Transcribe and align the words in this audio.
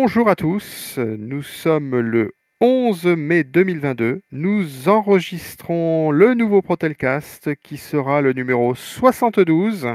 Bonjour 0.00 0.28
à 0.28 0.36
tous, 0.36 0.96
nous 0.96 1.42
sommes 1.42 1.98
le 1.98 2.32
11 2.60 3.04
mai 3.16 3.42
2022. 3.42 4.22
Nous 4.30 4.88
enregistrons 4.88 6.12
le 6.12 6.34
nouveau 6.34 6.62
Protelcast 6.62 7.56
qui 7.56 7.78
sera 7.78 8.20
le 8.20 8.32
numéro 8.32 8.76
72. 8.76 9.88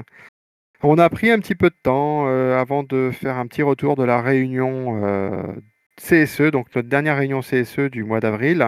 On 0.81 0.97
a 0.97 1.09
pris 1.09 1.31
un 1.31 1.39
petit 1.39 1.55
peu 1.55 1.69
de 1.69 1.75
temps 1.81 2.27
euh, 2.27 2.59
avant 2.59 2.83
de 2.83 3.11
faire 3.13 3.37
un 3.37 3.47
petit 3.47 3.61
retour 3.61 3.95
de 3.95 4.03
la 4.03 4.21
réunion 4.21 5.01
euh, 5.05 5.41
CSE, 5.95 6.51
donc 6.51 6.67
notre 6.75 6.89
dernière 6.89 7.15
réunion 7.15 7.39
CSE 7.39 7.89
du 7.89 8.03
mois 8.03 8.19
d'avril. 8.19 8.67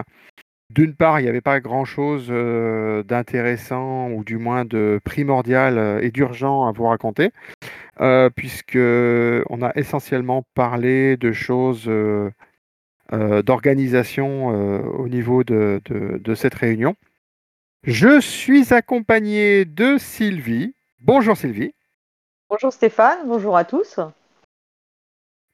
D'une 0.70 0.94
part, 0.96 1.20
il 1.20 1.24
n'y 1.24 1.28
avait 1.28 1.42
pas 1.42 1.60
grand-chose 1.60 2.28
euh, 2.30 3.02
d'intéressant 3.02 4.08
ou 4.08 4.24
du 4.24 4.38
moins 4.38 4.64
de 4.64 5.00
primordial 5.04 6.00
et 6.02 6.10
d'urgent 6.10 6.66
à 6.66 6.72
vous 6.72 6.86
raconter. 6.86 7.30
Euh, 8.00 8.28
puisque 8.28 8.76
on 8.76 9.62
a 9.62 9.72
essentiellement 9.74 10.44
parlé 10.54 11.16
de 11.16 11.32
choses 11.32 11.84
euh, 11.88 12.30
euh, 13.14 13.40
d'organisation 13.40 14.48
au 14.48 15.08
niveau 15.08 15.44
de, 15.44 15.80
de, 15.86 16.34
cette 16.34 16.54
réunion. 16.54 16.94
Je 17.84 18.20
suis 18.20 18.74
accompagné 18.74 19.64
de 19.64 19.96
Sylvie. 19.96 20.74
Bonjour 21.00 21.36
Sylvie. 21.38 21.72
Bonjour 22.50 22.72
Stéphane, 22.72 23.26
bonjour 23.26 23.56
à 23.56 23.64
tous. 23.64 23.98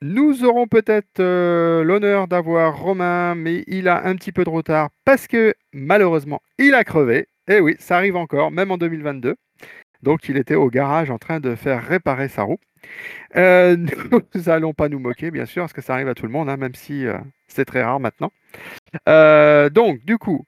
Nous 0.01 0.45
aurons 0.45 0.67
peut-être 0.67 1.23
l'honneur 1.83 2.27
d'avoir 2.27 2.77
Romain, 2.77 3.37
mais 3.37 3.63
il 3.69 3.87
a 3.87 4.05
un 4.05 4.17
petit 4.17 4.33
peu 4.33 4.43
de 4.43 4.51
retard 4.51 4.89
parce 5.05 5.29
que 5.29 5.55
malheureusement, 5.73 6.43
il 6.59 6.75
a 6.75 6.83
crevé. 6.83 7.29
Et 7.49 7.55
eh 7.55 7.61
oui, 7.61 7.77
ça 7.79 7.97
arrive 7.97 8.17
encore, 8.17 8.51
même 8.51 8.73
en 8.73 8.79
2022. 8.79 9.37
Donc 10.03 10.29
il 10.29 10.37
était 10.37 10.55
au 10.55 10.69
garage 10.69 11.11
en 11.11 11.19
train 11.19 11.41
de 11.41 11.55
faire 11.55 11.83
réparer 11.83 12.29
sa 12.29 12.43
roue. 12.43 12.59
Euh, 13.37 13.77
nous 14.35 14.43
n'allons 14.47 14.75
pas 14.75 14.89
nous 14.89 14.99
moquer, 14.99 15.31
bien 15.31 15.47
sûr, 15.47 15.63
parce 15.63 15.73
que 15.73 15.81
ça 15.81 15.95
arrive 15.95 16.09
à 16.09 16.15
tout 16.15 16.27
le 16.27 16.33
monde, 16.33 16.49
hein, 16.49 16.57
même 16.57 16.75
si 16.75 17.07
euh, 17.07 17.19
c'est 17.47 17.65
très 17.65 17.83
rare 17.83 18.01
maintenant. 18.01 18.33
Euh, 19.09 19.71
donc, 19.71 20.05
du 20.05 20.19
coup, 20.19 20.45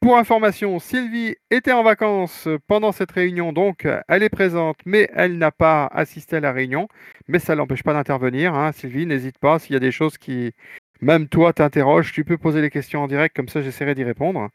pour 0.00 0.16
information, 0.18 0.78
Sylvie 0.78 1.34
était 1.50 1.72
en 1.72 1.82
vacances 1.82 2.48
pendant 2.68 2.92
cette 2.92 3.10
réunion, 3.10 3.52
donc 3.52 3.88
elle 4.08 4.22
est 4.22 4.28
présente, 4.28 4.76
mais 4.84 5.10
elle 5.14 5.38
n'a 5.38 5.50
pas 5.50 5.86
assisté 5.86 6.36
à 6.36 6.40
la 6.40 6.52
réunion. 6.52 6.88
Mais 7.28 7.38
ça 7.38 7.54
ne 7.54 7.58
l'empêche 7.58 7.82
pas 7.82 7.94
d'intervenir. 7.94 8.54
Hein. 8.54 8.72
Sylvie, 8.72 9.06
n'hésite 9.06 9.38
pas, 9.38 9.58
s'il 9.58 9.72
y 9.72 9.76
a 9.76 9.80
des 9.80 9.90
choses 9.90 10.18
qui, 10.18 10.52
même 11.00 11.28
toi, 11.28 11.52
t'interroges, 11.52 12.12
tu 12.12 12.24
peux 12.24 12.38
poser 12.38 12.60
les 12.62 12.70
questions 12.70 13.02
en 13.02 13.06
direct, 13.06 13.36
comme 13.36 13.48
ça 13.48 13.60
j'essaierai 13.60 13.94
d'y 13.94 14.04
répondre. 14.04 14.48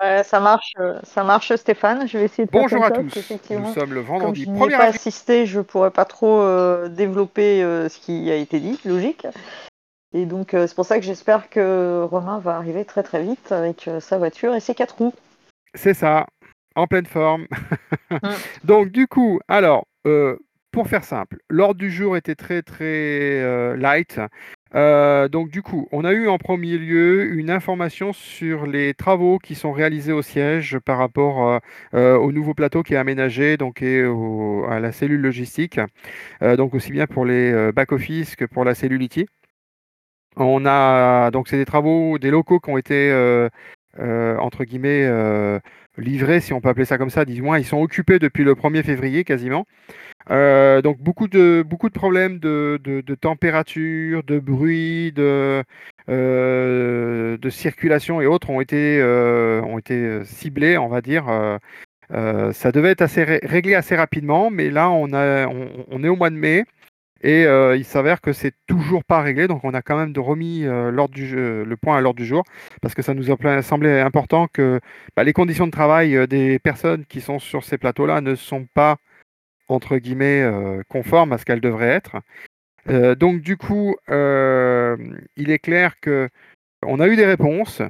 ça 0.00 0.40
marche, 0.40 0.72
euh, 0.78 0.98
ça 1.02 1.24
marche 1.24 1.54
Stéphane. 1.56 2.06
Je 2.06 2.18
vais 2.18 2.24
essayer 2.24 2.46
de 2.46 2.50
Bonjour 2.50 2.84
à 2.84 2.90
tous. 2.90 3.32
Nous 3.50 3.72
sommes 3.72 3.94
le 3.94 4.00
vendredi 4.00 4.44
Comme 4.44 4.56
je 4.56 4.64
n'ai 4.66 4.76
pas 4.76 4.84
assisté, 4.84 5.46
je 5.46 5.60
pourrais 5.60 5.90
pas 5.90 6.04
trop 6.04 6.40
euh, 6.40 6.88
développer 6.88 7.62
euh, 7.62 7.88
ce 7.88 7.98
qui 7.98 8.30
a 8.30 8.36
été 8.36 8.60
dit, 8.60 8.80
logique. 8.84 9.26
Et 10.12 10.26
donc 10.26 10.50
c'est 10.52 10.74
pour 10.74 10.84
ça 10.84 11.00
que 11.00 11.04
j'espère 11.04 11.50
que 11.50 12.04
Romain 12.04 12.38
va 12.38 12.56
arriver 12.56 12.84
très 12.84 13.02
très 13.02 13.20
vite 13.20 13.50
avec 13.50 13.90
sa 13.98 14.16
voiture 14.16 14.54
et 14.54 14.60
ses 14.60 14.74
quatre 14.74 14.98
roues. 14.98 15.14
C'est 15.74 15.94
ça, 15.94 16.26
en 16.76 16.86
pleine 16.86 17.06
forme. 17.06 17.46
Mm. 18.10 18.28
donc 18.64 18.88
du 18.90 19.08
coup, 19.08 19.40
alors 19.48 19.86
pour 20.70 20.86
faire 20.86 21.02
simple, 21.02 21.38
l'ordre 21.48 21.80
du 21.80 21.90
jour 21.90 22.16
était 22.16 22.34
très 22.34 22.62
très 22.62 23.76
light. 23.76 24.20
Euh, 24.74 25.28
donc 25.28 25.50
du 25.50 25.62
coup, 25.62 25.88
on 25.92 26.04
a 26.04 26.12
eu 26.12 26.28
en 26.28 26.38
premier 26.38 26.78
lieu 26.78 27.32
une 27.32 27.50
information 27.50 28.12
sur 28.12 28.66
les 28.66 28.92
travaux 28.94 29.38
qui 29.38 29.54
sont 29.54 29.72
réalisés 29.72 30.12
au 30.12 30.22
siège 30.22 30.78
par 30.80 30.98
rapport 30.98 31.48
euh, 31.48 31.58
euh, 31.94 32.16
au 32.16 32.32
nouveau 32.32 32.54
plateau 32.54 32.82
qui 32.82 32.94
est 32.94 32.96
aménagé 32.96 33.56
donc 33.56 33.82
et 33.82 34.02
à 34.68 34.80
la 34.80 34.92
cellule 34.92 35.20
logistique, 35.20 35.80
donc 36.40 36.74
aussi 36.74 36.92
bien 36.92 37.06
pour 37.06 37.24
les 37.24 37.72
back-office 37.72 38.36
que 38.36 38.44
pour 38.44 38.64
la 38.64 38.74
cellule 38.74 39.02
IT. 39.02 39.26
On 40.36 40.66
a 40.66 41.30
donc 41.30 41.48
c'est 41.48 41.56
des 41.56 41.64
travaux, 41.64 42.18
des 42.18 42.30
locaux 42.30 42.58
qui 42.60 42.70
ont 42.70 42.78
été 42.78 43.12
entre 43.98 44.64
guillemets 44.64 45.06
livrés, 45.98 46.40
si 46.40 46.52
on 46.52 46.60
peut 46.60 46.68
appeler 46.68 46.84
ça 46.84 46.98
comme 46.98 47.10
ça, 47.10 47.24
dis-moi, 47.24 47.58
ils 47.60 47.64
sont 47.64 47.80
occupés 47.80 48.18
depuis 48.18 48.44
le 48.44 48.54
1er 48.54 48.82
février 48.82 49.24
quasiment. 49.24 49.66
Euh, 50.30 50.80
donc 50.80 50.98
beaucoup 51.00 51.28
de, 51.28 51.62
beaucoup 51.66 51.88
de 51.88 51.94
problèmes 51.94 52.38
de, 52.38 52.80
de, 52.82 53.14
température, 53.14 54.22
de 54.24 54.38
bruit, 54.38 55.12
de, 55.12 55.62
euh, 56.08 57.36
de 57.36 57.50
circulation 57.50 58.20
et 58.20 58.26
autres 58.26 58.50
ont 58.50 58.60
été, 58.60 58.98
euh, 59.00 59.60
ont 59.62 59.78
été 59.78 60.24
ciblés, 60.24 60.78
on 60.78 60.88
va 60.88 61.00
dire. 61.02 61.26
ça 62.10 62.72
devait 62.72 62.90
être 62.90 63.02
assez 63.02 63.24
réglé 63.24 63.74
assez 63.74 63.96
rapidement, 63.96 64.50
mais 64.50 64.70
là 64.70 64.90
on, 64.90 65.12
a, 65.12 65.46
on, 65.46 66.02
est 66.04 66.08
au 66.08 66.16
mois 66.16 66.30
de 66.30 66.36
mai 66.36 66.64
et 67.24 67.42
il 67.76 67.84
s'avère 67.84 68.20
que 68.20 68.32
c'est 68.32 68.54
toujours 68.66 69.04
pas 69.04 69.20
réglé, 69.22 69.48
donc 69.48 69.64
on 69.64 69.74
a 69.74 69.82
quand 69.82 69.96
même 69.96 70.12
remis 70.16 70.60
du 70.60 71.34
le 71.34 71.76
point 71.76 71.96
à 71.96 72.00
l'ordre 72.00 72.18
du 72.18 72.26
jour 72.26 72.44
parce 72.82 72.94
que 72.94 73.02
ça 73.02 73.14
nous 73.14 73.30
a 73.30 73.62
semblé 73.62 74.00
important 74.00 74.46
que 74.46 74.80
bah, 75.16 75.24
les 75.24 75.32
conditions 75.32 75.66
de 75.66 75.72
travail 75.72 76.28
des 76.28 76.58
personnes 76.58 77.04
qui 77.06 77.20
sont 77.20 77.38
sur 77.38 77.64
ces 77.64 77.78
plateaux-là 77.78 78.20
ne 78.20 78.34
sont 78.34 78.66
pas 78.74 78.98
entre 79.68 79.96
guillemets, 79.98 80.42
euh, 80.42 80.82
conforme 80.88 81.32
à 81.32 81.38
ce 81.38 81.44
qu'elle 81.44 81.60
devrait 81.60 81.88
être. 81.88 82.16
Euh, 82.88 83.14
donc 83.14 83.40
du 83.40 83.56
coup, 83.56 83.96
euh, 84.10 84.96
il 85.36 85.50
est 85.50 85.58
clair 85.58 85.98
que 86.00 86.28
on 86.84 87.00
a 87.00 87.08
eu 87.08 87.16
des 87.16 87.26
réponses, 87.26 87.82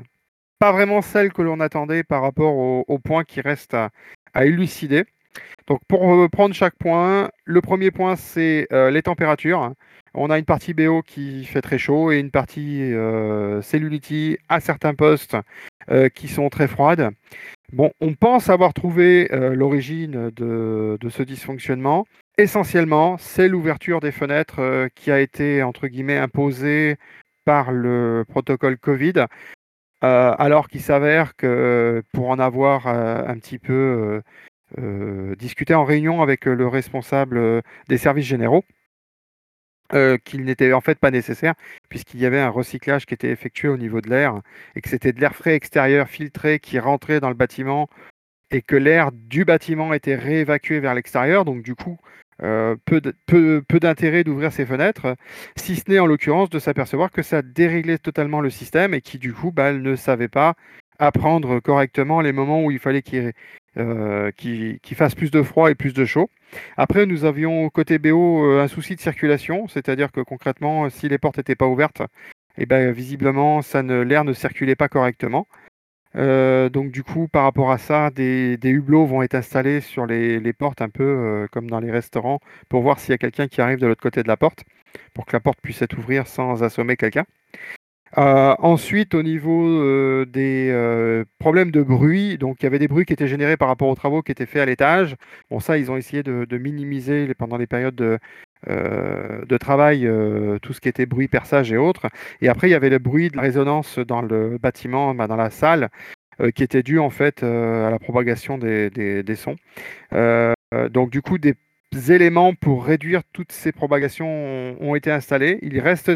pas 0.59 0.73
vraiment 0.73 1.03
celles 1.03 1.33
que 1.33 1.43
l'on 1.43 1.61
attendait 1.61 2.05
par 2.05 2.23
rapport 2.23 2.57
aux 2.57 2.99
points 3.01 3.25
qui 3.25 3.41
restent 3.41 3.75
à, 3.75 3.91
élucider. 4.45 5.05
Donc 5.67 5.81
pour 5.89 6.29
prendre 6.31 6.55
chaque 6.55 6.77
point, 6.77 7.31
le 7.45 7.61
premier 7.61 7.91
point 7.91 8.17
c'est 8.17 8.67
les 8.71 9.03
températures. 9.03 9.73
On 10.15 10.31
a 10.31 10.39
une 10.39 10.45
partie 10.45 10.75
BO 10.75 11.03
qui 11.03 11.45
fait 11.45 11.63
très 11.63 11.79
chaud 11.79 12.13
et 12.13 12.19
une 12.19 12.31
partie 12.31 12.93
euh, 12.93 13.61
à 14.49 14.61
certains 14.61 14.95
postes 14.95 15.37
qui 16.15 16.29
sont 16.29 16.49
très 16.51 16.69
froides. 16.69 17.11
Bon, 17.73 17.91
on 18.01 18.15
pense 18.15 18.51
avoir 18.51 18.73
trouvé 18.73 19.29
euh, 19.33 19.55
l'origine 19.55 20.31
de, 20.31 20.97
ce 21.09 21.23
dysfonctionnement. 21.25 22.07
Essentiellement, 22.39 23.17
c'est 23.19 23.49
l'ouverture 23.49 23.99
des 24.01 24.13
fenêtres 24.13 24.61
euh, 24.61 24.89
qui 24.95 25.11
a 25.11 25.19
été, 25.21 25.63
entre 25.63 25.89
guillemets, 25.89 26.19
imposée 26.19 26.97
par 27.45 27.73
le 27.73 28.25
protocole 28.29 28.79
Covid, 28.79 29.27
euh, 30.05 30.35
alors 30.39 30.69
qu'il 30.69 30.83
s'avère 30.83 31.35
que 31.35 32.03
pour 32.13 32.29
en 32.29 32.39
avoir 32.39 32.87
un 32.87 33.35
petit 33.39 33.59
peu 33.59 34.23
discuté 35.39 35.75
en 35.75 35.85
réunion 35.85 36.23
avec 36.23 36.47
le 36.47 36.67
responsable 36.67 37.63
des 37.89 37.99
services 37.99 38.27
généraux, 38.27 38.65
euh, 39.93 40.17
qu'il 40.17 40.45
n'était 40.45 40.73
en 40.73 40.81
fait 40.81 40.99
pas 40.99 41.11
nécessaire, 41.11 41.55
puisqu'il 41.91 42.19
y 42.19 42.25
avait 42.25 42.41
un 42.41 42.49
recyclage 42.49 43.05
qui 43.05 43.13
était 43.13 43.31
effectué 43.31 43.69
au 43.69 43.77
niveau 43.77 44.01
de 44.01 44.09
l'air, 44.09 44.41
et 44.75 44.81
que 44.81 44.89
c'était 44.89 45.13
de 45.13 45.21
l'air 45.21 45.37
frais 45.37 45.55
extérieur 45.55 46.09
filtré 46.09 46.59
qui 46.59 46.79
rentrait 46.79 47.21
dans 47.21 47.29
le 47.29 47.35
bâtiment, 47.35 47.91
et 48.51 48.63
que 48.63 48.77
l'air 48.77 49.13
du 49.13 49.45
bâtiment 49.45 49.93
était 49.93 50.15
réévacué 50.15 50.81
vers 50.81 50.95
l'extérieur. 50.95 51.45
Donc 51.45 51.63
du 51.63 51.75
coup, 51.75 51.99
euh, 52.43 52.77
peu, 52.87 53.03
d'intérêt 53.79 54.25
d'ouvrir 54.25 54.53
ces 54.53 54.65
fenêtres, 54.65 55.17
si 55.57 55.77
ce 55.77 55.91
n'est 55.91 55.99
en 55.99 56.07
l'occurrence 56.07 56.49
de 56.51 56.59
s'apercevoir 56.59 57.11
que 57.13 57.23
ça 57.23 57.43
déréglait 57.43 57.99
totalement 57.99 58.41
le 58.41 58.51
système, 58.51 58.95
et 58.95 59.03
qui 59.03 59.19
du 59.19 59.35
coup 59.35 59.53
bah, 59.53 59.75
ne 59.75 59.97
savait 59.97 60.29
pas 60.29 60.55
apprendre 60.99 61.61
correctement 61.61 62.21
les 62.21 62.33
moments 62.33 62.65
où 62.65 62.71
il 62.71 62.79
fallait 62.79 63.03
qu'il 63.03 63.33
euh, 63.79 64.31
fasse 64.95 65.15
plus 65.15 65.31
de 65.31 65.43
froid 65.43 65.71
et 65.71 65.75
plus 65.75 65.95
de 65.95 66.05
chaud. 66.05 66.31
Après, 66.77 67.07
nous 67.07 67.25
avions 67.25 67.69
côté 67.71 67.99
BO 67.99 68.45
euh, 68.45 68.63
un 68.63 68.69
souci 68.69 68.95
de 68.95 69.01
circulation, 69.01 69.67
c'est-à-dire 69.69 70.13
que 70.13 70.21
concrètement, 70.21 70.89
si 70.91 71.09
les 71.09 71.19
portes 71.19 71.39
n'étaient 71.39 71.57
pas 71.57 71.67
ouvertes, 71.67 72.03
eh 72.59 72.67
ben, 72.67 72.93
visiblement, 72.93 73.61
l'air 73.83 74.25
ne 74.25 74.33
circulait 74.33 74.77
pas 74.77 74.89
correctement. 74.89 75.47
Euh, 76.17 76.69
donc 76.69 76.93
du 76.93 77.03
coup, 77.03 77.29
par 77.29 77.45
rapport 77.45 77.71
à 77.73 77.79
ça, 77.79 78.11
des, 78.11 78.59
hublots 78.63 79.07
vont 79.07 79.23
être 79.23 79.35
installés 79.35 79.81
sur 79.81 80.07
les, 80.07 80.53
portes, 80.53 80.81
un 80.81 80.89
peu 80.89 81.03
euh, 81.05 81.47
comme 81.51 81.69
dans 81.69 81.81
les 81.81 81.91
restaurants, 81.91 82.41
pour 82.69 82.83
voir 82.83 83.01
s'il 83.01 83.11
y 83.11 83.15
a 83.15 83.19
quelqu'un 83.19 83.49
qui 83.49 83.61
arrive 83.61 83.79
de 83.79 83.87
l'autre 83.87 84.03
côté 84.03 84.23
de 84.23 84.29
la 84.29 84.37
porte, 84.37 84.65
pour 85.13 85.27
que 85.27 85.33
la 85.33 85.41
porte 85.41 85.59
puisse 85.61 85.83
être 85.83 85.99
ouverte 85.99 86.29
sans 86.29 86.63
assommer 86.63 86.97
quelqu'un. 86.97 87.25
Euh, 88.17 88.55
ensuite, 88.61 89.15
au 89.15 89.23
niveau 89.23 89.67
euh, 89.67 90.25
des 90.25 90.71
euh, 90.71 91.25
problèmes 91.39 91.71
de 91.73 91.83
bruit, 91.83 92.39
donc 92.39 92.59
il 92.61 92.65
y 92.65 92.67
avait 92.67 92.79
des 92.79 92.87
bruits 92.87 93.05
qui 93.05 93.13
étaient 93.13 93.27
générés 93.27 93.57
par 93.57 93.67
rapport 93.69 93.89
aux 93.89 93.95
travaux 93.95 94.23
qui 94.23 94.31
étaient 94.31 94.47
faits 94.47 94.63
à 94.63 94.67
l'étage. 94.67 95.17
Bon, 95.51 95.59
ça, 95.59 95.79
ils 95.79 95.91
ont 95.91 95.97
essayé 95.97 96.23
de, 96.23 96.59
minimiser 96.59 97.35
pendant 97.35 97.57
les 97.57 97.67
périodes 97.67 97.97
de, 97.97 98.19
travail 99.59 100.09
tout 100.63 100.73
ce 100.73 100.81
qui 100.81 100.89
était 100.89 101.07
bruit, 101.07 101.29
perçage 101.29 101.73
et 101.73 101.77
autres. 101.77 102.07
Et 102.41 102.49
après, 102.49 102.69
il 102.69 102.73
y 102.73 102.75
avait 102.75 102.91
le 102.91 102.99
bruit 102.99 103.31
de 103.31 103.37
la 103.37 103.43
résonance 103.43 103.99
dans 103.99 104.23
le 104.23 104.59
bâtiment, 104.59 105.15
bah, 105.15 105.27
dans 105.27 105.37
la 105.37 105.51
salle, 105.51 105.89
qui 106.55 106.63
était 106.63 106.83
dû 106.83 106.99
en 106.99 107.11
fait 107.11 107.43
à 107.43 107.91
la 107.91 107.99
propagation 107.99 108.59
des, 108.59 109.25
sons. 109.37 109.57
donc, 110.91 111.11
du 111.11 111.21
coup, 111.23 111.39
des 111.39 111.55
éléments 112.11 112.55
pour 112.55 112.85
réduire 112.85 113.23
toutes 113.33 113.53
ces 113.53 113.73
propagations 113.73 114.77
ont, 114.81 114.95
été 114.95 115.11
installés. 115.11 115.59
Il 115.63 115.81
reste 115.81 116.11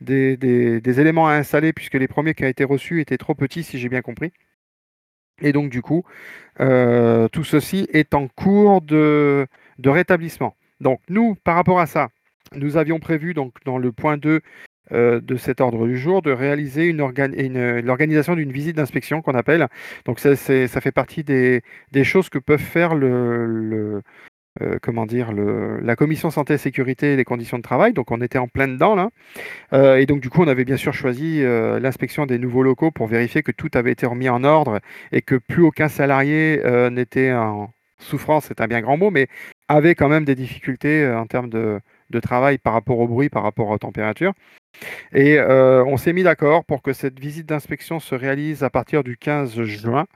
des, 0.00 1.00
éléments 1.00 1.28
à 1.28 1.34
installer 1.34 1.72
puisque 1.72 1.94
les 1.94 2.08
premiers 2.08 2.34
qui 2.34 2.44
ont 2.44 2.48
été 2.48 2.64
reçus 2.64 3.00
étaient 3.00 3.18
trop 3.18 3.34
petits, 3.34 3.62
si 3.62 3.78
j'ai 3.78 3.88
bien 3.88 4.02
compris. 4.02 4.32
Et 5.40 5.52
donc, 5.52 5.70
du 5.70 5.82
coup, 5.82 6.04
euh, 6.60 7.28
tout 7.28 7.44
ceci 7.44 7.88
est 7.92 8.14
en 8.14 8.28
cours 8.28 8.82
de, 8.82 9.46
rétablissement. 9.84 10.56
Donc, 10.80 11.00
nous, 11.08 11.36
par 11.36 11.54
rapport 11.54 11.80
à 11.80 11.86
ça, 11.86 12.08
nous 12.54 12.76
avions 12.76 12.98
prévu 12.98 13.34
donc 13.34 13.54
dans 13.64 13.78
le 13.78 13.92
point 13.92 14.16
2 14.16 14.40
de 14.90 15.36
cet 15.36 15.60
ordre 15.60 15.86
du 15.86 15.98
jour 15.98 16.22
de 16.22 16.30
réaliser 16.30 16.92
l'organisation 16.94 18.34
d'une 18.34 18.50
visite 18.50 18.76
d'inspection 18.76 19.20
qu'on 19.20 19.34
appelle. 19.34 19.68
Donc 20.06 20.18
ça, 20.18 20.34
fait 20.34 20.92
partie 20.92 21.24
des, 21.24 21.62
choses 22.04 22.30
que 22.30 22.38
peuvent 22.38 22.58
faire 22.58 22.94
le, 22.94 24.02
euh, 24.60 24.78
comment 24.82 25.06
dire, 25.06 25.32
la 25.32 25.96
commission 25.96 26.30
santé 26.30 26.54
et 26.54 26.58
sécurité 26.58 27.12
et 27.12 27.16
les 27.16 27.24
conditions 27.24 27.58
de 27.58 27.62
travail. 27.62 27.92
Donc 27.92 28.10
on 28.10 28.20
était 28.20 28.38
en 28.38 28.48
plein 28.48 28.66
dedans 28.68 28.94
là. 28.94 29.10
Euh, 29.72 29.96
et 29.96 30.06
donc 30.06 30.20
du 30.20 30.30
coup 30.30 30.42
on 30.42 30.48
avait 30.48 30.64
bien 30.64 30.76
sûr 30.76 30.94
choisi 30.94 31.42
euh, 31.42 31.78
l'inspection 31.78 32.26
des 32.26 32.38
nouveaux 32.38 32.62
locaux 32.62 32.90
pour 32.90 33.06
vérifier 33.06 33.42
que 33.42 33.52
tout 33.52 33.70
avait 33.74 33.92
été 33.92 34.06
remis 34.06 34.28
en 34.28 34.44
ordre 34.44 34.80
et 35.12 35.22
que 35.22 35.36
plus 35.36 35.62
aucun 35.62 35.88
salarié 35.88 36.62
n'était 36.90 37.32
en 37.32 37.70
souffrance, 38.00 38.46
c'est 38.46 38.60
un 38.60 38.66
bien 38.66 38.80
grand 38.80 38.96
mot, 38.96 39.10
mais 39.10 39.28
avait 39.68 39.94
quand 39.94 40.08
même 40.08 40.24
des 40.24 40.34
difficultés 40.34 41.08
en 41.08 41.26
termes 41.26 41.50
de, 41.50 41.80
travail 42.20 42.58
par 42.58 42.72
rapport 42.72 42.98
au 42.98 43.08
bruit, 43.08 43.28
par 43.28 43.42
rapport 43.42 43.68
aux 43.68 43.78
températures. 43.78 44.32
Et 45.12 45.40
on 45.40 45.96
s'est 45.96 46.12
mis 46.12 46.22
d'accord 46.22 46.64
pour 46.64 46.82
que 46.82 46.92
cette 46.92 47.18
visite 47.18 47.46
d'inspection 47.46 48.00
se 48.00 48.14
réalise 48.14 48.62
à 48.62 48.70
partir 48.70 49.04
du 49.04 49.16
15 49.16 49.62
juin. 49.62 50.06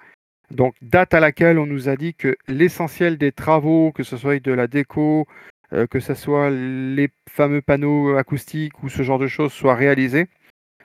Donc, 0.50 0.74
date 0.82 1.14
à 1.14 1.20
laquelle 1.20 1.58
on 1.58 1.66
nous 1.66 1.88
a 1.88 1.96
dit 1.96 2.14
que 2.14 2.36
l'essentiel 2.46 3.16
des 3.16 3.32
travaux, 3.32 3.92
que 3.92 4.02
ce 4.02 4.16
soit 4.16 4.38
de 4.38 4.52
la 4.52 4.66
déco, 4.66 5.26
euh, 5.72 5.86
que 5.86 6.00
ce 6.00 6.14
soit 6.14 6.50
les 6.50 7.08
fameux 7.30 7.62
panneaux 7.62 8.16
acoustiques 8.16 8.82
ou 8.82 8.90
ce 8.90 9.02
genre 9.02 9.18
de 9.18 9.26
choses, 9.26 9.52
soient 9.52 9.74
réalisés, 9.74 10.26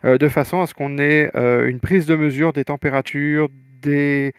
euh, 0.05 0.17
de 0.17 0.29
façon 0.29 0.61
à 0.61 0.67
ce 0.67 0.73
qu'on 0.73 0.97
ait 0.97 1.31
euh, 1.35 1.67
une 1.67 1.81
prise 1.81 2.05
de 2.05 2.15
mesure 2.15 2.53
des 2.53 2.63
températures, 2.63 3.49
des 3.81 4.33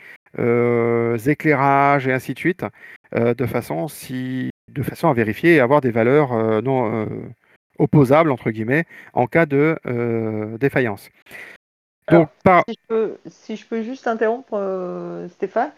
éclairages 1.26 2.06
et 2.08 2.12
ainsi 2.12 2.34
de 2.34 2.38
suite, 2.38 2.64
de, 3.14 3.46
façon 3.46 3.86
de 3.86 4.82
façon 4.82 5.08
à 5.08 5.14
vérifier 5.14 5.54
et 5.56 5.60
avoir 5.60 5.80
des 5.80 5.90
valeurs 5.90 6.62
non 6.62 7.08
opposables, 7.78 8.30
entre 8.30 8.50
guillemets, 8.50 8.84
en 9.14 9.26
cas 9.26 9.46
de 9.46 9.76
défaillance 10.58 11.10
si, 13.28 13.56
je 13.56 13.66
peux, 13.66 13.82
juste 13.82 14.06
interrompre, 14.06 14.54
euh, 14.54 15.28
Stéphane, 15.30 15.72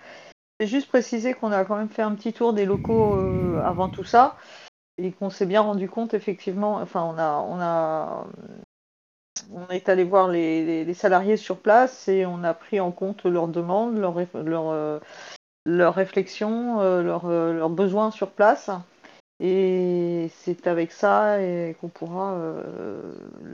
c'est 0.58 0.66
juste 0.66 0.88
préciser 0.88 1.34
qu'on 1.34 1.52
a 1.52 1.64
quand 1.64 1.76
même 1.76 1.88
fait 1.88 2.02
un 2.02 2.14
petit 2.14 2.32
tour 2.32 2.52
des 2.52 2.66
locaux 2.66 3.14
euh, 3.16 3.60
avant 3.64 3.88
tout 3.88 4.04
ça 4.04 4.36
et 4.98 5.12
qu'on 5.12 5.30
s'est 5.30 5.46
bien 5.46 5.62
rendu 5.62 5.88
compte 5.88 6.14
effectivement. 6.14 6.76
Enfin, 6.76 7.02
on 7.02 7.18
a, 7.18 7.36
on 7.48 7.60
a, 7.60 8.26
on 9.52 9.68
est 9.72 9.88
allé 9.88 10.04
voir 10.04 10.28
les, 10.28 10.92
salariés 10.94 11.36
sur 11.36 11.58
place 11.58 12.08
et 12.08 12.26
on 12.26 12.44
a 12.44 12.54
pris 12.54 12.80
en 12.80 12.90
compte 12.90 13.24
leurs 13.24 13.48
demandes, 13.48 13.96
leurs 13.96 14.16
leur, 14.34 15.00
leur 15.66 15.94
réflexions, 15.94 16.80
euh, 16.80 17.02
leurs 17.02 17.70
besoins 17.70 18.10
sur 18.10 18.30
place. 18.30 18.70
Et 19.40 20.30
c'est 20.34 20.66
avec 20.66 20.92
ça 20.92 21.38
qu'on 21.80 21.88
pourra 21.88 22.34
euh, 22.34 23.00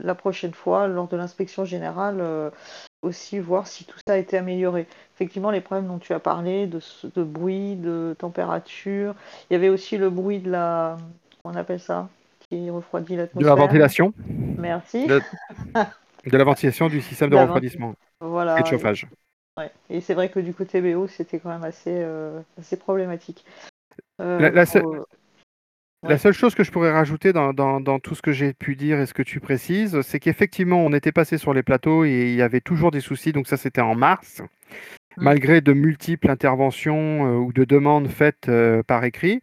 la 0.03 0.15
prochaine 0.15 0.53
fois, 0.53 0.87
lors 0.87 1.07
de 1.07 1.15
l'inspection 1.15 1.63
générale, 1.63 2.17
euh, 2.19 2.49
aussi 3.01 3.39
voir 3.39 3.67
si 3.67 3.85
tout 3.85 3.97
ça 4.05 4.15
a 4.15 4.17
été 4.17 4.37
amélioré. 4.37 4.85
Effectivement, 5.15 5.49
les 5.49 5.61
problèmes 5.61 5.87
dont 5.87 5.97
tu 5.97 6.13
as 6.13 6.19
parlé, 6.19 6.67
de, 6.67 7.23
bruit, 7.23 7.77
de 7.77 8.15
température, 8.19 9.15
il 9.49 9.53
y 9.53 9.55
avait 9.55 9.69
aussi 9.69 9.97
le 9.97 10.09
bruit 10.09 10.39
de 10.39 10.51
la... 10.51 10.97
on 11.45 11.55
appelle 11.55 11.79
ça 11.79 12.09
Qui 12.49 12.69
refroidit 12.69 13.15
l'atmosphère. 13.15 13.55
De 13.55 13.59
la 13.59 13.65
ventilation. 13.65 14.13
Merci. 14.57 15.07
De, 15.07 15.21
la 16.25 16.43
ventilation 16.43 16.89
du 16.89 16.99
système 16.99 17.29
de, 17.29 17.37
refroidissement 17.37 17.93
voilà, 18.19 18.59
et 18.59 18.63
de 18.63 18.67
chauffage. 18.67 19.07
Et 19.89 20.01
c'est 20.01 20.13
vrai 20.13 20.29
que 20.29 20.41
du 20.41 20.53
côté 20.53 20.81
BO, 20.81 21.07
c'était 21.07 21.39
quand 21.39 21.49
même 21.49 21.63
assez, 21.63 21.93
euh, 21.93 22.41
assez 22.59 22.75
problématique. 22.75 23.45
la, 24.19 24.49
la 24.51 24.65
seule 26.17 26.33
chose 26.33 26.55
que 26.55 26.63
je 26.63 26.71
pourrais 26.71 26.91
rajouter 26.91 27.33
dans, 27.33 27.99
tout 27.99 28.15
ce 28.15 28.21
que 28.21 28.31
j'ai 28.31 28.53
pu 28.53 28.75
dire 28.75 28.99
et 28.99 29.05
ce 29.05 29.13
que 29.13 29.23
tu 29.23 29.39
précises, 29.39 30.01
c'est 30.01 30.19
qu'effectivement, 30.19 30.85
on 30.85 30.93
était 30.93 31.11
passé 31.11 31.37
sur 31.37 31.53
les 31.53 31.63
plateaux 31.63 32.05
et 32.05 32.29
il 32.29 32.35
y 32.35 32.41
avait 32.41 32.61
toujours 32.61 32.91
des 32.91 33.01
soucis. 33.01 33.31
Donc 33.31 33.47
ça, 33.47 33.57
c'était 33.57 33.81
en 33.81 33.95
mars, 33.95 34.41
mmh. 34.41 35.23
malgré 35.23 35.61
de 35.61 35.73
multiples 35.73 36.29
interventions 36.29 37.25
euh, 37.25 37.37
ou 37.37 37.51
de 37.51 37.63
demandes 37.63 38.07
faites 38.09 38.47
euh, 38.47 38.83
par 38.83 39.03
écrit. 39.05 39.41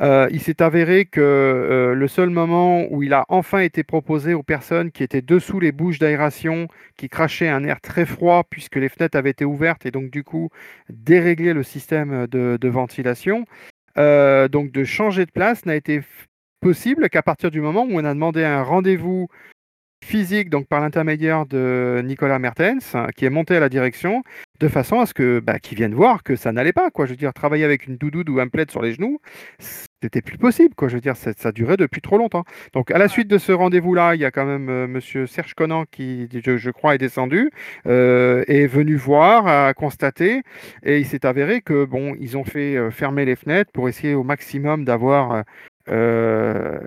Euh, 0.00 0.28
il 0.30 0.40
s'est 0.40 0.62
avéré 0.62 1.06
que 1.06 1.92
le 1.94 2.08
seul 2.08 2.30
moment 2.30 2.86
où 2.90 3.02
il 3.02 3.12
a 3.12 3.24
enfin 3.28 3.58
été 3.58 3.82
proposé 3.82 4.32
aux 4.32 4.44
personnes 4.44 4.92
qui 4.92 5.02
étaient 5.02 5.22
dessous 5.22 5.58
les 5.58 5.72
bouches 5.72 5.98
d'aération, 5.98 6.68
qui 6.96 7.08
crachaient 7.08 7.48
un 7.48 7.64
air 7.64 7.80
très 7.80 8.06
froid 8.06 8.44
puisque 8.48 8.76
les 8.76 8.88
fenêtres 8.88 9.18
avaient 9.18 9.30
été 9.30 9.44
ouvertes 9.44 9.86
et 9.86 9.90
donc 9.90 10.10
du 10.10 10.22
coup 10.22 10.50
dérégler 10.88 11.52
le 11.52 11.64
système 11.64 12.26
de 12.28 12.68
ventilation, 12.68 13.44
euh, 13.98 14.48
donc 14.48 14.72
de 14.72 14.84
changer 14.84 15.26
de 15.26 15.30
place 15.30 15.66
n'a 15.66 15.76
été 15.76 16.00
possible 16.60 17.08
qu'à 17.08 17.22
partir 17.22 17.50
du 17.50 17.60
moment 17.60 17.82
où 17.82 17.92
on 17.92 18.04
a 18.04 18.14
demandé 18.14 18.44
un 18.44 18.62
rendez-vous 18.62 19.28
physique, 20.04 20.50
donc 20.50 20.68
par 20.68 20.80
l'intermédiaire 20.80 21.46
de 21.46 22.00
Nicolas 22.04 22.38
Mertens, 22.38 22.94
hein, 22.94 23.08
qui 23.16 23.24
est 23.24 23.30
monté 23.30 23.56
à 23.56 23.60
la 23.60 23.68
direction, 23.68 24.22
de 24.60 24.68
façon 24.68 25.00
à 25.00 25.06
ce 25.06 25.14
que 25.14 25.40
bah, 25.40 25.58
qu'ils 25.58 25.76
viennent 25.76 25.94
voir 25.94 26.22
que 26.22 26.36
ça 26.36 26.52
n'allait 26.52 26.72
pas. 26.72 26.88
Je 26.96 27.04
veux 27.04 27.16
dire, 27.16 27.32
travailler 27.32 27.64
avec 27.64 27.86
une 27.86 27.96
doudoune 27.96 28.28
ou 28.28 28.40
un 28.40 28.48
plaid 28.48 28.70
sur 28.70 28.82
les 28.82 28.92
genoux, 28.92 29.18
c'était 30.02 30.22
plus 30.22 30.38
possible. 30.38 30.74
Quoi. 30.74 30.88
Je 30.88 30.94
veux 30.94 31.00
dire, 31.00 31.16
ça, 31.16 31.32
ça 31.36 31.52
durait 31.52 31.76
depuis 31.76 32.00
trop 32.00 32.18
longtemps. 32.18 32.44
Donc, 32.74 32.90
à 32.90 32.98
la 32.98 33.08
suite 33.08 33.28
de 33.28 33.38
ce 33.38 33.52
rendez-vous-là, 33.52 34.14
il 34.14 34.20
y 34.20 34.24
a 34.24 34.30
quand 34.30 34.44
même 34.44 34.68
M. 34.68 34.70
Euh, 34.70 34.86
Monsieur 34.86 35.26
Serge 35.26 35.54
Conan 35.54 35.84
qui, 35.90 36.28
je, 36.32 36.70
crois, 36.70 36.94
est 36.94 36.98
descendu, 36.98 37.50
euh, 37.86 38.44
est 38.48 38.66
venu 38.66 38.96
voir, 38.96 39.46
a 39.46 39.74
constaté, 39.74 40.42
et 40.82 40.98
il 40.98 41.06
s'est 41.06 41.26
avéré 41.26 41.60
que 41.60 41.84
bon, 41.84 42.14
ils 42.18 42.36
ont 42.36 42.44
fait 42.44 42.76
euh, 42.76 42.90
fermer 42.90 43.24
les 43.24 43.36
fenêtres 43.36 43.70
pour 43.72 43.88
essayer 43.88 44.14
au 44.14 44.22
maximum 44.22 44.84
d'avoir 44.84 45.44
un 45.88 46.80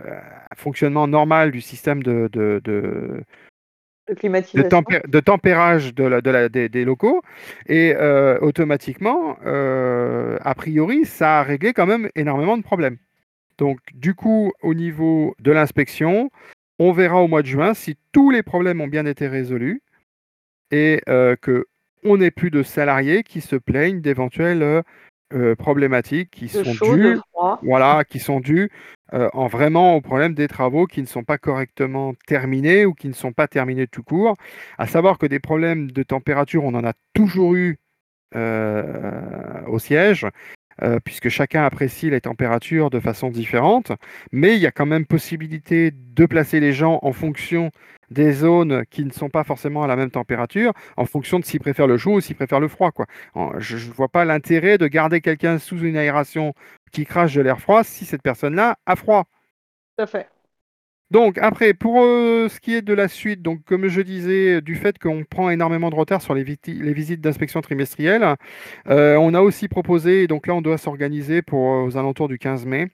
fonctionnement 0.55 1.07
normal 1.07 1.51
du 1.51 1.61
système 1.61 2.03
de, 2.03 2.29
de, 2.31 2.61
de 2.63 3.23
de, 4.07 5.19
tempérage 5.19 5.93
de 5.93 6.03
la, 6.03 6.21
de 6.21 6.31
la, 6.31 6.49
des, 6.49 6.83
locaux. 6.83 7.21
Et 7.67 7.95
automatiquement, 8.41 9.37
a 9.45 10.55
priori, 10.55 11.05
ça 11.05 11.39
a 11.39 11.43
réglé 11.43 11.73
quand 11.73 11.85
même 11.85 12.09
énormément 12.15 12.57
de 12.57 12.63
problèmes. 12.63 12.97
Donc, 13.59 13.79
du 13.93 14.15
coup, 14.15 14.53
au 14.63 14.73
niveau 14.73 15.35
de 15.39 15.51
l'inspection, 15.51 16.31
on 16.79 16.93
verra 16.93 17.21
au 17.21 17.27
mois 17.27 17.41
de 17.41 17.47
juin 17.47 17.73
si 17.73 17.97
tous 18.13 18.31
les 18.31 18.41
problèmes 18.41 18.79
ont 18.79 18.87
bien 18.87 19.05
été 19.05 19.27
résolus 19.27 19.83
et 20.71 21.01
euh, 21.09 21.35
que 21.35 21.67
on 22.05 22.17
n'ait 22.17 22.31
plus 22.31 22.51
de 22.51 22.63
salariés 22.63 23.23
qui 23.23 23.41
se 23.41 23.57
plaignent 23.57 23.99
d'éventuelles 23.99 24.83
euh, 25.33 25.55
problématiques 25.55 26.31
qui 26.31 26.47
sont 26.47 26.93
dues, 26.95 27.19
voilà, 27.61 28.05
qui 28.05 28.19
sont 28.19 28.39
dues 28.39 28.71
euh, 29.11 29.29
en 29.33 29.47
vraiment 29.47 29.97
au 29.97 30.01
problème 30.01 30.33
des 30.33 30.47
travaux 30.47 30.85
qui 30.85 31.01
ne 31.01 31.07
sont 31.07 31.25
pas 31.25 31.37
correctement 31.37 32.13
terminés 32.25 32.85
ou 32.85 32.93
qui 32.93 33.09
ne 33.09 33.13
sont 33.13 33.33
pas 33.33 33.49
terminés 33.49 33.87
tout 33.87 34.03
court. 34.03 34.35
À 34.77 34.87
savoir 34.87 35.17
que 35.17 35.25
des 35.25 35.41
problèmes 35.41 35.91
de 35.91 36.03
température, 36.03 36.63
on 36.63 36.73
en 36.73 36.85
a 36.85 36.93
toujours 37.13 37.55
eu 37.55 37.77
au 38.33 39.79
siège. 39.79 40.25
Euh, 40.81 40.99
puisque 41.03 41.29
chacun 41.29 41.63
apprécie 41.63 42.09
les 42.09 42.21
températures 42.21 42.89
de 42.89 42.99
façon 42.99 43.29
différente, 43.29 43.91
mais 44.31 44.55
il 44.55 44.61
y 44.61 44.65
a 44.65 44.71
quand 44.71 44.85
même 44.85 45.05
possibilité 45.05 45.91
de 45.91 46.25
placer 46.25 46.59
les 46.59 46.71
gens 46.71 46.99
en 47.01 47.11
fonction 47.11 47.71
des 48.11 48.31
zones 48.31 48.83
qui 48.89 49.03
ne 49.03 49.11
sont 49.11 49.29
pas 49.29 49.43
forcément 49.43 49.83
à 49.83 49.87
la 49.87 49.95
même 49.95 50.09
température, 50.09 50.73
en 50.95 51.05
fonction 51.05 51.39
de 51.39 51.45
s'ils 51.45 51.59
préfèrent 51.59 51.87
le 51.87 51.97
chaud 51.97 52.15
ou 52.15 52.21
s'ils 52.21 52.35
préfèrent 52.35 52.59
le 52.59 52.69
froid. 52.69 52.91
Quoi. 52.91 53.05
Je 53.57 53.75
ne 53.75 53.93
vois 53.93 54.07
pas 54.07 54.25
l'intérêt 54.25 54.77
de 54.77 54.87
garder 54.87 55.21
quelqu'un 55.21 55.59
sous 55.59 55.79
une 55.79 55.97
aération 55.97 56.53
qui 56.91 57.05
crache 57.05 57.35
de 57.35 57.41
l'air 57.41 57.59
froid 57.59 57.83
si 57.83 58.05
cette 58.05 58.23
personne-là 58.23 58.77
a 58.85 58.95
froid. 58.95 59.25
Tout 59.97 60.07
fait. 60.07 60.27
Donc 61.11 61.39
après, 61.39 61.73
pour 61.73 62.03
euh, 62.03 62.49
ce 62.49 62.59
qui 62.59 62.75
est 62.75 62.83
de 62.83 62.93
la 62.93 63.07
suite, 63.07 63.41
donc 63.41 63.63
comme 63.65 63.87
je 63.87 64.01
disais, 64.01 64.61
du 64.61 64.75
fait 64.75 64.99
qu'on 64.99 65.23
prend 65.23 65.49
énormément 65.49 65.89
de 65.89 65.95
retard 65.95 66.21
sur 66.21 66.35
les, 66.35 66.43
visites 66.43 67.19
d'inspection 67.19 67.61
trimestrielles, 67.61 68.35
euh, 68.89 69.15
on 69.15 69.33
a 69.33 69.41
aussi 69.41 69.67
proposé, 69.67 70.27
donc 70.27 70.45
là 70.45 70.53
on 70.53 70.61
doit 70.61 70.77
s'organiser 70.77 71.41
pour 71.41 71.73
euh, 71.73 71.83
aux 71.83 71.97
alentours 71.97 72.27
du 72.27 72.37
15 72.37 72.67
mai, 72.67 72.89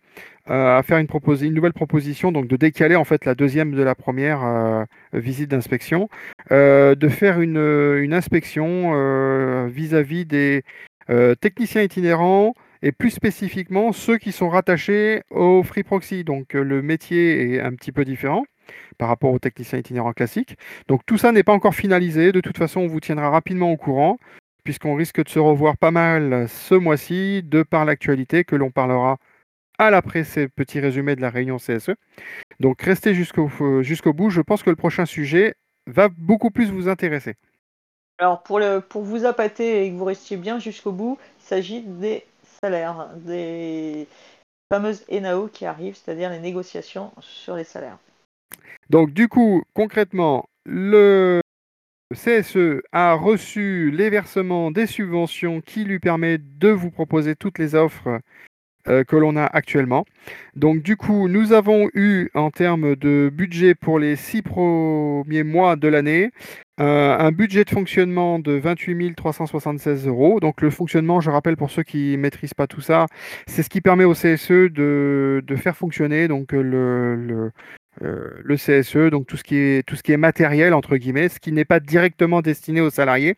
à 0.48 0.82
faire 0.84 1.00
une, 1.00 1.08
une, 1.42 1.54
nouvelle 1.54 1.74
proposition, 1.74 2.32
donc 2.32 2.48
de 2.48 2.56
décaler 2.56 2.96
en 2.96 3.04
fait 3.04 3.26
la 3.26 3.36
deuxième 3.36 3.72
de 3.72 3.82
la 3.82 3.96
première 3.96 4.86
visite 5.12 5.50
d'inspection, 5.50 6.08
de 6.52 7.10
faire 7.10 7.42
une, 7.42 7.58
une 7.58 8.14
inspection 8.14 9.66
vis-à-vis 9.68 10.24
-vis 10.24 10.28
des 10.28 10.64
techniciens 11.42 11.82
itinérants, 11.82 12.54
et 12.86 12.92
plus 12.92 13.10
spécifiquement 13.10 13.92
ceux 13.92 14.20
qui 14.20 14.32
sont 14.32 14.48
rattachés 14.48 15.24
au 15.32 15.64
Free 15.64 15.84
Proxy. 15.84 16.24
Donc 16.24 16.56
euh, 16.56 16.64
le 16.64 16.84
métier 16.84 17.56
est 17.56 17.60
un 17.60 17.74
petit 17.74 17.92
peu 17.92 18.06
différent 18.06 18.46
par 19.00 19.10
rapport 19.10 19.32
aux 19.32 19.40
techniciens 19.40 19.80
itinérants 19.80 20.14
classiques. 20.14 20.56
Donc 20.88 21.02
tout 21.08 21.18
ça 21.18 21.32
n'est 21.32 21.44
pas 21.44 21.52
encore 21.52 21.74
finalisé. 21.74 22.32
De 22.32 22.42
toute 22.42 22.60
façon, 22.60 22.82
on 22.82 22.88
vous 22.88 23.00
tiendra 23.00 23.32
rapidement 23.32 23.72
au 23.72 23.78
courant, 23.78 24.20
puisqu'on 24.64 24.94
risque 24.94 25.24
de 25.24 25.30
se 25.30 25.40
revoir 25.40 25.78
pas 25.78 25.90
mal 25.90 26.48
ce 26.48 26.76
mois-ci, 26.76 27.42
de 27.44 27.64
par 27.64 27.86
l'actualité 27.86 28.44
que 28.44 28.56
l'on 28.56 28.70
parlera 28.70 29.18
à 29.80 29.90
l'après 29.90 30.24
ces 30.24 30.48
petits 30.48 30.80
résumés 30.80 31.16
de 31.16 31.22
la 31.22 31.32
réunion 31.32 31.58
CSE. 31.58 31.92
Donc 32.60 32.84
restez 32.84 33.16
jusqu'au 33.16 33.50
euh, 33.62 33.82
jusqu'au 33.82 34.14
bout. 34.14 34.30
Je 34.30 34.42
pense 34.42 34.62
que 34.62 34.70
le 34.70 34.76
prochain 34.76 35.08
sujet 35.08 35.56
va 35.88 36.08
beaucoup 36.08 36.52
plus 36.52 36.70
vous 36.70 36.88
intéresser. 36.88 37.34
Alors 38.20 38.44
pour, 38.44 38.60
le, 38.60 38.80
pour 38.80 39.02
vous 39.02 39.26
appâter 39.26 39.86
et 39.86 39.92
que 39.92 39.96
vous 39.96 40.06
restiez 40.06 40.38
bien 40.38 40.60
jusqu'au 40.60 40.92
bout, 40.92 41.18
il 41.40 41.44
s'agit 41.44 41.82
des 41.82 42.24
salaires, 42.66 43.10
des, 43.18 44.08
fameuse 44.74 45.06
ENAO 45.12 45.48
qui 45.48 45.66
arrive, 45.66 45.96
c'est-à-dire 45.96 46.32
les 46.32 46.40
négociations 46.40 47.12
sur 47.20 47.56
les 47.56 47.64
salaires. 47.64 48.00
Donc 48.90 49.12
du 49.12 49.28
coup, 49.28 49.64
concrètement, 49.76 50.46
le 50.66 51.42
CSE 52.12 52.82
a 52.92 53.14
reçu 53.14 53.92
les 53.92 54.10
versements 54.10 54.72
des 54.72 54.88
subventions 54.88 55.62
qui 55.62 55.84
lui 55.84 56.00
permettent 56.00 56.58
de 56.58 56.70
vous 56.70 56.90
proposer 56.90 57.36
toutes 57.36 57.60
les 57.60 57.76
offres 57.76 58.20
euh, 58.88 59.04
que 59.04 59.16
l'on 59.16 59.36
a 59.36 59.46
actuellement. 59.46 60.06
Donc 60.56 60.82
du 60.82 60.98
coup, 60.98 61.28
nous 61.28 61.54
avons 61.54 61.88
eu 61.94 62.30
en 62.34 62.50
termes 62.50 62.96
de 62.96 63.30
budget 63.32 63.76
pour 63.76 64.00
les 64.00 64.16
six 64.16 64.42
premiers 64.42 65.44
mois 65.44 65.76
de 65.76 65.88
l'année 65.88 66.32
euh, 66.82 67.18
un 67.18 67.32
budget 67.32 67.64
de 67.64 67.70
fonctionnement 67.70 68.38
de 68.40 68.52
28 68.54 69.16
376 69.16 70.08
euros. 70.08 70.40
Donc 70.40 70.62
le 70.62 70.70
fonctionnement, 70.70 71.22
je 71.22 71.30
rappelle 71.30 71.56
pour 71.56 71.72
ceux 71.72 71.84
qui 71.84 72.12
ne 72.12 72.18
maîtrisent 72.18 72.54
pas 72.54 72.68
tout 72.68 72.82
ça, 72.82 73.06
c'est 73.48 73.64
ce 73.64 73.70
qui 73.70 73.82
permet 73.82 74.04
au 74.04 74.14
CSE 74.14 74.72
de, 74.72 75.44
faire 75.56 75.78
fonctionner 75.78 76.28
donc 76.28 76.54
euh, 76.54 77.52
le 78.02 78.56
CSE, 78.56 79.10
donc 79.10 79.28
ce, 79.32 79.44
qui 79.44 79.56
est, 79.56 79.88
tout 79.88 79.96
ce 79.96 80.04
qui 80.04 80.12
est 80.12 80.18
matériel, 80.18 80.74
entre 80.74 80.98
guillemets, 80.98 81.30
ce 81.30 81.40
qui 81.40 81.52
n'est 81.54 81.66
pas 81.66 81.80
directement 81.80 82.42
destiné 82.42 82.82
aux 82.82 82.90
salariés. 82.90 83.36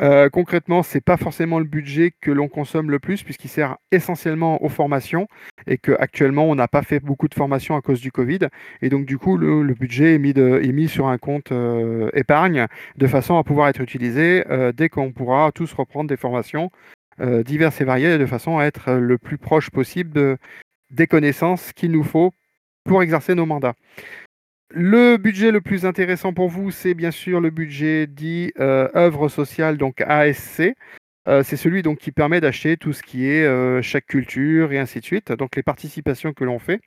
Euh, 0.00 0.28
concrètement, 0.30 0.82
ce 0.82 0.96
n'est 0.96 1.00
pas 1.00 1.16
forcément 1.16 1.58
le 1.58 1.64
budget 1.64 2.12
que 2.20 2.30
l'on 2.30 2.48
consomme 2.48 2.90
le 2.90 2.98
plus, 2.98 3.22
puisqu'il 3.22 3.48
sert 3.48 3.76
essentiellement 3.90 4.62
aux 4.62 4.68
formations, 4.68 5.28
et 5.66 5.78
qu'actuellement, 5.78 6.44
on 6.44 6.54
n'a 6.54 6.68
pas 6.68 6.82
fait 6.82 7.00
beaucoup 7.00 7.28
de 7.28 7.34
formations 7.34 7.76
à 7.76 7.80
cause 7.80 8.00
du 8.00 8.12
Covid. 8.12 8.48
Et 8.80 8.88
donc, 8.88 9.06
du 9.06 9.18
coup, 9.18 9.36
le, 9.36 9.74
budget 9.74 10.14
est 10.14 10.18
mis, 10.18 10.88
sur 10.88 11.08
un 11.08 11.18
compte 11.18 11.52
euh, 11.52 12.10
épargne, 12.14 12.66
de 12.96 13.06
façon 13.06 13.36
à 13.36 13.44
pouvoir 13.44 13.68
être 13.68 13.80
utilisé 13.80 14.44
euh, 14.50 14.72
dès 14.72 14.88
qu'on 14.88 15.12
pourra 15.12 15.50
tous 15.52 15.72
reprendre 15.72 16.08
des 16.08 16.16
formations 16.16 16.70
diverses 17.44 17.80
et 17.80 17.84
variées, 17.84 18.18
de 18.18 18.26
façon 18.26 18.58
à 18.58 18.64
être 18.64 18.94
le 18.94 19.16
plus 19.16 19.38
proche 19.38 19.70
possible 19.70 20.38
des 20.90 21.06
connaissances 21.06 21.72
qu'il 21.72 21.92
nous 21.92 22.02
faut 22.02 22.32
pour 22.84 23.02
exercer 23.02 23.34
nos 23.34 23.46
mandats. 23.46 23.74
Le 24.74 25.18
budget 25.18 25.50
le 25.50 25.60
plus 25.60 25.84
intéressant 25.84 26.32
pour 26.32 26.48
vous, 26.48 26.70
c'est 26.70 26.94
bien 26.94 27.10
sûr 27.10 27.42
le 27.42 27.50
budget 27.50 28.06
dit 28.06 28.52
euh, 28.58 28.88
œuvre 28.96 29.28
sociale, 29.28 29.76
donc 29.76 30.00
ASC. 30.00 30.74
Euh, 31.28 31.42
c'est 31.42 31.58
celui 31.58 31.82
donc 31.82 31.98
qui 31.98 32.10
permet 32.10 32.40
d'acheter 32.40 32.78
tout 32.78 32.94
ce 32.94 33.02
qui 33.02 33.26
est 33.28 33.44
euh, 33.44 33.82
chaque 33.82 34.06
culture 34.06 34.72
et 34.72 34.78
ainsi 34.78 35.00
de 35.00 35.04
suite, 35.04 35.30
donc 35.32 35.56
les 35.56 35.62
participations 35.62 36.32
que 36.32 36.44
l'on 36.44 36.58
fait. 36.58 36.80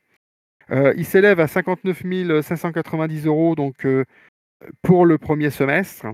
il 0.71 1.05
s'élève 1.05 1.39
à 1.39 1.47
59 1.47 2.41
590 2.41 3.27
euros 3.27 3.55
donc, 3.55 3.85
pour 4.81 5.05
le 5.05 5.17
premier 5.19 5.51
semestre. 5.51 6.07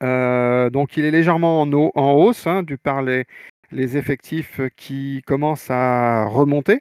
donc 0.00 0.96
il 0.96 1.04
est 1.04 1.10
légèrement 1.10 1.60
en, 1.62 2.12
hausse, 2.14 2.46
hein, 2.46 2.62
du 2.62 2.78
par 2.78 3.02
les, 3.02 3.26
les, 3.70 3.98
effectifs 3.98 4.60
qui 4.76 5.22
commencent 5.26 5.70
à 5.70 6.24
remonter. 6.24 6.80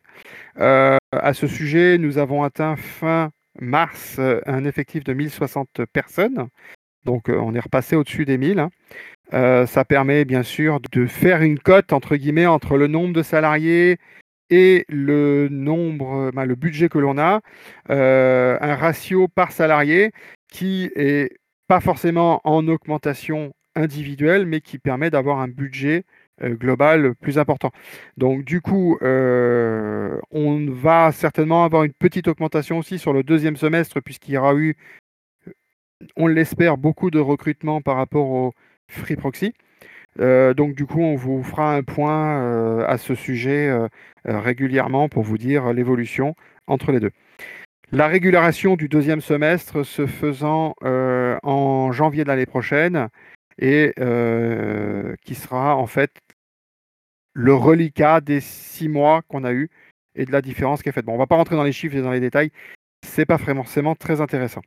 à 0.56 1.34
ce 1.34 1.48
sujet, 1.48 1.98
nous 1.98 2.18
avons 2.18 2.44
atteint 2.44 2.78
fin 2.78 3.32
mars 3.60 4.18
euh, 4.20 4.42
un 4.46 4.66
effectif 4.66 5.04
de 5.04 5.14
1060 5.14 5.86
personnes. 5.92 6.48
Donc 7.06 7.30
euh, 7.30 7.38
on 7.38 7.54
est 7.54 7.60
repassé 7.60 7.96
au-dessus 7.96 8.26
des 8.26 8.38
1000. 8.38 8.60
Hein. 8.60 8.70
Euh, 9.34 9.66
ça 9.66 9.86
permet 9.86 10.26
bien 10.26 10.44
sûr 10.44 10.80
de 10.92 11.06
faire 11.06 11.42
une 11.42 11.60
cote 11.60 11.94
entre 11.94 12.16
le 12.78 12.88
nombre 12.88 13.14
de 13.14 13.24
salariés 13.24 13.98
et 14.50 14.86
le 14.88 15.50
nombre, 15.50 16.32
ben, 16.34 16.46
le 16.46 16.56
budget 16.56 16.88
que 16.88 17.00
l'on 17.00 17.18
a, 17.18 17.42
un 17.90 18.76
ratio 18.76 19.28
par 19.28 19.52
salarié 19.52 20.12
qui 20.50 20.90
est 20.96 21.38
pas 21.68 21.82
forcément 21.82 22.40
en 22.46 22.66
augmentation 22.70 23.54
individuelle, 23.76 24.46
mais 24.46 24.62
qui 24.62 24.80
permet 24.80 25.10
d'avoir 25.10 25.40
un 25.40 25.50
budget 25.50 26.06
global 26.42 27.16
plus 27.16 27.38
important. 27.38 27.72
Donc 28.18 28.44
du 28.44 28.62
coup, 28.62 28.98
euh, 29.02 30.20
on 30.32 30.68
va 30.70 31.12
certainement 31.12 31.64
avoir 31.64 31.84
une 31.84 31.94
petite 31.94 32.28
augmentation 32.28 32.80
aussi 32.80 33.00
sur 33.00 33.14
le 33.14 33.24
deuxième 33.24 33.58
semestre 33.58 34.02
puisqu'il 34.02 34.34
y 34.34 34.38
aura 34.38 34.56
eu, 34.56 34.76
on 36.16 36.28
l'espère, 36.28 36.78
beaucoup 36.78 37.12
de 37.12 37.20
recrutement 37.20 37.82
par 37.82 37.96
rapport 37.98 38.30
au 38.30 38.54
Free 38.88 39.16
Proxy. 39.16 39.54
Euh, 40.20 40.54
donc 40.54 40.76
du 40.76 40.86
coup, 40.86 41.02
on 41.02 41.16
vous 41.16 41.44
fera 41.44 41.76
un 41.76 41.84
point 41.84 42.84
à 42.86 42.98
ce 42.98 43.16
sujet 43.16 43.76
régulièrement 44.26 45.10
pour 45.10 45.24
vous 45.24 45.38
dire 45.38 45.74
l'évolution 45.74 46.36
entre 46.68 46.92
les 46.92 47.00
deux. 47.00 47.12
La 47.92 48.08
régulation 48.08 48.76
du 48.76 48.90
deuxième 48.90 49.22
semestre 49.22 49.84
se 49.84 50.06
faisant 50.08 50.76
en 50.82 51.92
janvier 51.92 52.24
de 52.24 52.30
l'année 52.30 52.46
prochaine 52.46 53.08
et 53.60 53.94
qui 55.24 55.36
sera 55.36 55.76
en 55.76 55.88
fait 55.88 56.12
le 57.38 57.54
reliquat 57.54 58.20
des 58.20 58.40
six 58.40 58.90
mois 58.90 59.22
qu'on 59.28 59.44
a 59.44 59.54
eu 59.54 59.70
et 60.16 60.26
de 60.26 60.32
la 60.32 60.42
différence 60.42 60.82
qui 60.82 60.90
est 60.90 60.92
faite. 60.92 61.06
Bon, 61.06 61.14
on 61.14 61.20
va 61.20 61.28
pas 61.28 61.36
rentrer 61.36 61.56
dans 61.56 61.64
les 61.64 61.72
chiffres 61.72 61.96
et 61.96 62.02
dans 62.02 62.12
les 62.12 62.20
détails, 62.20 62.52
c'est 63.06 63.28
pas 63.28 63.38
forcément 63.38 63.94
très 63.94 64.22
intéressant. 64.22 64.62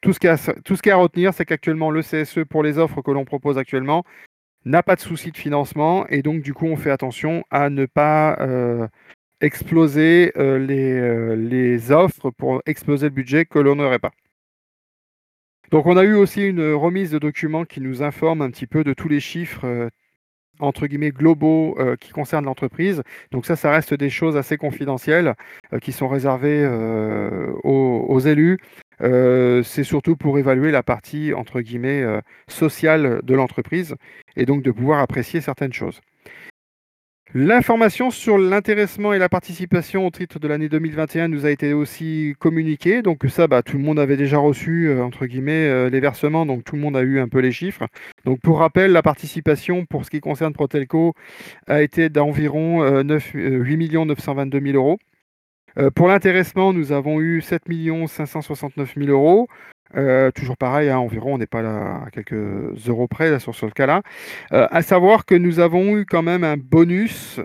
Tout 0.00 0.12
ce 0.12 0.18
qu'il 0.18 0.26
y 0.26 0.90
a, 0.90 0.94
à 0.94 0.96
retenir, 0.96 1.32
c'est 1.32 1.44
qu'actuellement, 1.44 1.92
le 1.92 2.02
CSE 2.02 2.40
pour 2.50 2.64
les 2.64 2.78
offres 2.78 3.02
que 3.02 3.12
l'on 3.12 3.24
propose 3.24 3.56
actuellement 3.56 4.02
n'a 4.64 4.82
pas 4.82 4.96
de 4.96 5.00
souci 5.00 5.30
de 5.30 5.36
financement 5.36 6.04
et 6.08 6.22
donc 6.22 6.42
du 6.42 6.54
coup, 6.54 6.66
on 6.66 6.76
fait 6.76 6.90
attention 6.90 7.44
à 7.52 7.70
ne 7.70 7.86
pas 7.86 8.36
euh, 8.40 8.88
exploser 9.40 10.32
euh, 10.36 10.58
les, 10.58 10.94
euh, 10.94 11.36
les 11.36 11.92
offres 11.92 12.30
pour 12.30 12.62
exploser 12.66 13.06
le 13.06 13.14
budget 13.14 13.44
que 13.44 13.60
l'on 13.60 13.76
n'aurait 13.76 14.00
pas. 14.00 14.10
Donc 15.70 15.86
on 15.86 15.96
a 15.96 16.02
eu 16.02 16.14
aussi 16.14 16.44
une 16.44 16.72
remise 16.72 17.12
de 17.12 17.20
documents 17.20 17.64
qui 17.64 17.80
nous 17.80 18.02
informe 18.02 18.42
un 18.42 18.50
petit 18.50 18.66
peu 18.66 18.82
de 18.82 18.92
tous 18.92 19.08
les 19.08 19.20
chiffres 19.20 19.88
entre 20.62 20.86
guillemets 20.86 21.10
globaux 21.10 21.76
euh, 21.78 21.96
qui 21.96 22.12
concernent 22.12 22.44
l'entreprise. 22.44 23.02
Donc 23.32 23.44
ça, 23.44 23.56
ça 23.56 23.70
reste 23.70 23.94
des 23.94 24.10
choses 24.10 24.36
assez 24.36 24.56
confidentielles 24.56 25.34
euh, 25.72 25.78
qui 25.78 25.92
sont 25.92 26.08
réservées 26.08 26.62
euh, 26.64 27.52
aux, 27.64 28.20
élus. 28.20 28.58
c'est 29.00 29.84
surtout 29.84 30.16
pour 30.16 30.38
évaluer 30.38 30.70
la 30.70 30.84
partie 30.84 31.34
entre 31.34 31.60
guillemets 31.60 32.04
sociale 32.46 33.20
de 33.24 33.34
l'entreprise 33.34 33.96
et 34.36 34.46
donc 34.46 34.62
de 34.62 34.70
pouvoir 34.70 35.00
apprécier 35.00 35.40
certaines 35.40 35.72
choses. 35.72 36.00
L'information 37.34 38.10
sur 38.10 38.36
l'intéressement 38.36 39.14
et 39.14 39.18
la 39.18 39.30
participation 39.30 40.06
au 40.06 40.10
titre 40.10 40.38
de 40.38 40.46
l'année 40.46 40.68
2021 40.68 41.28
nous 41.28 41.46
a 41.46 41.50
été 41.50 41.72
aussi 41.72 42.34
communiquée. 42.38 43.00
Donc 43.00 43.24
ça, 43.26 43.46
bah, 43.46 43.62
tout 43.62 43.78
le 43.78 43.82
monde 43.82 43.98
avait 43.98 44.18
déjà 44.18 44.36
reçu, 44.36 44.88
euh, 44.88 45.02
entre 45.02 45.24
guillemets, 45.24 45.66
euh, 45.66 45.88
les 45.88 46.00
versements. 46.00 46.44
Donc 46.44 46.62
tout 46.62 46.76
le 46.76 46.82
monde 46.82 46.94
a 46.94 47.00
eu 47.00 47.20
un 47.20 47.28
peu 47.28 47.38
les 47.38 47.50
chiffres. 47.50 47.86
Donc 48.26 48.40
pour 48.42 48.58
rappel, 48.58 48.92
la 48.92 49.00
participation 49.00 49.86
pour 49.86 50.04
ce 50.04 50.10
qui 50.10 50.20
concerne 50.20 50.52
Protelco 50.52 51.14
a 51.68 51.80
été 51.80 52.10
d'environ 52.10 53.02
8 53.02 53.92
922 54.04 54.60
000 54.60 54.76
euros. 54.76 54.98
Euh, 55.78 55.90
pour 55.90 56.08
l'intéressement, 56.08 56.72
nous 56.72 56.92
avons 56.92 57.20
eu 57.20 57.40
7 57.40 57.62
569 58.08 58.94
000 58.96 59.08
euros. 59.10 59.48
Euh, 59.96 60.30
toujours 60.30 60.56
pareil, 60.56 60.88
hein, 60.88 60.98
environ, 60.98 61.34
on 61.34 61.38
n'est 61.38 61.46
pas 61.46 61.62
là 61.62 62.04
à 62.06 62.10
quelques 62.10 62.88
euros 62.88 63.08
près 63.08 63.38
sur 63.40 63.54
ce 63.54 63.66
cas-là. 63.66 64.02
Euh, 64.52 64.66
à 64.70 64.82
savoir 64.82 65.26
que 65.26 65.34
nous 65.34 65.60
avons 65.60 65.96
eu 65.96 66.06
quand 66.06 66.22
même 66.22 66.44
un 66.44 66.56
bonus 66.56 67.40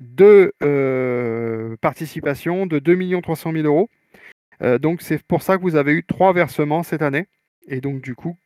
de 0.00 0.54
euh, 0.62 1.76
participation 1.80 2.66
de 2.66 2.78
2 2.78 3.20
300 3.20 3.52
000 3.52 3.64
euros. 3.66 3.90
donc 4.80 5.02
c'est 5.02 5.22
pour 5.22 5.42
ça 5.42 5.56
que 5.56 5.62
vous 5.62 5.76
avez 5.76 5.92
eu 5.92 6.04
trois 6.04 6.32
versements 6.32 6.82
cette 6.82 7.02
année. 7.02 7.26
Et 7.68 7.80
donc 7.80 8.00
du 8.00 8.14
coup, 8.14 8.36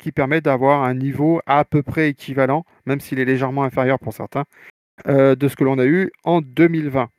qui 0.00 0.12
permet 0.12 0.40
d'avoir 0.40 0.84
un 0.84 0.94
niveau 0.94 1.40
à 1.46 1.64
peu 1.64 1.82
près 1.82 2.10
équivalent, 2.10 2.64
même 2.86 3.00
s'il 3.00 3.18
est 3.18 3.24
légèrement 3.24 3.64
inférieur 3.64 3.98
pour 3.98 4.12
certains, 4.12 4.44
de 5.06 5.48
ce 5.48 5.56
que 5.56 5.64
l'on 5.64 5.78
a 5.78 5.86
eu 5.86 6.10
en 6.24 6.40
2020. 6.40 7.10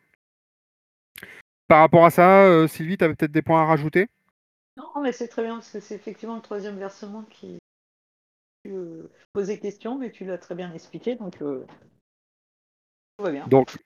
Par 1.68 1.80
rapport 1.82 2.06
à 2.06 2.10
ça, 2.10 2.68
Sylvie, 2.68 2.98
tu 2.98 3.04
avais 3.04 3.16
peut-être 3.16 3.32
des 3.32 3.42
points 3.42 3.62
à 3.62 3.66
rajouter? 3.66 4.08
Non, 4.80 5.02
mais 5.02 5.12
c'est 5.12 5.28
très 5.28 5.44
bien, 5.44 5.56
parce 5.56 5.72
que 5.72 5.80
c'est 5.80 5.96
effectivement 5.96 6.36
le 6.36 6.42
troisième 6.42 6.78
versement 6.78 7.24
qui 7.30 7.60
euh, 8.68 9.12
posait 9.34 9.60
question, 9.60 9.98
mais 9.98 10.12
tu 10.12 10.26
l'as 10.26 10.38
très 10.38 10.56
bien 10.56 10.74
expliqué, 10.74 11.16
donc 11.16 11.42
euh, 11.42 11.66
tout 13.18 13.26
va 13.26 13.32
bien. 13.32 13.48
Donc, 13.48 13.78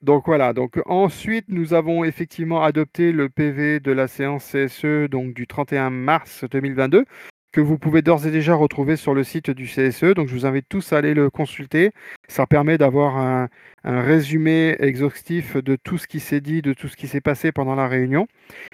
donc 0.00 0.24
voilà, 0.24 0.54
donc 0.54 0.80
ensuite 0.86 1.44
nous 1.48 1.74
avons 1.74 2.04
effectivement 2.04 2.62
adopté 2.62 3.12
le 3.12 3.28
PV 3.28 3.80
de 3.80 3.92
la 3.92 4.08
séance 4.08 4.50
CSE 4.50 5.10
donc 5.10 5.34
du 5.34 5.46
31 5.46 5.90
mars 5.90 6.44
2022 6.50 7.04
que 7.52 7.60
vous 7.60 7.78
pouvez 7.78 8.02
d'ores 8.02 8.26
et 8.26 8.30
déjà 8.30 8.54
retrouver 8.54 8.96
sur 8.96 9.14
le 9.14 9.24
site 9.24 9.50
du 9.50 9.64
CSE. 9.66 10.14
Donc 10.14 10.28
je 10.28 10.34
vous 10.34 10.46
invite 10.46 10.66
tous 10.68 10.92
à 10.92 10.98
aller 10.98 11.14
le 11.14 11.30
consulter. 11.30 11.90
Ça 12.28 12.46
permet 12.46 12.78
d'avoir 12.78 13.16
un, 13.16 13.48
résumé 13.84 14.76
exhaustif 14.78 15.56
de 15.56 15.76
tout 15.76 15.98
ce 15.98 16.06
qui 16.06 16.20
s'est 16.20 16.40
dit, 16.40 16.62
de 16.62 16.74
tout 16.74 16.88
ce 16.88 16.96
qui 16.96 17.08
s'est 17.08 17.20
passé 17.20 17.50
pendant 17.50 17.74
la 17.74 17.88
réunion. 17.88 18.26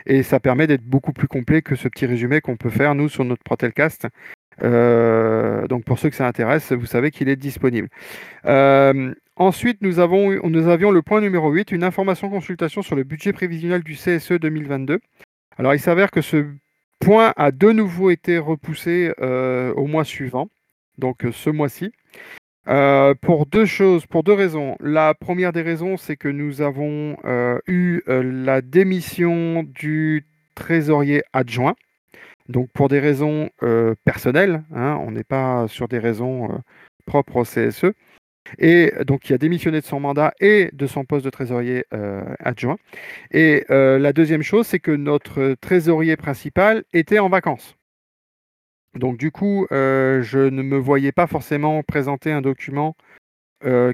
Et 0.04 0.22
ça 0.22 0.40
permet 0.40 0.66
d'être 0.66 0.84
beaucoup 0.84 1.12
plus 1.12 1.28
complet 1.28 1.62
que 1.62 1.76
ce 1.76 1.88
petit 1.88 2.06
résumé 2.06 2.40
qu'on 2.40 2.56
peut 2.56 2.70
faire, 2.70 2.94
nous, 2.94 3.08
sur 3.08 3.24
notre 3.24 3.44
Protelcast. 3.44 4.08
Euh, 4.62 5.66
donc 5.68 5.84
pour 5.84 5.98
ceux 5.98 6.10
que 6.10 6.16
ça 6.16 6.26
intéresse, 6.26 6.72
vous 6.72 6.86
savez 6.86 7.10
qu'il 7.10 7.28
est 7.28 7.36
disponible. 7.36 7.88
Euh, 8.46 9.14
ensuite, 9.36 9.80
nous, 9.82 9.98
avons, 10.00 10.40
nous 10.48 10.68
avions 10.68 10.90
le 10.90 11.02
point 11.02 11.20
numéro 11.20 11.50
8, 11.50 11.72
une 11.72 11.84
information 11.84 12.28
consultation 12.30 12.82
sur 12.82 12.96
le 12.96 13.04
budget 13.04 13.32
prévisionnel 13.32 13.82
du 13.82 13.94
CSE 13.94 14.32
2022. 14.32 14.98
Alors 15.58 15.74
il 15.74 15.80
s'avère 15.80 16.10
que 16.10 16.20
ce 16.20 16.46
point 16.98 17.32
a 17.36 17.50
de 17.50 17.70
nouveau 17.70 18.10
été 18.10 18.38
repoussé 18.38 19.12
euh, 19.20 19.72
au 19.74 19.86
mois 19.86 20.04
suivant, 20.04 20.48
donc 20.98 21.24
euh, 21.24 21.32
ce 21.32 21.50
mois-ci. 21.50 21.92
pour 23.22 23.46
deux 23.46 23.66
choses, 23.66 24.06
pour 24.06 24.24
deux 24.24 24.32
raisons. 24.32 24.76
La 24.80 25.14
première 25.14 25.52
des 25.52 25.62
raisons, 25.62 25.96
c'est 25.96 26.16
que 26.16 26.28
nous 26.28 26.62
avons 26.62 27.16
eu 27.66 28.02
la 28.06 28.60
démission 28.60 29.62
du 29.62 30.26
trésorier 30.54 31.22
adjoint. 31.32 31.76
Donc 32.48 32.68
pour 32.72 32.88
des 32.88 32.98
raisons 32.98 33.50
personnelles, 34.04 34.64
hein, 34.74 34.98
on 35.06 35.12
n'est 35.12 35.24
pas 35.24 35.68
sur 35.68 35.86
des 35.86 36.00
raisons 36.00 36.60
propres 37.06 37.36
au 37.36 37.44
CSE. 37.44 37.94
Et 38.58 38.92
donc, 39.06 39.28
il 39.28 39.34
a 39.34 39.38
démissionné 39.38 39.80
de 39.80 39.86
son 39.86 40.00
mandat 40.00 40.32
et 40.40 40.70
de 40.72 40.86
son 40.86 41.04
poste 41.04 41.24
de 41.24 41.30
trésorier 41.30 41.84
adjoint. 42.40 42.76
Et 43.30 43.64
la 43.68 44.12
deuxième 44.12 44.42
chose, 44.42 44.66
c'est 44.66 44.80
que 44.80 44.90
notre 44.90 45.54
trésorier 45.60 46.16
principal 46.16 46.84
était 46.92 47.18
en 47.18 47.28
vacances. 47.28 47.76
Donc, 48.94 49.18
du 49.18 49.30
coup, 49.30 49.66
je 49.70 50.48
ne 50.48 50.62
me 50.62 50.76
voyais 50.76 51.12
pas 51.12 51.26
forcément 51.26 51.82
présenter 51.82 52.32
un 52.32 52.40
document 52.40 52.96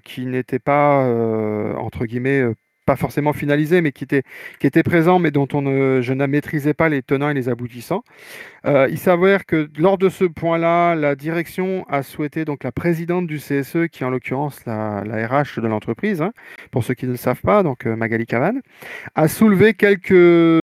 qui 0.04 0.26
n'était 0.26 0.58
pas, 0.58 1.06
entre 1.76 2.06
guillemets, 2.06 2.44
pas 2.84 2.96
forcément 2.96 3.32
finalisé, 3.32 3.80
mais 3.80 3.92
qui 3.92 4.04
était, 4.04 4.22
qui 4.58 4.66
était 4.66 4.82
présent, 4.82 5.18
mais 5.18 5.30
dont 5.30 5.48
on 5.52 5.62
ne, 5.62 6.00
je 6.02 6.12
ne 6.12 6.26
maîtrisais 6.26 6.74
pas 6.74 6.88
les 6.88 7.02
tenants 7.02 7.30
et 7.30 7.34
les 7.34 7.48
aboutissants. 7.48 8.02
Euh, 8.66 8.88
il 8.90 8.98
s'avère 8.98 9.46
que 9.46 9.68
lors 9.76 9.98
de 9.98 10.08
ce 10.08 10.24
point-là, 10.24 10.94
la 10.94 11.14
direction 11.14 11.84
a 11.88 12.02
souhaité, 12.02 12.44
donc 12.44 12.64
la 12.64 12.72
présidente 12.72 13.26
du 13.26 13.38
CSE, 13.38 13.88
qui 13.90 14.02
est 14.02 14.06
en 14.06 14.10
l'occurrence 14.10 14.64
la, 14.66 15.02
la, 15.04 15.26
RH 15.26 15.60
de 15.60 15.68
l'entreprise, 15.68 16.22
hein, 16.22 16.32
pour 16.70 16.84
ceux 16.84 16.94
qui 16.94 17.06
ne 17.06 17.12
le 17.12 17.16
savent 17.16 17.40
pas, 17.40 17.62
donc 17.62 17.86
euh, 17.86 17.96
Magali 17.96 18.26
Cavan, 18.26 18.58
a 19.14 19.28
soulevé 19.28 19.74
quelques, 19.74 20.60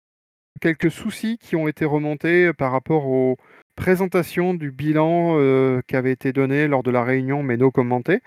quelques 0.60 0.90
soucis 0.90 1.38
qui 1.38 1.56
ont 1.56 1.68
été 1.68 1.84
remontés 1.84 2.52
par 2.52 2.72
rapport 2.72 3.06
aux 3.06 3.36
présentations 3.80 4.54
du 4.54 4.70
bilan 4.70 5.36
euh, 5.38 5.80
qui 5.86 5.96
avait 5.96 6.12
été 6.12 6.32
donné 6.32 6.68
lors 6.68 6.82
de 6.82 6.90
la 6.90 7.02
réunion, 7.02 7.42
mais 7.42 7.56
non 7.56 7.70
commenté. 7.70 8.20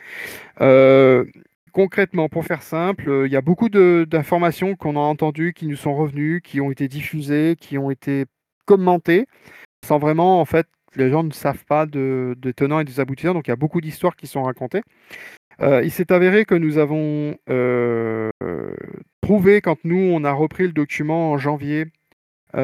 Euh, 0.62 1.26
concrètement, 1.74 2.30
pour 2.30 2.46
faire 2.46 2.64
simple, 2.64 3.10
euh, 3.10 3.28
il 3.28 3.34
y 3.34 3.36
a 3.36 3.42
beaucoup 3.42 3.68
d'informations 3.68 4.76
qu'on 4.76 4.96
a 4.96 5.00
entendues, 5.00 5.54
qui 5.54 5.68
nous 5.68 5.76
sont 5.76 5.96
revenues, 5.96 6.42
qui 6.42 6.62
ont 6.62 6.72
été 6.72 6.88
diffusées, 6.88 7.58
qui 7.60 7.78
ont 7.78 7.92
été 7.92 8.26
commentées, 8.66 9.28
sans 9.86 10.00
vraiment, 10.00 10.40
en 10.40 10.46
fait, 10.46 10.68
les 10.96 11.10
gens 11.10 11.24
ne 11.24 11.32
savent 11.32 11.66
pas 11.66 11.86
de, 11.86 12.36
tenants 12.56 12.80
et 12.80 12.86
des 12.86 13.00
aboutissants, 13.00 13.34
donc 13.34 13.48
il 13.48 13.52
y 13.52 13.54
a 13.54 13.58
beaucoup 13.58 13.82
d'histoires 13.82 14.16
qui 14.16 14.28
sont 14.28 14.44
racontées. 14.44 14.84
Euh, 15.62 15.84
il 15.84 15.92
s'est 15.92 16.12
avéré 16.12 16.46
que 16.46 16.56
nous 16.56 16.78
avons 16.78 17.36
euh, 17.50 18.30
trouvé, 19.22 19.62
quand 19.62 19.78
nous, 19.84 19.98
on 19.98 20.24
a 20.24 20.32
repris 20.32 20.68
le 20.68 20.74
document 20.74 21.32
en 21.32 21.38
janvier, 21.38 21.86
des 22.54 22.62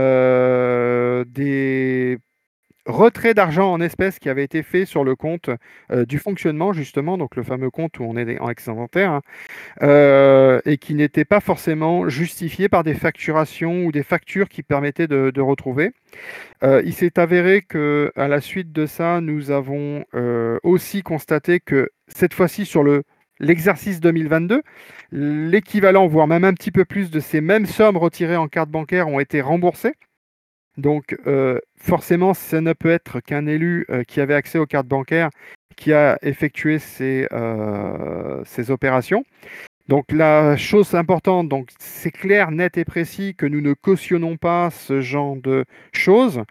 retrait 2.90 3.34
d'argent 3.34 3.72
en 3.72 3.82
espèces 3.82 4.20
qui 4.20 4.30
avait 4.30 4.44
été 4.44 4.64
fait 4.64 4.86
sur 4.86 5.04
le 5.04 5.16
compte 5.16 5.50
euh, 5.92 6.06
du 6.06 6.20
fonctionnement, 6.20 6.74
justement, 6.74 7.18
donc 7.18 7.36
le 7.36 7.44
fameux 7.44 7.70
compte 7.70 8.00
où 8.00 8.04
on 8.04 8.18
est 8.18 8.40
en 8.40 8.50
excédentaire, 8.50 9.12
hein, 9.12 9.22
euh, 9.84 10.60
et 10.66 10.78
qui 10.78 10.96
n'était 10.96 11.26
pas 11.26 11.40
forcément 11.40 12.10
justifié 12.10 12.70
par 12.70 12.84
des 12.84 12.96
facturations 12.96 13.86
ou 13.86 13.92
des 13.92 14.04
factures 14.04 14.50
qui 14.50 14.64
permettaient 14.64 15.08
de, 15.08 15.40
retrouver. 15.40 15.92
Euh, 16.64 16.82
il 16.84 16.94
s'est 16.94 17.18
avéré 17.18 17.62
que 17.62 18.12
à 18.16 18.28
la 18.28 18.42
suite 18.42 18.74
de 18.74 18.86
ça, 18.86 19.22
nous 19.22 19.52
avons 19.52 20.04
aussi 20.64 21.02
constaté 21.02 21.60
que 21.60 21.90
cette 22.08 22.34
fois-ci 22.34 22.66
sur 22.66 22.84
le 22.84 23.04
l'exercice 23.40 24.00
2022, 24.02 24.62
l'équivalent, 25.12 26.08
voire 26.08 26.28
même 26.28 26.44
un 26.44 26.54
petit 26.54 26.72
peu 26.72 26.86
plus 26.86 27.10
de 27.10 27.20
ces 27.20 27.42
mêmes 27.42 27.66
sommes 27.66 27.98
retirées 27.98 28.36
en 28.36 28.48
carte 28.48 28.70
bancaire 28.70 29.08
ont 29.08 29.20
été 29.20 29.42
remboursées. 29.42 29.94
Donc 30.80 31.18
euh, 31.28 31.60
forcément, 31.76 32.34
ça 32.34 32.62
ne 32.62 32.74
peut 32.74 32.90
être 32.90 33.20
qu'un 33.20 33.46
élu 33.48 33.86
euh, 33.90 34.04
qui 34.04 34.22
avait 34.22 34.34
accès 34.34 34.58
aux 34.58 34.66
cartes 34.66 34.88
bancaires 34.88 35.30
qui 35.76 35.94
a 35.94 36.18
effectué 36.22 36.80
ces, 36.80 37.28
euh, 37.32 38.42
ces 38.46 38.72
opérations. 38.72 39.24
Donc 39.88 40.12
la 40.12 40.56
chose 40.56 40.94
importante, 40.94 41.50
donc 41.50 41.70
c'est 41.80 42.12
clair, 42.12 42.52
net 42.52 42.78
et 42.78 42.86
précis 42.86 43.34
que 43.36 43.46
nous 43.46 43.62
ne 43.62 43.74
cautionnons 43.74 44.38
pas 44.38 44.70
ce 44.70 45.02
genre 45.02 45.36
de 45.36 45.66
choses, 45.94 46.44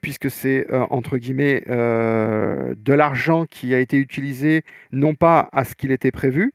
puisque 0.00 0.30
c'est 0.32 0.66
entre 0.90 1.16
guillemets 1.16 1.62
de 1.68 2.92
l'argent 2.92 3.46
qui 3.46 3.72
a 3.72 3.78
été 3.78 3.98
utilisé 3.98 4.62
non 4.90 5.14
pas 5.14 5.48
à 5.52 5.64
ce 5.64 5.76
qu'il 5.76 5.92
était 5.92 6.10
prévu. 6.10 6.52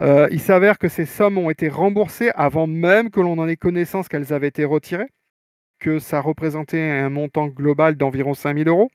il 0.00 0.40
s'avère 0.40 0.78
que 0.78 0.88
ces 0.88 1.06
sommes 1.06 1.38
ont 1.38 1.50
été 1.50 1.68
remboursées 1.68 2.32
avant 2.34 2.66
même 2.66 3.10
que 3.10 3.20
l'on 3.20 3.38
en 3.38 3.46
ait 3.46 3.56
connaissance 3.56 4.08
qu'elles 4.08 4.32
avaient 4.32 4.48
été 4.48 4.64
retirées 4.64 5.10
que 5.84 5.98
ça 5.98 6.22
représentait 6.22 6.80
un 6.80 7.10
montant 7.10 7.46
global 7.46 7.96
d'environ 7.96 8.32
5000 8.32 8.68
euros. 8.68 8.90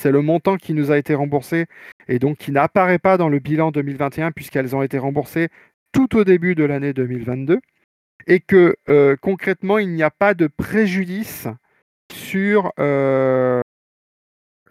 C'est 0.00 0.10
le 0.10 0.22
montant 0.22 0.56
qui 0.56 0.72
nous 0.72 0.90
a 0.90 0.96
été 0.96 1.14
remboursé 1.14 1.66
et 2.08 2.18
donc 2.18 2.38
qui 2.38 2.50
n'apparaît 2.50 2.98
pas 2.98 3.18
dans 3.18 3.28
le 3.28 3.40
bilan 3.40 3.70
2021 3.72 4.32
puisqu'elles 4.32 4.74
ont 4.74 4.80
été 4.80 4.96
remboursées 4.96 5.50
tout 5.92 6.16
au 6.16 6.24
début 6.24 6.54
de 6.54 6.64
l'année 6.64 6.94
2022 6.94 7.60
et 8.26 8.40
que 8.40 8.74
euh, 8.88 9.16
concrètement 9.20 9.76
il 9.76 9.90
n'y 9.90 10.02
a 10.02 10.10
pas 10.10 10.32
de 10.32 10.46
préjudice 10.46 11.46
sur 12.10 12.72
euh, 12.78 13.60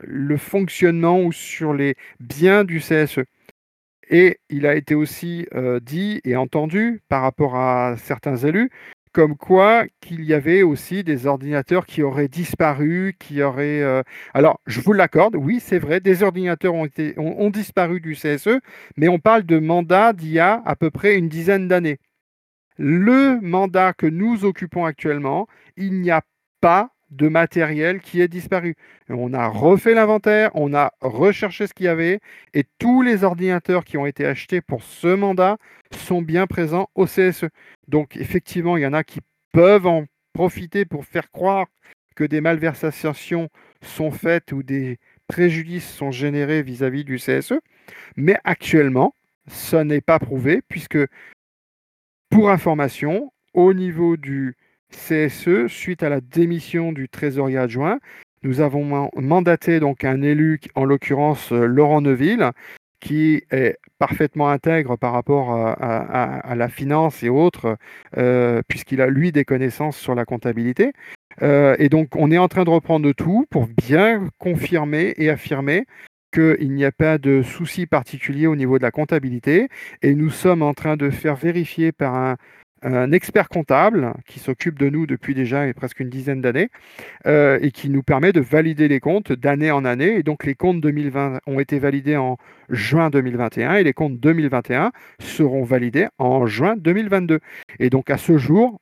le 0.01 0.37
fonctionnement 0.37 1.21
ou 1.21 1.31
sur 1.31 1.75
les 1.75 1.93
biens 2.19 2.63
du 2.63 2.79
CSE. 2.79 3.19
Et 4.09 4.39
il 4.49 4.65
a 4.65 4.73
été 4.73 4.95
aussi 4.95 5.45
euh, 5.53 5.79
dit 5.79 6.19
et 6.23 6.35
entendu 6.35 7.03
par 7.09 7.21
rapport 7.21 7.55
à 7.55 7.95
certains 7.97 8.37
élus 8.37 8.71
comme 9.11 9.35
quoi 9.35 9.85
qu'il 10.01 10.23
y 10.23 10.33
avait 10.33 10.61
aussi 10.61 11.03
des 11.03 11.27
ordinateurs 11.27 11.85
qui 11.85 12.03
auraient 12.03 12.27
disparu, 12.27 13.15
qui 13.19 13.41
auraient... 13.41 13.81
Euh, 13.81 14.03
alors, 14.33 14.59
je 14.67 14.81
vous 14.81 14.93
l'accorde, 14.93 15.35
oui, 15.35 15.59
c'est 15.59 15.79
vrai, 15.79 15.99
des 15.99 16.23
ordinateurs 16.23 16.73
ont, 16.73 16.87
ont, 17.17 17.49
disparu 17.49 17.99
du 18.01 18.13
CSE, 18.13 18.59
mais 18.97 19.09
on 19.09 19.19
parle 19.19 19.43
de 19.43 19.59
mandats 19.59 20.13
d'il 20.13 20.31
y 20.31 20.39
a 20.39 20.61
à 20.65 20.75
peu 20.75 20.91
près 20.91 21.17
une 21.17 21.29
dizaine 21.29 21.67
d'années. 21.67 21.97
Le 22.77 23.39
mandat 23.41 23.93
que 23.93 24.05
nous 24.05 24.45
occupons 24.45 24.85
actuellement, 24.85 25.47
il 25.75 26.01
n'y 26.01 26.11
a 26.11 26.21
pas 26.61 26.91
de 27.11 27.27
matériel 27.27 28.01
qui 28.01 28.21
est 28.21 28.27
disparu. 28.27 28.75
On 29.09 29.33
a 29.33 29.47
refait 29.47 29.93
l'inventaire, 29.93 30.51
on 30.53 30.73
a 30.73 30.91
recherché 31.01 31.67
ce 31.67 31.73
qu'il 31.73 31.87
y 31.87 31.89
avait, 31.89 32.19
et 32.53 32.65
tous 32.77 33.01
les 33.01 33.23
ordinateurs 33.23 33.83
qui 33.83 33.97
ont 33.97 34.05
été 34.05 34.25
achetés 34.25 34.61
pour 34.61 34.83
ce 34.83 35.07
mandat 35.07 35.57
sont 35.91 36.21
bien 36.21 36.47
présents 36.47 36.89
au 36.95 37.05
CSE. 37.05 37.45
Donc 37.87 38.15
effectivement, 38.17 38.77
il 38.77 38.83
y 38.83 38.87
en 38.87 38.93
a 38.93 39.03
qui 39.03 39.19
peuvent 39.51 39.87
en 39.87 40.05
profiter 40.33 40.85
pour 40.85 41.05
faire 41.05 41.31
croire 41.31 41.67
que 42.15 42.23
des 42.23 42.41
malversations 42.41 43.49
sont 43.81 44.11
faites 44.11 44.51
ou 44.51 44.61
des 44.61 44.99
préjudices 45.27 45.89
sont 45.89 46.11
générés 46.11 46.61
vis-à-vis 46.61 47.03
du 47.03 47.17
CSE. 47.17 47.53
Mais 48.15 48.37
actuellement, 48.43 49.15
ça 49.47 49.83
n'est 49.83 50.01
pas 50.01 50.19
prouvé 50.19 50.61
puisque, 50.67 50.99
pour 52.29 52.49
information, 52.49 53.31
au 53.53 53.73
niveau 53.73 54.17
du 54.17 54.55
CSE, 54.91 55.67
suite 55.67 56.03
à 56.03 56.09
la 56.09 56.21
démission 56.21 56.91
du 56.91 57.09
trésorier 57.09 57.57
adjoint, 57.57 57.99
nous 58.43 58.61
avons 58.61 59.09
mandaté 59.15 59.79
un 60.03 60.21
élu, 60.21 60.59
en 60.75 60.85
l'occurrence 60.85 61.51
euh, 61.51 61.65
Laurent 61.65 62.01
Neuville, 62.01 62.51
qui 62.99 63.43
est 63.51 63.77
parfaitement 63.97 64.49
intègre 64.49 64.97
par 64.97 65.13
rapport 65.13 65.53
à, 65.53 66.55
la 66.55 66.69
finance 66.69 67.23
et 67.23 67.29
autres, 67.29 67.77
euh, 68.17 68.61
puisqu'il 68.67 69.01
a 69.01 69.07
lui 69.07 69.31
des 69.31 69.45
connaissances 69.45 69.97
sur 69.97 70.15
la 70.15 70.25
comptabilité. 70.25 70.91
Euh, 71.41 71.75
et 71.79 71.89
donc 71.89 72.15
on 72.15 72.31
est 72.31 72.37
en 72.37 72.49
train 72.49 72.65
de 72.65 72.69
reprendre 72.69 73.11
tout 73.13 73.45
pour 73.49 73.67
bien 73.67 74.27
confirmer 74.37 75.13
et 75.17 75.29
affirmer 75.29 75.85
qu'il 76.33 76.73
n'y 76.73 76.83
a 76.85 76.91
pas 76.91 77.17
de 77.17 77.41
souci 77.41 77.85
particulier 77.87 78.47
au 78.47 78.55
niveau 78.55 78.77
de 78.77 78.83
la 78.83 78.91
comptabilité. 78.91 79.69
Et 80.01 80.13
nous 80.13 80.29
sommes 80.29 80.61
en 80.61 80.73
train 80.73 80.97
de 80.97 81.09
faire 81.09 81.35
vérifier 81.35 81.91
par 81.91 82.15
un, 82.15 82.35
un 82.81 83.11
expert 83.11 83.49
comptable 83.49 84.13
qui 84.25 84.39
s'occupe 84.39 84.79
de 84.79 84.89
nous 84.89 85.05
depuis 85.05 85.33
déjà 85.35 85.71
presque 85.73 85.99
une 85.99 86.09
dizaine 86.09 86.41
d'années 86.41 86.69
euh, 87.25 87.59
et 87.61 87.71
qui 87.71 87.89
nous 87.89 88.03
permet 88.03 88.31
de 88.31 88.41
valider 88.41 88.87
les 88.87 88.99
comptes 88.99 89.31
d'année 89.31 89.71
en 89.71 89.85
année. 89.85 90.15
Et 90.15 90.23
donc 90.23 90.45
les 90.45 90.55
comptes 90.55 90.81
2020 90.81 91.39
ont 91.45 91.59
été 91.59 91.79
validés 91.79 92.17
en 92.17 92.37
juin 92.69 93.09
2021 93.09 93.75
et 93.75 93.83
les 93.83 93.93
comptes 93.93 94.19
2021 94.19 94.91
seront 95.19 95.63
validés 95.63 96.07
en 96.17 96.45
juin 96.45 96.75
2022. 96.77 97.39
Et 97.79 97.89
donc 97.89 98.09
à 98.09 98.17
ce 98.17 98.37
jour, 98.37 98.79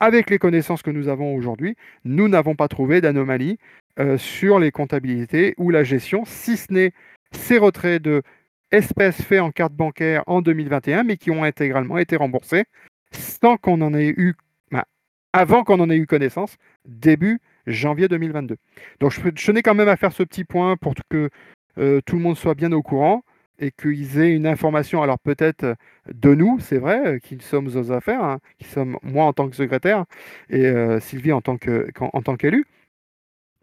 avec 0.00 0.30
les 0.30 0.38
connaissances 0.38 0.82
que 0.82 0.90
nous 0.90 1.08
avons 1.08 1.34
aujourd'hui, 1.34 1.76
nous 2.04 2.28
n'avons 2.28 2.56
pas 2.56 2.68
trouvé 2.68 3.00
d'anomalie 3.00 3.58
euh, 3.98 4.18
sur 4.18 4.58
les 4.58 4.70
comptabilités 4.70 5.54
ou 5.58 5.70
la 5.70 5.84
gestion, 5.84 6.24
si 6.24 6.56
ce 6.56 6.72
n'est 6.72 6.92
ces 7.32 7.58
retraits 7.58 8.02
de 8.02 8.22
espèces 8.72 9.22
faits 9.22 9.40
en 9.40 9.50
carte 9.50 9.74
bancaire 9.74 10.24
en 10.26 10.40
2021, 10.40 11.04
mais 11.04 11.16
qui 11.16 11.30
ont 11.30 11.44
intégralement 11.44 11.98
été 11.98 12.16
remboursés 12.16 12.64
sans 13.12 13.56
qu'on 13.56 13.80
en 13.80 13.94
ait 13.94 14.14
eu, 14.16 14.34
bah, 14.70 14.84
avant 15.32 15.64
qu'on 15.64 15.80
en 15.80 15.90
ait 15.90 15.96
eu 15.96 16.06
connaissance, 16.06 16.56
début 16.86 17.40
janvier 17.66 18.08
2022. 18.08 18.56
Donc 19.00 19.12
je, 19.12 19.52
n'ai 19.52 19.62
quand 19.62 19.74
même 19.74 19.88
à 19.88 19.96
faire 19.96 20.12
ce 20.12 20.22
petit 20.22 20.44
point 20.44 20.76
pour 20.76 20.94
que 21.08 21.30
euh, 21.78 22.00
tout 22.04 22.16
le 22.16 22.22
monde 22.22 22.36
soit 22.36 22.54
bien 22.54 22.72
au 22.72 22.82
courant 22.82 23.22
et 23.58 23.70
qu'ils 23.70 24.18
aient 24.18 24.34
une 24.34 24.46
information, 24.46 25.02
alors 25.02 25.18
peut-être 25.18 25.76
de 26.12 26.34
nous, 26.34 26.58
c'est 26.58 26.78
vrai, 26.78 27.06
euh, 27.06 27.18
qui 27.18 27.38
sommes 27.40 27.68
aux 27.68 27.92
affaires, 27.92 28.24
hein, 28.24 28.38
qui 28.58 28.64
sommes 28.66 28.98
moi 29.02 29.24
en 29.24 29.32
tant 29.32 29.48
que 29.48 29.56
secrétaire 29.56 30.04
et 30.50 30.66
euh, 30.66 30.98
Sylvie 31.00 31.32
en 31.32 31.40
tant 31.40 31.58
que 31.58 31.88
en 32.00 32.22
tant 32.22 32.36
qu'élu. 32.36 32.66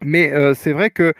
Mais 0.02 0.32
c'est 0.54 0.72
vrai 0.72 0.88
que 0.88 1.12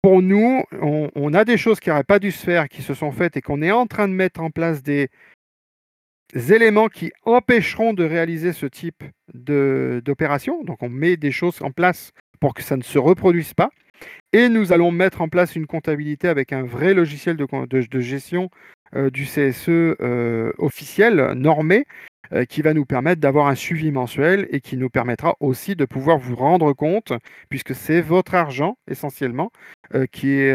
pour 0.00 0.22
nous, 0.22 0.62
on, 0.80 1.34
a 1.34 1.44
des 1.44 1.58
choses 1.58 1.80
qui 1.80 1.90
n'auraient 1.90 2.04
pas 2.04 2.18
dû 2.18 2.30
se 2.30 2.44
faire, 2.44 2.68
qui 2.68 2.82
se 2.82 2.94
sont 2.94 3.10
faites 3.10 3.36
et 3.36 3.42
qu'on 3.42 3.60
est 3.62 3.70
en 3.70 3.86
train 3.86 4.08
de 4.08 4.14
mettre 4.14 4.40
en 4.40 4.50
place 4.50 4.82
des 4.82 5.08
éléments 6.32 6.88
qui 6.88 7.12
empêcheront 7.24 7.92
de 7.92 8.04
réaliser 8.04 8.52
ce 8.52 8.66
type 8.66 9.04
d'opération. 9.34 10.62
Donc 10.64 10.82
on 10.82 10.88
met 10.88 11.16
des 11.16 11.32
choses 11.32 11.60
en 11.62 11.70
place 11.70 12.12
pour 12.40 12.54
que 12.54 12.62
ça 12.62 12.76
ne 12.76 12.82
se 12.82 12.98
reproduise 12.98 13.54
pas. 13.54 13.70
Et 14.32 14.48
nous 14.48 14.72
allons 14.72 14.90
mettre 14.90 15.20
en 15.20 15.28
place 15.28 15.56
une 15.56 15.66
comptabilité 15.66 16.28
avec 16.28 16.52
un 16.52 16.62
vrai 16.62 16.94
logiciel 16.94 17.36
de, 17.36 18.00
gestion 18.00 18.50
euh, 18.96 19.10
du 19.10 19.24
CSE 19.24 19.68
euh, 19.68 20.52
officiel, 20.58 21.32
normé, 21.36 21.84
euh, 22.32 22.44
qui 22.44 22.62
va 22.62 22.74
nous 22.74 22.84
permettre 22.84 23.20
d'avoir 23.20 23.46
un 23.46 23.54
suivi 23.54 23.92
mensuel 23.92 24.48
et 24.50 24.60
qui 24.60 24.76
nous 24.76 24.90
permettra 24.90 25.36
aussi 25.40 25.76
de 25.76 25.84
pouvoir 25.84 26.18
vous 26.18 26.34
rendre 26.34 26.72
compte, 26.72 27.12
puisque 27.48 27.74
c'est 27.74 28.00
votre 28.00 28.34
argent 28.34 28.76
essentiellement, 28.90 29.50
qui 30.10 30.32
est, 30.32 30.52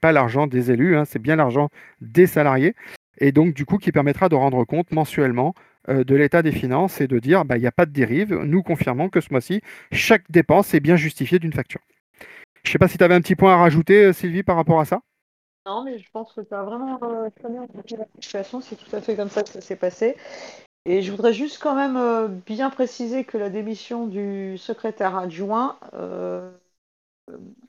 pas 0.00 0.12
l'argent 0.12 0.46
des 0.46 0.70
élus, 0.70 0.96
hein, 0.96 1.04
c'est 1.04 1.18
bien 1.18 1.36
l'argent 1.36 1.68
des 2.00 2.26
salariés, 2.26 2.74
et 3.18 3.32
donc 3.32 3.54
du 3.54 3.64
coup 3.64 3.78
qui 3.78 3.92
permettra 3.92 4.28
de 4.28 4.34
rendre 4.34 4.64
compte 4.64 4.90
mensuellement 4.92 5.54
de 5.88 6.14
l'état 6.14 6.42
des 6.42 6.52
finances 6.52 7.00
et 7.00 7.06
de 7.06 7.18
dire 7.18 7.44
bah, 7.44 7.56
il 7.56 7.60
n'y 7.60 7.66
a 7.66 7.72
pas 7.72 7.86
de 7.86 7.92
dérive, 7.92 8.34
nous 8.34 8.62
confirmons 8.62 9.08
que 9.08 9.20
ce 9.20 9.28
mois-ci, 9.30 9.62
chaque 9.92 10.30
dépense 10.30 10.74
est 10.74 10.80
bien 10.80 10.96
justifiée 10.96 11.38
d'une 11.38 11.52
facture. 11.52 11.80
Je 12.64 12.70
ne 12.70 12.72
sais 12.72 12.78
pas 12.78 12.88
si 12.88 12.98
tu 12.98 13.04
avais 13.04 13.14
un 13.14 13.20
petit 13.20 13.36
point 13.36 13.54
à 13.54 13.56
rajouter, 13.56 14.12
Sylvie, 14.12 14.42
par 14.42 14.56
rapport 14.56 14.80
à 14.80 14.84
ça? 14.84 15.00
Non, 15.68 15.84
mais 15.84 15.98
je 15.98 16.10
pense 16.10 16.32
que 16.32 16.40
tu 16.40 16.54
as 16.54 16.62
vraiment 16.62 16.98
euh, 17.02 17.28
très 17.38 17.50
bien 17.50 17.66
la 17.98 18.06
situation. 18.14 18.60
C'est 18.60 18.76
tout 18.76 18.96
à 18.96 19.00
fait 19.00 19.16
comme 19.16 19.28
ça 19.28 19.42
que 19.42 19.50
ça 19.50 19.60
s'est 19.60 19.76
passé. 19.76 20.16
Et 20.86 21.02
je 21.02 21.10
voudrais 21.10 21.34
juste 21.34 21.62
quand 21.62 21.74
même 21.74 21.96
euh, 21.96 22.28
bien 22.28 22.70
préciser 22.70 23.24
que 23.24 23.36
la 23.36 23.50
démission 23.50 24.06
du 24.06 24.56
secrétaire 24.56 25.16
adjoint. 25.16 25.78
Euh, 25.92 26.50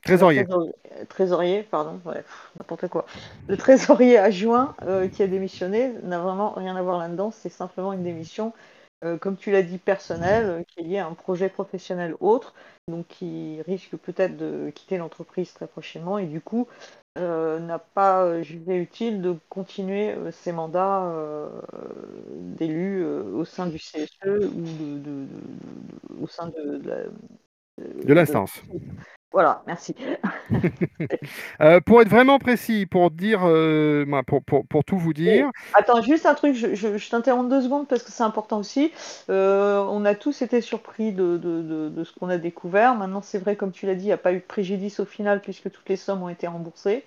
trésorier. 0.02 0.46
trésorier. 1.08 1.62
pardon, 1.62 2.00
n'importe 2.58 2.88
quoi. 2.88 3.06
Le 3.48 3.56
trésorier 3.56 4.18
adjoint 4.18 4.74
qui 5.12 5.22
a 5.22 5.26
démissionné 5.26 5.92
n'a 6.02 6.18
vraiment 6.18 6.52
rien 6.52 6.76
à 6.76 6.82
voir 6.82 6.98
là-dedans. 6.98 7.30
C'est 7.30 7.48
simplement 7.48 7.92
une 7.92 8.02
démission 8.02 8.52
euh, 9.02 9.16
comme 9.16 9.36
tu 9.36 9.50
l'as 9.50 9.62
dit, 9.62 9.78
personnel, 9.78 10.44
euh, 10.44 10.62
qui 10.62 10.80
est 10.80 10.82
lié 10.82 10.98
à 10.98 11.06
un 11.06 11.14
projet 11.14 11.48
professionnel 11.48 12.14
autre, 12.20 12.54
donc 12.86 13.06
qui 13.08 13.62
risque 13.62 13.96
peut-être 13.96 14.36
de 14.36 14.70
quitter 14.74 14.98
l'entreprise 14.98 15.54
très 15.54 15.66
prochainement 15.66 16.18
et 16.18 16.26
du 16.26 16.40
coup 16.42 16.68
euh, 17.18 17.58
n'a 17.58 17.78
pas 17.78 18.42
jugé 18.42 18.76
utile 18.76 19.22
de 19.22 19.36
continuer 19.48 20.14
ses 20.32 20.52
mandats 20.52 21.12
d'élu 22.32 23.04
au 23.04 23.44
sein 23.44 23.66
du 23.66 23.78
CSE 23.78 24.26
ou 24.26 26.22
au 26.22 26.26
sein 26.26 26.48
de, 26.48 27.10
de 28.04 28.14
l'instance. 28.14 28.62
Voilà, 29.32 29.62
merci. 29.66 29.94
Euh, 31.60 31.80
pour 31.80 32.00
être 32.00 32.08
vraiment 32.08 32.38
précis, 32.38 32.86
pour 32.86 33.10
dire, 33.10 33.42
euh, 33.44 34.04
pour, 34.26 34.42
pour, 34.42 34.66
pour, 34.66 34.82
tout 34.82 34.98
vous 34.98 35.12
dire. 35.12 35.50
attends, 35.74 36.00
juste 36.00 36.26
un 36.26 36.34
truc, 36.34 36.54
je, 36.54 36.74
je, 36.74 37.10
t'interromps 37.10 37.50
deux 37.50 37.60
secondes 37.60 37.86
parce 37.86 38.02
que 38.02 38.10
c'est 38.10 38.22
important 38.22 38.58
aussi. 38.58 38.92
Euh, 39.28 39.84
on 39.90 40.04
a 40.04 40.14
tous 40.14 40.42
été 40.42 40.60
surpris 40.60 41.12
de, 41.12 41.36
de, 41.36 41.62
de, 41.62 41.88
de 41.90 42.04
ce 42.04 42.12
qu'on 42.18 42.30
a 42.30 42.38
découvert. 42.38 42.94
Maintenant, 42.94 43.20
c'est 43.22 43.38
vrai, 43.38 43.56
comme 43.56 43.72
tu 43.72 43.86
l'as 43.86 43.94
dit, 43.94 44.04
il 44.04 44.06
n'y 44.06 44.12
a 44.12 44.16
pas 44.16 44.32
eu 44.32 44.38
de 44.38 44.44
préjudice 44.44 45.00
au 45.00 45.04
final 45.04 45.40
puisque 45.40 45.70
toutes 45.70 45.88
les 45.88 45.96
sommes 45.96 46.22
ont 46.22 46.30
été 46.30 46.46
remboursées. 46.46 47.04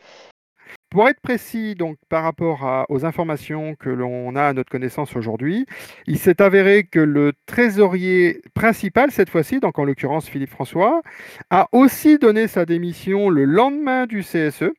Pour 0.94 1.10
être 1.10 1.22
précis, 1.22 1.74
donc 1.74 1.98
par 2.08 2.22
rapport 2.22 2.86
aux 2.88 3.04
informations 3.04 3.74
que 3.74 3.90
l'on 3.90 4.36
a 4.36 4.44
à 4.44 4.54
notre 4.54 4.70
connaissance 4.70 5.16
aujourd'hui, 5.16 5.66
il 6.06 6.20
s'est 6.20 6.40
avéré 6.40 6.84
que 6.84 7.00
le 7.00 7.34
trésorier 7.48 8.44
principal, 8.54 9.10
cette 9.10 9.32
fois-ci, 9.32 9.60
donc 9.60 9.80
en 9.80 9.86
l'occurrence 9.86 10.30
Philippe 10.30 10.52
François, 10.52 11.02
a 11.50 11.68
aussi 11.72 12.20
donné 12.20 12.48
sa 12.48 12.68
démission 12.68 13.32
le 13.32 13.46
lendemain 13.46 14.06
du 14.06 14.22
CSE. 14.22 14.72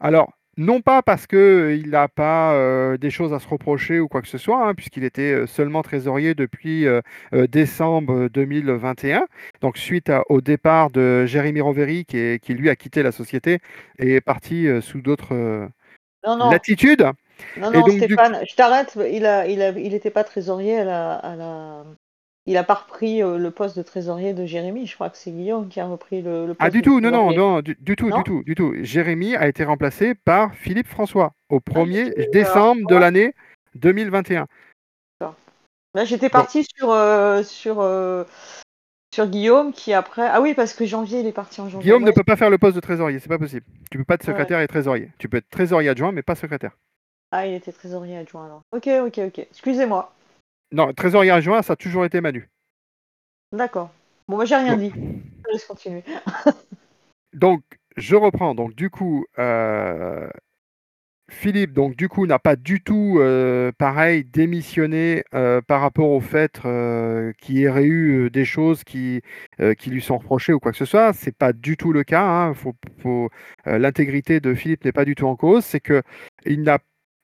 Alors, 0.00 0.37
non 0.58 0.80
pas 0.80 1.02
parce 1.02 1.26
qu'il 1.26 1.88
n'a 1.88 2.08
pas 2.08 2.52
euh, 2.52 2.98
des 2.98 3.10
choses 3.10 3.32
à 3.32 3.38
se 3.38 3.46
reprocher 3.46 4.00
ou 4.00 4.08
quoi 4.08 4.20
que 4.20 4.28
ce 4.28 4.38
soit, 4.38 4.66
hein, 4.66 4.74
puisqu'il 4.74 5.04
était 5.04 5.32
euh, 5.32 5.46
seulement 5.46 5.82
trésorier 5.82 6.34
depuis 6.34 6.84
euh, 6.86 7.00
décembre 7.32 8.28
2021, 8.28 9.26
donc 9.60 9.78
suite 9.78 10.12
au 10.28 10.40
départ 10.40 10.90
de 10.90 11.24
Jérémy 11.26 11.60
Roveri, 11.60 12.04
qui, 12.04 12.40
qui, 12.40 12.54
lui 12.54 12.68
a 12.68 12.76
quitté 12.76 13.04
la 13.04 13.12
société 13.12 13.60
et 14.00 14.16
est 14.16 14.20
parti 14.20 14.66
sous 14.82 15.00
d'autres 15.00 15.68
latitudes. 16.24 17.06
Non, 17.56 17.70
non, 17.70 17.86
Stéphane, 17.86 18.40
je 18.48 18.54
t'arrête, 18.56 18.96
il 18.96 19.22
n'était 19.22 19.80
il 19.80 20.00
il 20.04 20.10
pas 20.10 20.24
trésorier 20.24 20.80
à 20.80 21.36
la 21.36 21.84
il 22.48 22.56
a 22.56 22.64
pas 22.64 22.74
repris 22.74 23.22
euh, 23.22 23.36
le 23.36 23.50
poste 23.50 23.76
de 23.76 23.82
trésorier 23.82 24.32
de 24.32 24.46
Jérémy. 24.46 24.86
Je 24.86 24.94
crois 24.94 25.10
que 25.10 25.18
c'est 25.18 25.30
Guillaume 25.30 25.68
qui 25.68 25.80
a 25.80 25.86
repris 25.86 26.22
le, 26.22 26.46
poste. 26.46 26.58
Ah, 26.60 26.70
du 26.70 26.80
tout, 26.80 26.98
non, 27.00 27.10
non, 27.10 27.30
non, 27.32 27.60
du, 27.60 27.76
tout, 27.76 28.10
du 28.10 28.22
tout, 28.24 28.42
du 28.42 28.54
tout. 28.54 28.72
Jérémy 28.80 29.36
a 29.36 29.48
été 29.48 29.64
remplacé 29.64 30.14
par 30.14 30.54
Philippe 30.54 30.86
François 30.88 31.34
au 31.50 31.58
1er 31.58 32.14
ah, 32.16 32.22
décembre 32.32 32.88
de 32.88 32.96
l'année 32.96 33.34
2021. 33.74 34.46
Là, 35.94 36.04
j'étais 36.04 36.28
parti 36.28 36.64
sur, 36.64 36.90
euh, 36.90 37.42
sur, 37.42 37.80
euh, 37.80 38.24
sur 39.12 39.26
Guillaume 39.26 39.72
qui 39.72 39.92
après. 39.92 40.26
Ah 40.26 40.40
oui, 40.40 40.54
parce 40.54 40.72
que 40.72 40.86
janvier, 40.86 41.20
il 41.20 41.26
est 41.26 41.32
parti 41.32 41.60
en 41.60 41.68
janvier. 41.68 41.82
Guillaume 41.82 42.04
ne 42.04 42.12
peut 42.12 42.24
pas 42.24 42.36
faire 42.36 42.50
le 42.50 42.58
poste 42.58 42.76
de 42.76 42.80
trésorier, 42.80 43.18
c'est 43.18 43.28
pas 43.28 43.38
possible. 43.38 43.66
Tu 43.90 43.98
peux 43.98 44.04
pas 44.04 44.14
être 44.14 44.24
secrétaire 44.24 44.60
et 44.60 44.68
trésorier. 44.68 45.10
Tu 45.18 45.28
peux 45.28 45.38
être 45.38 45.50
trésorier 45.50 45.88
adjoint, 45.88 46.12
mais 46.12 46.22
pas 46.22 46.34
secrétaire. 46.34 46.72
Ah, 47.30 47.46
il 47.46 47.54
était 47.54 47.72
trésorier 47.72 48.16
adjoint 48.16 48.46
alors. 48.46 48.62
Ok, 48.72 48.86
ok, 48.86 49.18
ok. 49.26 49.38
Excusez-moi. 49.38 50.12
Non, 50.72 50.92
trésorier 50.92 51.30
adjoint, 51.30 51.62
ça 51.62 51.72
a 51.72 51.76
toujours 51.76 52.04
été 52.04 52.20
Manu. 52.20 52.48
D'accord. 53.52 53.90
Bon, 54.28 54.36
moi, 54.36 54.44
j'ai 54.44 54.56
rien 54.56 54.76
dit. 54.76 54.92
Je 54.94 55.52
laisse 55.52 55.64
continuer. 55.64 56.04
donc, 57.32 57.62
je 57.96 58.14
reprends. 58.14 58.54
Donc, 58.54 58.74
du 58.74 58.90
coup, 58.90 59.24
euh, 59.38 60.28
Philippe, 61.30 61.72
donc, 61.72 61.96
du 61.96 62.10
coup, 62.10 62.26
n'a 62.26 62.38
pas 62.38 62.56
du 62.56 62.82
tout, 62.82 63.16
euh, 63.18 63.72
pareil, 63.78 64.24
démissionné 64.24 65.24
euh, 65.34 65.62
par 65.62 65.80
rapport 65.80 66.10
au 66.10 66.20
fait 66.20 66.60
qu'il 67.40 67.58
y 67.58 67.66
aurait 67.66 67.86
eu 67.86 68.28
des 68.28 68.44
choses 68.44 68.84
qui, 68.84 69.22
qui 69.78 69.88
lui 69.90 70.02
sont 70.02 70.18
reprochées 70.18 70.52
ou 70.52 70.60
quoi 70.60 70.72
que 70.72 70.78
ce 70.78 70.84
soit. 70.84 71.14
C'est 71.14 71.34
pas 71.34 71.54
du 71.54 71.78
tout 71.78 71.94
le 71.94 72.04
cas. 72.04 72.52
Hein. 72.52 72.54
L'intégrité 73.64 74.40
de 74.40 74.52
Philippe 74.54 74.84
n'est 74.84 74.92
pas 74.92 75.06
du 75.06 75.14
tout 75.14 75.26
en 75.26 75.36
cause. 75.36 75.64
C'est 75.64 75.80
que 75.80 76.02
il 76.44 76.62
n'a 76.62 76.78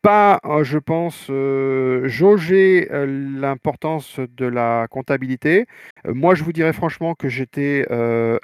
pas, 0.05 0.39
euh, 0.45 0.65
je 0.65 0.79
pense, 0.79 1.29
euh, 1.31 2.07
jauger 2.07 2.89
euh, 2.93 3.07
l'importance 3.41 4.21
de 4.37 4.45
la 4.45 4.87
comptabilité. 4.91 5.65
moi, 6.07 6.35
je 6.35 6.45
vous 6.45 6.53
dirais 6.53 6.75
franchement 6.75 7.15
que 7.15 7.31
j'étais 7.31 7.87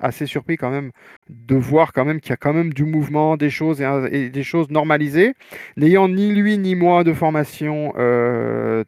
assez 0.01 0.25
surpris 0.27 0.57
quand 0.57 0.71
même 0.71 0.91
de 1.29 1.57
voir 1.57 1.93
quand 1.93 2.07
même 2.07 2.21
qu'il 2.21 2.31
y 2.31 2.33
a 2.33 2.39
quand 2.39 2.55
même 2.55 2.73
du 2.73 2.85
mouvement, 2.85 3.37
des 3.37 3.51
choses 3.51 3.83
et, 3.83 4.31
des 4.31 4.43
choses 4.43 4.71
normalisées. 4.71 5.35
N'ayant 5.77 6.09
ni 6.09 6.33
lui 6.33 6.57
ni 6.57 6.75
moi 6.75 7.05
de 7.05 7.13
formation 7.13 7.93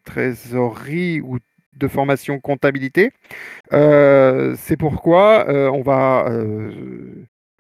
trésorerie 0.05 1.21
ou 1.21 1.39
de 1.77 1.89
formation 1.89 2.41
comptabilité, 2.41 3.11
c'est 3.71 4.77
pourquoi 4.79 5.47
on 5.49 5.83
va 5.83 6.27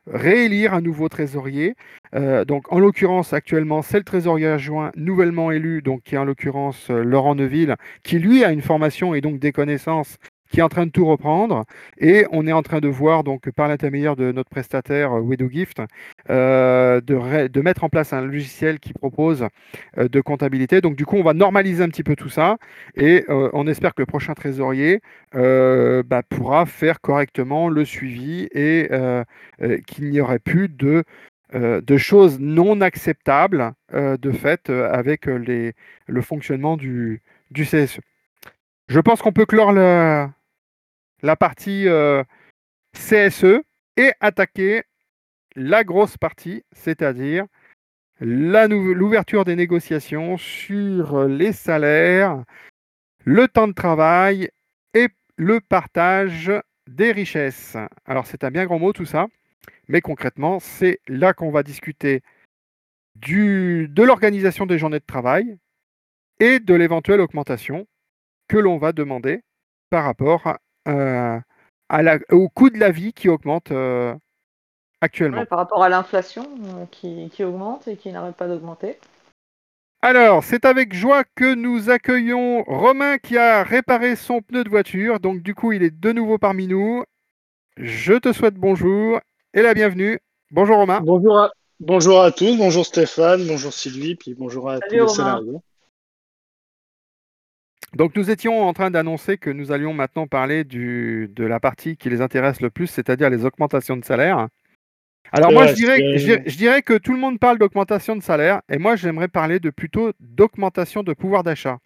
réélire 0.07 0.75
un 0.75 0.81
nouveau 0.81 1.09
trésorier. 1.09 1.75
Euh, 2.15 2.45
donc, 2.45 2.71
en 2.73 2.79
l'occurrence, 2.79 3.33
actuellement, 3.33 3.83
c'est 3.83 3.99
le 3.99 4.05
trésorier 4.05 4.47
adjoint 4.47 4.93
nouvellement 4.97 5.51
élu, 5.51 5.83
donc 5.83 6.03
qui 6.03 6.15
est 6.15 6.19
en 6.19 6.25
l'occurrence 6.25 6.91
euh, 6.91 7.03
Laurent 7.03 7.35
Neuville, 7.35 7.77
qui 8.03 8.19
lui 8.19 8.45
a 8.45 8.53
une 8.53 8.63
formation 8.63 9.15
et 9.15 9.21
donc 9.21 9.39
des 9.39 9.53
connaissances 9.53 10.17
qui 10.53 10.61
est 10.61 10.63
en 10.63 10.69
train 10.69 10.87
de 10.87 10.91
tout 10.91 11.07
reprendre. 11.07 11.65
Et 11.99 12.27
on 12.31 12.47
est 12.47 12.53
en 12.53 12.63
train 12.63 12.81
de 12.81 12.89
voir, 12.89 13.25
donc, 13.25 13.51
par 13.51 13.69
l'intermédiaire 13.69 14.15
de 14.17 14.31
notre 14.33 14.51
prestataire 14.51 15.19
euh, 15.19 15.49
Gift, 15.51 15.83
euh, 16.31 17.01
de, 17.01 17.61
mettre 17.61 17.85
en 17.85 17.89
place 17.89 18.13
un 18.13 18.21
logiciel 18.21 18.79
qui 18.79 18.93
propose 18.93 19.47
euh, 19.99 20.09
de 20.09 20.21
comptabilité. 20.21 20.81
Donc, 20.81 20.95
du 20.95 21.07
coup, 21.07 21.17
on 21.17 21.23
va 21.23 21.33
normaliser 21.33 21.83
un 21.83 21.89
petit 21.89 22.05
peu 22.05 22.15
tout 22.15 22.29
ça 22.29 22.59
et 22.95 23.25
on 23.29 23.67
espère 23.67 23.95
que 23.95 24.03
le 24.03 24.07
prochain 24.07 24.35
trésorier 24.35 25.01
bah, 25.33 26.23
pourra 26.29 26.67
faire 26.67 27.01
correctement 27.01 27.69
le 27.69 27.85
suivi 27.85 28.49
et 28.53 28.91
qu'il 29.87 30.11
n'y 30.11 30.21
aurait 30.21 30.39
plus 30.39 30.69
de 30.69 31.05
de 31.55 31.97
choses 31.97 32.39
non 32.41 32.81
acceptables 32.81 33.73
de 33.93 34.33
fait 34.33 34.69
avec 34.71 35.27
les, 35.27 35.73
le 36.07 36.21
fonctionnement 36.21 36.77
du, 36.77 37.23
du 37.51 37.65
CSE. 37.65 38.01
Je 38.89 39.01
pense 39.01 39.23
qu'on 39.23 39.33
peut 39.33 39.47
clore 39.47 39.73
le, 39.73 40.27
la 41.23 41.37
partie 41.37 41.89
euh, 41.89 42.23
CSE 42.95 43.63
et 43.97 44.13
attaquer 44.21 44.83
la 45.55 45.85
grosse 45.85 46.17
partie, 46.17 46.65
c'est-à-dire 46.73 47.47
l'ouverture 48.21 49.45
des 49.45 49.57
négociations 49.57 50.37
sur 50.37 51.27
les 51.27 51.53
salaires, 51.53 52.45
le 53.25 53.49
temps 53.49 53.69
de 53.69 53.73
travail 53.73 54.51
et 54.95 55.09
le 55.37 55.61
partage 55.61 56.53
des 56.87 57.13
richesses. 57.13 57.77
Alors 58.05 58.27
c'est 58.27 58.45
un 58.45 58.51
bien 58.51 58.65
grand 58.65 58.79
mot 58.79 58.93
tout 58.93 59.07
ça, 59.07 59.27
mais 59.89 60.01
concrètement, 60.01 60.61
c'est 60.61 61.01
là 61.09 61.33
qu'on 61.33 61.51
va 61.51 61.63
discuter 61.63 62.23
de 63.17 64.03
l'organisation 64.03 64.67
des 64.67 64.79
journées 64.79 65.01
de 65.01 65.05
travail 65.05 65.59
et 66.41 66.61
de 66.61 66.75
l'éventuelle 66.75 67.21
augmentation 67.21 67.87
que 68.49 68.57
l'on 68.57 68.79
va 68.79 68.93
demander 68.93 69.43
par 69.91 70.05
rapport 70.05 70.59
à, 70.85 71.41
euh, 71.93 72.19
au 72.31 72.49
coût 72.49 72.71
de 72.71 72.79
la 72.79 72.91
vie 72.91 73.13
qui 73.13 73.29
augmente 73.29 73.71
euh, 73.71 74.15
actuellement. 75.01 75.45
par 75.47 75.59
rapport 75.59 75.83
à 75.83 75.89
l'inflation 75.89 76.45
euh, 76.45 76.87
qui, 76.91 77.31
qui, 77.31 77.45
augmente 77.45 77.89
et 77.89 77.97
qui 77.97 78.11
n'arrête 78.13 78.37
pas 78.37 78.49
d'augmenter. 78.49 78.99
Alors, 80.01 80.43
c'est 80.43 80.65
avec 80.65 80.95
joie 80.95 81.23
que 81.37 81.55
nous 81.55 81.89
accueillons 81.91 82.65
Romain 82.65 83.19
qui 83.19 83.39
a 83.39 83.63
réparé 83.63 84.17
son 84.17 84.41
pneu 84.41 84.65
de 84.65 84.69
voiture. 84.69 85.21
Donc, 85.21 85.43
du 85.43 85.55
coup, 85.55 85.73
il 85.73 85.83
est 85.85 85.97
de 85.97 86.13
nouveau 86.13 86.39
parmi 86.39 86.67
nous. 86.67 87.05
Je 87.77 88.15
te 88.15 88.33
souhaite 88.33 88.55
bonjour 88.55 89.21
et 89.55 89.63
la 89.63 89.75
bienvenue. 89.75 90.19
Bonjour 90.51 90.77
Romain. 90.77 91.01
Bonjour 91.03 91.39
à, 91.39 91.51
bonjour 91.79 92.21
à 92.21 92.33
tous, 92.33 92.57
bonjour 92.59 92.85
Stéphane, 92.85 93.47
bonjour 93.47 93.73
Sylvie, 93.73 94.17
puis 94.17 94.35
bonjour 94.35 94.69
à 94.69 94.81
tous 94.81 94.95
les 94.95 95.09
salariés. 95.09 95.59
Donc 97.95 98.17
nous 98.17 98.31
étions 98.31 98.63
en 98.63 98.73
train 98.73 98.91
d'annoncer 98.91 99.37
que 99.37 99.51
nous 99.51 99.71
allions 99.71 99.93
maintenant 99.93 100.27
parler 100.27 100.65
du, 100.65 101.31
de 101.35 101.45
la 101.45 101.61
partie 101.61 101.97
qui 101.97 102.09
les 102.09 102.21
intéresse 102.21 102.61
le 102.61 102.71
plus, 102.71 102.87
c'est-à-dire 102.87 103.29
les 103.29 103.45
augmentations 103.45 103.97
de 103.97 104.05
salaire. 104.05 104.49
Alors 105.31 105.53
moi, 105.53 105.67
je 105.67 105.75
dirais, 105.75 106.19
je, 106.19 106.57
dirais, 106.57 106.83
que 106.83 106.99
tout 106.99 107.13
le 107.13 107.19
monde 107.19 107.39
parle 107.39 107.59
d'augmentation 107.59 108.17
de 108.17 108.23
salaire, 108.23 108.61
et 108.71 108.77
moi, 108.77 108.97
j'aimerais 108.97 109.29
parler 109.29 109.61
de 109.61 109.71
plutôt 109.71 110.13
d'augmentation 110.21 111.03
de 111.03 111.15
pouvoir 111.15 111.43
d'achat. 111.43 111.79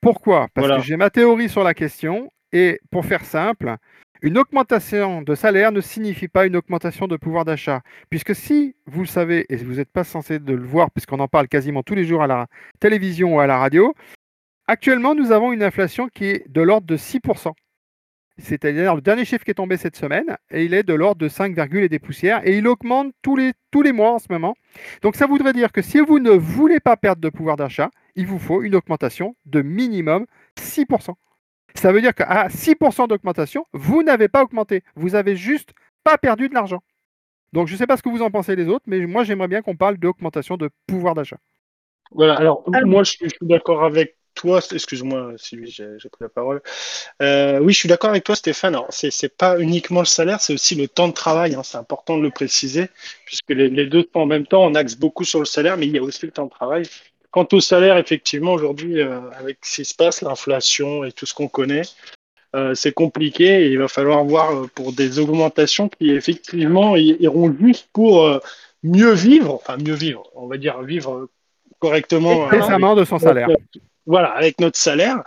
Pourquoi? 0.00 0.48
Parce 0.54 0.68
que 0.68 0.82
j'ai 0.82 0.96
ma 0.96 1.10
théorie 1.10 1.48
sur 1.48 1.62
la 1.62 1.74
question, 1.74 2.32
et 2.52 2.80
pour 2.90 3.04
faire 3.04 3.24
simple, 3.24 3.76
une 4.20 4.36
augmentation 4.36 5.22
de 5.22 5.34
salaire 5.34 5.70
ne 5.70 5.80
signifie 5.80 6.28
pas 6.28 6.46
une 6.46 6.56
augmentation 6.56 7.06
de 7.06 7.16
pouvoir 7.16 7.44
d'achat. 7.44 7.82
Puisque 8.10 8.34
si 8.34 8.74
vous 8.86 9.02
le 9.02 9.06
savez, 9.06 9.46
et 9.48 9.56
vous 9.56 9.74
n'êtes 9.74 9.90
pas 9.90 10.04
censé 10.04 10.40
de 10.40 10.52
le 10.52 10.64
voir, 10.64 10.90
puisqu'on 10.90 11.20
en 11.20 11.28
parle 11.28 11.46
quasiment 11.46 11.84
tous 11.84 11.94
les 11.94 12.04
jours 12.04 12.22
à 12.22 12.26
la 12.26 12.46
télévision 12.80 13.36
ou 13.36 13.40
à 13.40 13.46
la 13.46 13.58
radio, 13.58 13.94
Actuellement, 14.66 15.14
nous 15.14 15.32
avons 15.32 15.52
une 15.52 15.62
inflation 15.62 16.08
qui 16.08 16.26
est 16.26 16.48
de 16.48 16.60
l'ordre 16.60 16.86
de 16.86 16.96
6%. 16.96 17.52
C'est-à-dire 18.38 18.94
le 18.94 19.02
dernier 19.02 19.24
chiffre 19.24 19.44
qui 19.44 19.50
est 19.50 19.54
tombé 19.54 19.76
cette 19.76 19.96
semaine, 19.96 20.36
et 20.50 20.64
il 20.64 20.72
est 20.72 20.82
de 20.82 20.94
l'ordre 20.94 21.20
de 21.20 21.28
5, 21.28 21.56
et 21.74 21.88
des 21.88 21.98
poussières, 21.98 22.46
et 22.46 22.56
il 22.56 22.66
augmente 22.66 23.12
tous 23.22 23.36
les, 23.36 23.52
tous 23.70 23.82
les 23.82 23.92
mois 23.92 24.12
en 24.12 24.18
ce 24.18 24.26
moment. 24.30 24.54
Donc 25.02 25.16
ça 25.16 25.26
voudrait 25.26 25.52
dire 25.52 25.70
que 25.70 25.82
si 25.82 26.00
vous 26.00 26.18
ne 26.18 26.30
voulez 26.30 26.80
pas 26.80 26.96
perdre 26.96 27.20
de 27.20 27.28
pouvoir 27.28 27.56
d'achat, 27.56 27.90
il 28.14 28.26
vous 28.26 28.38
faut 28.38 28.62
une 28.62 28.74
augmentation 28.74 29.36
de 29.44 29.62
minimum 29.62 30.26
6%. 30.58 31.14
Ça 31.74 31.92
veut 31.92 32.00
dire 32.00 32.14
qu'à 32.14 32.48
6% 32.48 33.08
d'augmentation, 33.08 33.66
vous 33.72 34.02
n'avez 34.02 34.28
pas 34.28 34.42
augmenté, 34.42 34.82
vous 34.94 35.14
avez 35.14 35.36
juste 35.36 35.70
pas 36.04 36.18
perdu 36.18 36.48
de 36.48 36.54
l'argent. 36.54 36.82
Donc 37.52 37.68
je 37.68 37.74
ne 37.74 37.78
sais 37.78 37.86
pas 37.86 37.96
ce 37.96 38.02
que 38.02 38.08
vous 38.08 38.22
en 38.22 38.30
pensez 38.30 38.56
les 38.56 38.68
autres, 38.68 38.84
mais 38.86 39.00
moi 39.06 39.24
j'aimerais 39.24 39.48
bien 39.48 39.62
qu'on 39.62 39.76
parle 39.76 39.98
d'augmentation 39.98 40.56
de 40.56 40.70
pouvoir 40.86 41.14
d'achat. 41.14 41.38
Voilà, 42.10 42.34
alors 42.36 42.64
moi 42.84 43.04
je 43.04 43.12
suis 43.12 43.28
d'accord 43.42 43.84
avec 43.84 44.16
toi, 44.34 44.60
excuse-moi 44.72 45.32
Sylvie, 45.36 45.70
j'ai 45.70 46.08
pris 46.08 46.22
la 46.22 46.28
parole. 46.28 46.62
Euh, 47.20 47.58
oui, 47.60 47.72
je 47.72 47.78
suis 47.78 47.88
d'accord 47.88 48.10
avec 48.10 48.24
toi 48.24 48.34
Stéphane. 48.34 48.78
Ce 48.90 49.06
n'est 49.06 49.28
pas 49.28 49.58
uniquement 49.58 50.00
le 50.00 50.06
salaire, 50.06 50.40
c'est 50.40 50.54
aussi 50.54 50.74
le 50.74 50.88
temps 50.88 51.08
de 51.08 51.12
travail. 51.12 51.54
Hein. 51.54 51.62
C'est 51.62 51.78
important 51.78 52.16
de 52.16 52.22
le 52.22 52.30
préciser, 52.30 52.88
puisque 53.24 53.50
les, 53.50 53.86
deux 53.86 54.08
en 54.14 54.26
même 54.26 54.46
temps, 54.46 54.64
on 54.64 54.74
axe 54.74 54.96
beaucoup 54.96 55.24
sur 55.24 55.38
le 55.38 55.44
salaire, 55.44 55.76
mais 55.76 55.86
il 55.86 55.94
y 55.94 55.98
a 55.98 56.02
aussi 56.02 56.26
le 56.26 56.32
temps 56.32 56.46
de 56.46 56.50
travail. 56.50 56.84
Quant 57.30 57.48
au 57.52 57.60
salaire, 57.60 57.96
effectivement, 57.96 58.52
aujourd'hui, 58.52 59.00
euh, 59.00 59.20
avec 59.38 59.58
ce 59.62 59.76
qui 59.76 59.84
se 59.84 59.94
passe, 59.94 60.22
l'inflation 60.22 61.04
et 61.04 61.12
tout 61.12 61.24
ce 61.24 61.34
qu'on 61.34 61.48
connaît, 61.48 61.82
euh, 62.54 62.74
c'est 62.74 62.92
compliqué 62.92 63.64
et 63.64 63.68
il 63.68 63.78
va 63.78 63.88
falloir 63.88 64.22
voir 64.24 64.68
pour 64.74 64.92
des 64.92 65.18
augmentations 65.18 65.88
qui, 65.88 66.10
effectivement, 66.10 66.96
iront 66.96 67.54
juste 67.58 67.88
pour 67.92 68.40
mieux 68.82 69.12
vivre, 69.12 69.54
enfin 69.54 69.76
mieux 69.78 69.94
vivre, 69.94 70.24
on 70.34 70.46
va 70.46 70.58
dire 70.58 70.82
vivre 70.82 71.28
correctement. 71.78 72.46
Récemment 72.46 72.94
de 72.94 73.04
son 73.04 73.18
salaire 73.18 73.48
voilà, 74.06 74.30
avec 74.30 74.60
notre 74.60 74.78
salaire. 74.78 75.22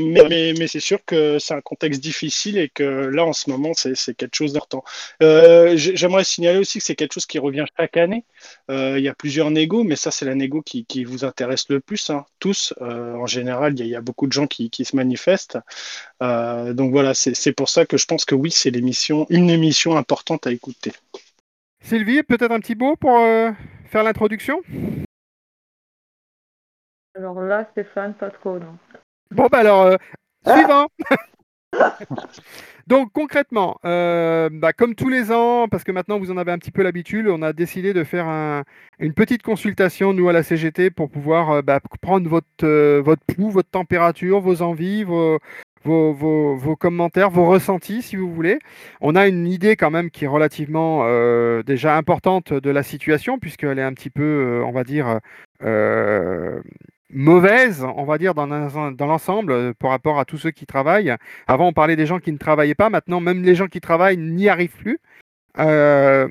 Mais, 0.00 0.54
c'est 0.66 0.80
sûr 0.80 1.04
que 1.04 1.38
c'est 1.38 1.54
un 1.54 1.60
contexte 1.60 2.00
difficile 2.00 2.58
et 2.58 2.68
que 2.68 2.82
là, 2.82 3.24
en 3.24 3.32
ce 3.32 3.50
moment, 3.50 3.72
c'est 3.74 4.14
quelque 4.14 4.34
chose 4.34 4.52
d'important. 4.52 4.84
Euh, 5.22 5.76
J'aimerais 5.76 6.24
signaler 6.24 6.58
aussi 6.58 6.78
que 6.78 6.84
c'est 6.84 6.94
quelque 6.94 7.14
chose 7.14 7.26
qui 7.26 7.38
revient 7.38 7.64
chaque 7.78 7.96
année. 7.96 8.24
Euh, 8.70 8.98
il 8.98 9.04
y 9.04 9.08
a 9.08 9.14
plusieurs 9.14 9.50
négos, 9.50 9.84
mais 9.84 9.96
ça, 9.96 10.10
c'est 10.10 10.24
la 10.24 10.34
négo 10.34 10.62
qui, 10.62 11.04
vous 11.04 11.24
intéresse 11.24 11.68
le 11.68 11.80
plus, 11.80 12.10
hein, 12.10 12.24
tous. 12.38 12.74
Euh, 12.80 13.14
en 13.14 13.26
général, 13.26 13.78
il 13.78 13.86
y, 13.86 13.96
a 13.96 14.00
beaucoup 14.00 14.26
de 14.26 14.32
gens 14.32 14.46
qui, 14.46 14.70
qui 14.70 14.84
se 14.84 14.96
manifestent. 14.96 15.58
Donc 16.20 16.90
voilà, 16.90 17.14
c'est 17.14 17.52
pour 17.52 17.68
ça 17.68 17.86
que 17.86 17.96
je 17.96 18.06
pense 18.06 18.24
que 18.24 18.34
oui, 18.34 18.50
c'est 18.50 18.70
l'émission, 18.70 19.26
une 19.30 19.50
émission 19.50 19.96
importante 19.96 20.46
à 20.46 20.52
écouter. 20.52 20.92
Sylvie, 21.82 22.22
peut-être 22.22 22.52
un 22.52 22.60
petit 22.60 22.74
mot 22.74 22.96
pour 22.96 23.18
faire 23.90 24.02
l'introduction? 24.02 24.62
Alors 27.18 27.40
là, 27.40 27.66
Stéphane, 27.72 28.14
pas 28.14 28.30
trop, 28.30 28.60
non. 28.60 28.78
Bon, 29.32 29.48
bah 29.50 29.58
alors, 29.58 29.82
euh, 29.82 29.96
suivant 30.46 30.86
Donc 32.86 33.12
concrètement, 33.12 33.78
euh, 33.84 34.48
bah, 34.50 34.72
comme 34.72 34.94
tous 34.94 35.08
les 35.08 35.32
ans, 35.32 35.68
parce 35.68 35.84
que 35.84 35.92
maintenant 35.92 36.18
vous 36.18 36.30
en 36.30 36.38
avez 36.38 36.52
un 36.52 36.58
petit 36.58 36.70
peu 36.70 36.82
l'habitude, 36.82 37.28
on 37.28 37.42
a 37.42 37.52
décidé 37.52 37.92
de 37.92 38.04
faire 38.04 38.64
une 38.98 39.12
petite 39.12 39.42
consultation, 39.42 40.14
nous 40.14 40.28
à 40.28 40.32
la 40.32 40.42
CGT, 40.42 40.90
pour 40.90 41.10
pouvoir 41.10 41.50
euh, 41.50 41.62
bah, 41.62 41.80
prendre 42.00 42.28
votre, 42.30 43.00
votre 43.00 43.22
pouls, 43.26 43.50
votre 43.50 43.68
température, 43.68 44.40
vos 44.40 44.62
envies, 44.62 45.04
vos, 45.04 45.38
vos, 45.84 46.76
commentaires, 46.76 47.30
vos 47.30 47.46
ressentis, 47.46 48.00
si 48.00 48.16
vous 48.16 48.32
voulez. 48.32 48.58
On 49.00 49.16
a 49.16 49.26
une 49.26 49.46
idée 49.46 49.76
quand 49.76 49.90
même 49.90 50.10
qui 50.10 50.24
est 50.24 50.28
relativement 50.28 51.04
déjà 51.62 51.96
importante 51.96 52.52
de 52.52 52.70
la 52.70 52.82
situation, 52.82 53.38
puisqu'elle 53.38 53.78
est 53.78 53.82
un 53.82 53.92
petit 53.92 54.10
peu, 54.10 54.62
on 54.64 54.72
va 54.72 54.84
dire, 54.84 55.20
mauvaise, 57.10 57.84
on 57.84 58.04
va 58.04 58.18
dire, 58.18 58.34
dans, 58.34 58.46
l'ensemble 58.46 59.52
euh, 59.52 59.72
par 59.74 59.90
rapport 59.90 60.18
à 60.18 60.24
tous 60.24 60.38
ceux 60.38 60.50
qui 60.50 60.66
travaillent. 60.66 61.14
Avant, 61.46 61.68
on 61.68 61.72
parlait 61.72 61.96
des 61.96 62.06
gens 62.06 62.20
qui 62.20 62.32
ne 62.32 62.38
travaillaient 62.38 62.74
pas. 62.74 62.90
Maintenant, 62.90 63.20
même 63.20 63.42
les 63.42 63.54
gens 63.54 63.66
qui 63.66 63.80
travaillent 63.80 64.18
n'y 64.18 64.48
arrivent 64.48 64.76
plus. 64.76 64.98
Euh, 65.58 66.28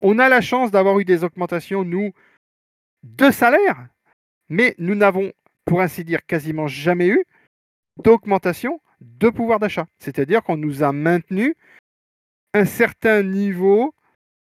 on 0.00 0.18
a 0.18 0.28
la 0.28 0.40
chance 0.40 0.70
d'avoir 0.70 0.98
eu 0.98 1.04
des 1.04 1.24
augmentations, 1.24 1.84
nous, 1.84 2.12
de 3.02 3.30
salaire, 3.30 3.88
mais 4.48 4.74
nous 4.78 4.94
n'avons, 4.94 5.32
pour 5.64 5.80
ainsi 5.80 6.04
dire, 6.04 6.24
quasiment 6.26 6.66
jamais 6.68 7.08
eu 7.08 7.24
d'augmentation 8.02 8.80
de 9.00 9.28
pouvoir 9.28 9.58
d'achat. 9.58 9.86
C'est-à-dire 9.98 10.42
qu'on 10.42 10.56
nous 10.56 10.82
a 10.82 10.92
maintenu 10.92 11.56
un 12.54 12.64
certain 12.64 13.22
niveau 13.22 13.94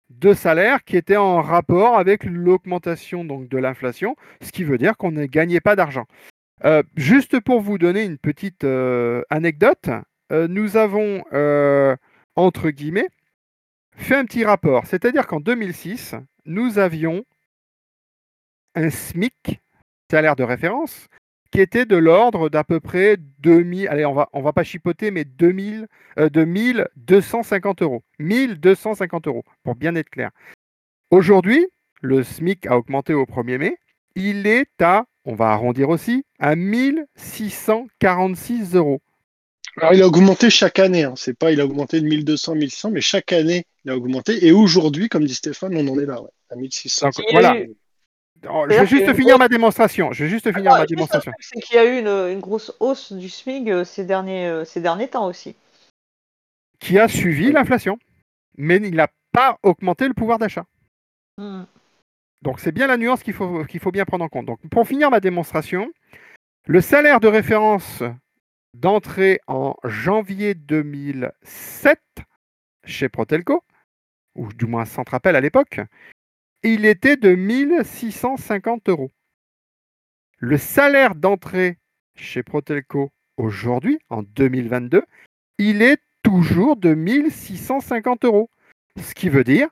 de 0.10 0.34
salaire 0.34 0.84
qui 0.84 0.98
était 0.98 1.18
en 1.18 1.42
rapport 1.42 1.98
avec 1.98 2.24
l'augmentation 2.24 3.26
donc 3.26 3.50
de 3.50 3.58
l'inflation, 3.58 4.16
ce 4.42 4.52
qui 4.52 4.64
veut 4.64 4.78
dire 4.78 4.98
qu'on 4.98 5.12
ne 5.12 5.26
gagnait 5.26 5.60
pas 5.60 5.76
d'argent. 5.76 6.06
Euh, 6.66 6.82
juste 6.96 7.40
pour 7.40 7.62
vous 7.62 7.78
donner 7.78 8.04
une 8.04 8.18
petite 8.18 8.64
euh, 8.64 9.22
anecdote, 9.30 9.90
euh, 10.32 10.48
nous 10.48 10.78
avons, 10.78 11.24
entre 12.36 12.70
guillemets, 12.70 13.10
fait 13.96 14.16
un 14.16 14.26
petit 14.26 14.46
rapport. 14.46 14.86
C'est-à-dire 14.86 15.28
qu'en 15.28 15.40
2006, 15.40 16.16
nous 16.46 16.80
avions 16.80 17.24
un 18.76 18.90
SMIC, 18.90 19.60
salaire 20.10 20.36
de 20.36 20.44
référence, 20.44 21.08
qui 21.58 21.62
était 21.62 21.88
de 21.88 21.96
l'ordre 21.96 22.50
d'à 22.50 22.64
peu 22.64 22.80
près 22.80 23.18
2000, 23.40 23.88
allez, 23.88 24.06
on 24.06 24.14
va, 24.14 24.30
on 24.32 24.44
va 24.44 24.54
pas 24.54 24.64
chipoter, 24.64 25.10
mais 25.10 25.26
2000, 25.26 25.88
euh, 26.20 26.30
2250 26.30 27.82
euros. 27.82 28.04
1250 28.20 29.26
euros, 29.26 29.44
pour 29.64 29.74
bien 29.74 29.96
être 29.96 30.12
clair. 30.12 30.30
Aujourd'hui, 31.10 31.66
le 32.04 32.22
SMIC 32.22 32.68
a 32.68 32.78
augmenté 32.78 33.16
au 33.16 33.24
1er 33.24 33.58
mai. 33.58 33.76
Il 34.14 34.46
est 34.46 34.70
à, 34.80 35.06
on 35.26 35.34
va 35.34 35.50
arrondir 35.50 35.90
aussi, 35.90 36.26
à 36.38 36.56
1646 36.56 38.76
euros. 38.76 39.02
Alors, 39.78 39.96
il 39.96 40.04
a 40.04 40.08
augmenté 40.08 40.52
chaque 40.52 40.78
année. 40.78 41.06
Hein. 41.06 41.14
C'est 41.16 41.36
pas, 41.36 41.52
il 41.52 41.60
a 41.60 41.66
augmenté 41.66 42.02
de 42.02 42.06
1200, 42.06 42.54
1100, 42.54 42.92
mais 42.92 43.02
chaque 43.02 43.34
année, 43.34 43.66
il 43.84 43.90
a 43.90 43.98
augmenté. 43.98 44.46
Et 44.46 44.52
aujourd'hui, 44.52 45.10
comme 45.10 45.26
dit 45.26 45.34
Stéphane, 45.34 45.76
on 45.76 45.88
en 45.88 45.98
est 45.98 46.06
là, 46.06 46.22
à 46.52 46.56
1600. 46.56 47.10
voilà. 47.32 47.56
Oh, 48.50 48.66
je 48.70 48.76
vais 48.76 48.86
juste 48.86 49.14
finir 49.14 49.38
ma 49.38 49.48
démonstration. 49.48 50.12
Je 50.12 50.24
vais 50.24 50.30
juste 50.30 50.52
finir 50.54 50.72
ma 50.72 50.86
démonstration. 50.86 51.32
C'est 51.40 51.60
qu'il 51.62 51.76
y 51.76 51.80
a 51.80 51.86
eu 51.86 52.00
une, 52.00 52.40
grosse 52.40 52.76
hausse 52.80 53.14
du 53.14 53.30
SMIG 53.30 53.70
euh, 53.70 53.84
ces 53.84 54.06
derniers, 54.06 54.48
euh, 54.48 54.66
ces 54.66 54.82
derniers 54.82 55.08
temps 55.08 55.28
aussi. 55.28 55.56
Qui 56.80 57.00
a 57.00 57.08
suivi 57.08 57.52
l'inflation. 57.52 57.98
Mais 58.58 58.78
il 58.78 58.96
n'a 58.96 59.08
pas 59.32 59.58
augmenté 59.64 60.08
le 60.08 60.14
pouvoir 60.14 60.40
d'achat. 60.40 60.66
Hmm. 61.38 61.64
Donc 62.42 62.60
c'est 62.60 62.72
bien 62.72 62.88
la 62.88 62.98
nuance 62.98 63.24
qu'il 63.24 63.34
faut, 63.34 63.66
qu'il 63.66 63.80
faut 63.80 63.92
bien 63.92 64.06
prendre 64.06 64.26
en 64.26 64.30
compte. 64.30 64.46
Donc 64.46 64.60
pour 64.70 64.88
finir 64.88 65.10
ma 65.10 65.20
démonstration, 65.20 65.92
le 66.66 66.82
salaire 66.82 67.20
de 67.20 67.28
référence 67.28 68.04
d'entrée 68.74 69.40
en 69.48 69.76
janvier 69.84 70.54
2007 70.54 72.00
chez 72.86 73.10
Protelco, 73.10 73.64
ou 74.36 74.54
du 74.54 74.66
moins 74.66 74.86
Centrapel 74.86 75.36
à 75.36 75.42
l'époque, 75.42 75.82
il 76.74 76.86
était 76.86 77.16
de 77.16 77.34
1650 77.34 78.90
euros. 78.90 79.12
Le 80.38 80.58
salaire 80.58 81.16
d'entrée 81.16 81.78
chez 82.16 82.44
Protelco 82.44 83.12
aujourd'hui, 83.38 84.00
en 84.10 84.22
2022, 84.24 85.04
il 85.60 85.82
est 85.82 86.02
toujours 86.24 86.76
de 86.76 86.94
1650 86.94 88.26
euros. 88.26 88.50
Ce 88.98 89.14
qui 89.14 89.30
veut 89.30 89.46
dire 89.46 89.70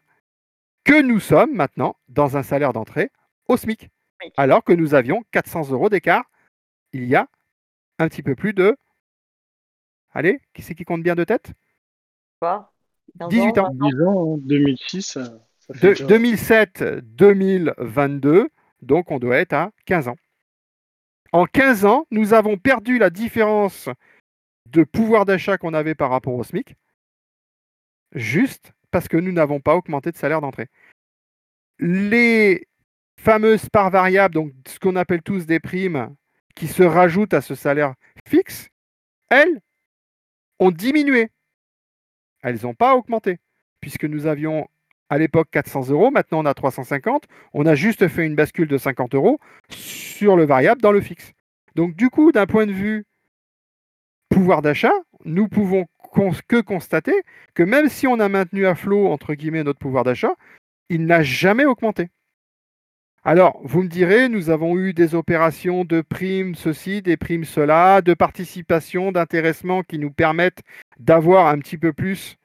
que 0.85 1.01
nous 1.01 1.19
sommes 1.19 1.53
maintenant 1.53 1.97
dans 2.07 2.37
un 2.37 2.43
salaire 2.43 2.71
d'entrée 2.71 3.11
au 3.49 3.57
SMIC, 3.57 3.89
alors 4.37 4.63
que 4.63 4.73
nous 4.73 4.93
avions 4.93 5.23
400 5.31 5.71
euros 5.71 5.89
d'écart 5.89 6.29
il 6.93 7.05
y 7.05 7.15
a 7.15 7.27
un 7.99 8.07
petit 8.07 8.23
peu 8.23 8.35
plus 8.35 8.53
de... 8.53 8.77
Allez, 10.11 10.39
qui 10.53 10.61
c'est 10.61 10.75
qui 10.75 10.85
compte 10.85 11.03
bien 11.03 11.15
de 11.15 11.25
tête? 11.25 11.51
18 13.15 13.57
ans? 13.57 13.69
10 13.73 14.01
ans, 14.01 14.37
2006. 14.37 15.17
2007-2022, 15.73 18.47
donc 18.81 19.11
on 19.11 19.19
doit 19.19 19.37
être 19.37 19.53
à 19.53 19.71
15 19.85 20.09
ans. 20.09 20.17
En 21.31 21.45
15 21.45 21.85
ans, 21.85 22.05
nous 22.11 22.33
avons 22.33 22.57
perdu 22.57 22.97
la 22.97 23.09
différence 23.09 23.89
de 24.67 24.83
pouvoir 24.83 25.25
d'achat 25.25 25.57
qu'on 25.57 25.73
avait 25.73 25.95
par 25.95 26.09
rapport 26.09 26.33
au 26.33 26.43
SMIC, 26.43 26.75
juste 28.13 28.73
parce 28.91 29.07
que 29.07 29.17
nous 29.17 29.31
n'avons 29.31 29.59
pas 29.59 29.75
augmenté 29.75 30.11
de 30.11 30.17
salaire 30.17 30.41
d'entrée. 30.41 30.67
Les 31.79 32.67
fameuses 33.19 33.69
parts 33.69 33.89
variables, 33.89 34.33
donc 34.33 34.53
ce 34.67 34.79
qu'on 34.79 34.95
appelle 34.95 35.21
tous 35.21 35.45
des 35.45 35.59
primes, 35.59 36.15
qui 36.55 36.67
se 36.67 36.83
rajoutent 36.83 37.33
à 37.33 37.41
ce 37.41 37.55
salaire 37.55 37.95
fixe, 38.27 38.69
elles 39.29 39.59
ont 40.59 40.71
diminué. 40.71 41.29
Elles 42.41 42.61
n'ont 42.63 42.75
pas 42.75 42.95
augmenté, 42.95 43.39
puisque 43.81 44.05
nous 44.05 44.25
avions 44.25 44.67
à 45.09 45.17
l'époque 45.17 45.49
400 45.51 45.89
euros, 45.89 46.11
maintenant 46.11 46.39
on 46.41 46.45
a 46.45 46.53
350, 46.53 47.25
on 47.53 47.65
a 47.65 47.75
juste 47.75 48.07
fait 48.07 48.25
une 48.25 48.35
bascule 48.35 48.67
de 48.67 48.77
50 48.77 49.15
euros 49.15 49.39
sur 49.69 50.35
le 50.35 50.45
variable 50.45 50.81
dans 50.81 50.91
le 50.91 51.01
fixe. 51.01 51.33
Donc 51.75 51.95
du 51.95 52.09
coup, 52.09 52.31
d'un 52.31 52.45
point 52.45 52.65
de 52.65 52.71
vue 52.71 53.05
pouvoir 54.29 54.61
d'achat, 54.61 54.93
nous 55.23 55.47
pouvons 55.47 55.85
que 56.47 56.61
constater 56.61 57.23
que 57.53 57.63
même 57.63 57.89
si 57.89 58.07
on 58.07 58.19
a 58.19 58.29
maintenu 58.29 58.65
à 58.65 58.75
flot, 58.75 59.07
entre 59.07 59.33
guillemets, 59.33 59.63
notre 59.63 59.79
pouvoir 59.79 60.03
d'achat, 60.03 60.33
il 60.89 61.05
n'a 61.05 61.23
jamais 61.23 61.65
augmenté. 61.65 62.09
Alors, 63.23 63.59
vous 63.63 63.81
me 63.81 63.87
direz, 63.87 64.29
nous 64.29 64.51
avons 64.51 64.77
eu 64.77 64.93
des 64.93 65.15
opérations 65.15 65.83
de 65.83 66.01
primes 66.01 66.53
ceci, 66.53 67.01
des 67.01 67.17
primes 67.17 67.43
cela, 67.43 68.01
de 68.01 68.13
participation, 68.13 69.11
d'intéressement 69.11 69.81
qui 69.81 69.97
nous 69.97 70.11
permettent 70.11 70.61
d'avoir 70.99 71.47
un 71.47 71.57
petit 71.57 71.77
peu 71.77 71.91
plus 71.91 72.37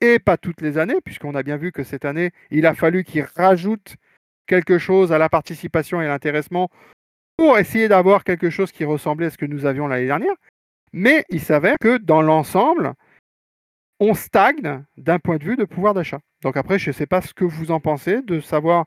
et 0.00 0.18
pas 0.18 0.36
toutes 0.36 0.60
les 0.60 0.78
années, 0.78 1.00
puisqu'on 1.04 1.34
a 1.34 1.42
bien 1.42 1.56
vu 1.56 1.72
que 1.72 1.82
cette 1.82 2.04
année, 2.04 2.30
il 2.50 2.66
a 2.66 2.74
fallu 2.74 3.04
qu'ils 3.04 3.26
rajoutent 3.36 3.96
quelque 4.46 4.78
chose 4.78 5.12
à 5.12 5.18
la 5.18 5.28
participation 5.28 6.00
et 6.00 6.06
l'intéressement 6.06 6.70
pour 7.36 7.58
essayer 7.58 7.88
d'avoir 7.88 8.24
quelque 8.24 8.50
chose 8.50 8.72
qui 8.72 8.84
ressemblait 8.84 9.26
à 9.26 9.30
ce 9.30 9.38
que 9.38 9.46
nous 9.46 9.66
avions 9.66 9.86
l'année 9.86 10.06
dernière. 10.06 10.34
Mais 10.92 11.24
il 11.28 11.40
s'avère 11.40 11.76
que 11.80 11.98
dans 11.98 12.22
l'ensemble, 12.22 12.94
on 14.00 14.14
stagne 14.14 14.84
d'un 14.96 15.18
point 15.18 15.36
de 15.36 15.44
vue 15.44 15.56
de 15.56 15.64
pouvoir 15.64 15.94
d'achat. 15.94 16.20
Donc 16.42 16.56
après, 16.56 16.78
je 16.78 16.90
ne 16.90 16.94
sais 16.94 17.06
pas 17.06 17.20
ce 17.20 17.32
que 17.32 17.44
vous 17.44 17.70
en 17.70 17.80
pensez, 17.80 18.22
de 18.22 18.40
savoir 18.40 18.86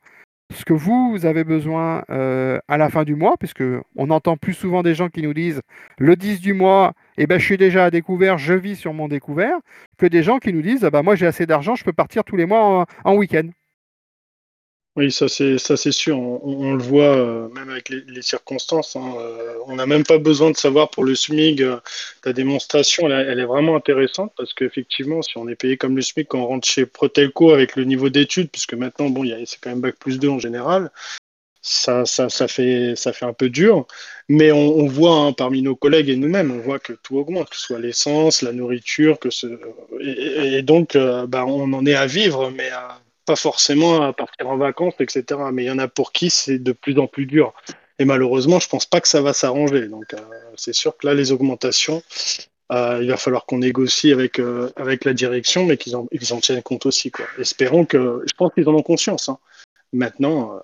ce 0.54 0.66
que 0.66 0.74
vous 0.74 1.26
avez 1.26 1.44
besoin 1.44 2.04
euh, 2.10 2.60
à 2.68 2.78
la 2.78 2.90
fin 2.90 3.04
du 3.04 3.16
mois, 3.16 3.36
puisque 3.38 3.64
on 3.96 4.10
entend 4.10 4.38
plus 4.38 4.54
souvent 4.54 4.84
des 4.84 4.96
gens 4.96 5.10
qui 5.10 5.22
nous 5.22 5.34
disent 5.34 5.62
le 5.98 6.16
10 6.16 6.42
du 6.42 6.54
mois, 6.54 6.94
eh 7.18 7.28
ben, 7.28 7.40
je 7.40 7.46
suis 7.46 7.58
déjà 7.58 7.86
à 7.86 7.92
découvert, 7.92 8.38
je 8.38 8.54
vis 8.54 8.76
sur 8.76 8.94
mon 8.94 9.08
découvert, 9.08 9.58
que 9.98 10.06
des 10.06 10.24
gens 10.24 10.40
qui 10.40 10.54
nous 10.54 10.62
disent 10.62 10.82
bah, 10.82 11.04
moi 11.04 11.16
j'ai 11.16 11.26
assez 11.26 11.46
d'argent, 11.46 11.76
je 11.76 11.84
peux 11.84 11.94
partir 11.94 12.24
tous 12.24 12.36
les 12.36 12.46
mois 12.46 12.86
en 13.04 13.16
week-end. 13.16 13.50
Oui, 14.96 15.12
ça 15.12 15.28
c'est 15.28 15.58
ça 15.58 15.76
c'est 15.76 15.92
sûr. 15.92 16.20
On, 16.20 16.76
le 16.76 16.84
voit 16.84 17.16
euh, 17.18 17.50
même 17.50 17.70
avec 17.70 17.90
les, 17.90 18.22
circonstances. 18.22 18.96
Hein, 18.96 19.16
euh, 19.18 19.56
on 19.66 19.76
n'a 19.76 19.88
même 19.88 20.04
pas 20.04 20.20
besoin 20.20 20.52
de 20.52 20.56
savoir 20.56 20.92
pour 20.92 21.04
le 21.04 21.16
SMIC. 21.16 21.62
Euh, 21.62 21.80
ta 22.22 22.32
démonstration, 22.32 23.10
elle, 23.10 23.40
est 23.40 23.46
vraiment 23.46 23.76
intéressante 23.76 24.34
parce 24.38 24.54
qu'effectivement, 24.54 25.24
si 25.24 25.36
on 25.40 25.48
est 25.48 25.56
payé 25.56 25.78
comme 25.78 25.96
le 25.96 26.04
SMIC 26.04 26.28
quand 26.28 26.42
on 26.42 26.46
rentre 26.46 26.68
chez 26.68 26.86
Protelco 26.86 27.52
avec 27.52 27.76
le 27.76 27.86
niveau 27.86 28.10
d'études, 28.10 28.52
puisque 28.52 28.76
maintenant 28.76 29.10
bon, 29.10 29.24
c'est 29.46 29.60
quand 29.60 29.72
même 29.72 29.82
bac 29.82 29.96
plus 30.00 30.20
2 30.20 30.30
en 30.30 30.40
général, 30.40 30.92
ça, 31.64 32.06
ça, 32.06 32.30
ça, 32.30 32.48
fait 32.48 32.96
ça 32.96 33.14
fait 33.14 33.26
un 33.26 33.34
peu 33.34 33.50
dur. 33.50 33.88
Mais 34.30 34.52
on, 34.52 34.86
voit 34.88 35.16
hein, 35.16 35.34
parmi 35.34 35.64
nos 35.64 35.76
collègues 35.76 36.10
et 36.10 36.16
nous-mêmes, 36.16 36.52
on 36.52 36.60
voit 36.60 36.80
que 36.80 36.94
tout 36.94 37.18
augmente, 37.18 37.50
que 37.50 37.56
ce 37.56 37.64
soit 37.64 37.80
l'essence, 37.80 38.44
la 38.44 38.54
nourriture, 38.54 39.20
que 39.20 39.32
ce 39.32 39.48
et, 40.02 40.62
donc 40.62 40.96
bah, 40.96 41.46
on 41.48 41.74
en 41.74 41.86
est 41.88 41.96
à 41.96 42.06
vivre, 42.06 42.52
mais 42.52 42.70
à 42.70 43.03
pas 43.26 43.36
forcément 43.36 44.02
à 44.02 44.14
partir 44.14 44.48
en 44.50 44.58
vacances, 44.58 44.96
etc. 45.00 45.40
Mais 45.52 45.64
il 45.64 45.68
y 45.68 45.72
en 45.72 45.80
a 45.80 45.88
pour 45.88 46.12
qui 46.12 46.30
c'est 46.30 46.60
de 46.60 46.72
plus 46.72 46.98
en 47.00 47.08
plus 47.08 47.26
dur. 47.26 47.54
Et 48.00 48.06
malheureusement, 48.06 48.60
je 48.60 48.68
pense 48.68 48.86
pas 48.86 49.02
que 49.02 49.08
ça 49.08 49.22
va 49.22 49.34
s'arranger. 49.34 49.88
Donc, 49.88 50.14
euh, 50.14 50.18
c'est 50.56 50.74
sûr 50.74 50.98
que 50.98 51.06
là, 51.06 51.14
les 51.14 51.32
augmentations, 51.32 52.02
euh, 52.72 53.00
il 53.02 53.10
va 53.10 53.18
falloir 53.18 53.46
qu'on 53.46 53.60
négocie 53.60 54.12
avec, 54.12 54.40
euh, 54.40 54.72
avec 54.76 55.06
la 55.06 55.14
direction, 55.14 55.66
mais 55.66 55.78
qu'ils 55.78 55.96
en, 55.96 56.08
en, 56.32 56.40
tiennent 56.40 56.64
compte 56.64 56.86
aussi. 56.86 57.12
Quoi. 57.12 57.26
Espérons 57.40 57.86
que. 57.86 58.24
Je 58.26 58.34
pense 58.36 58.52
qu'ils 58.54 58.68
en 58.68 58.74
ont 58.74 58.82
conscience. 58.84 59.30
Hein. 59.30 59.38
Maintenant. 59.92 60.60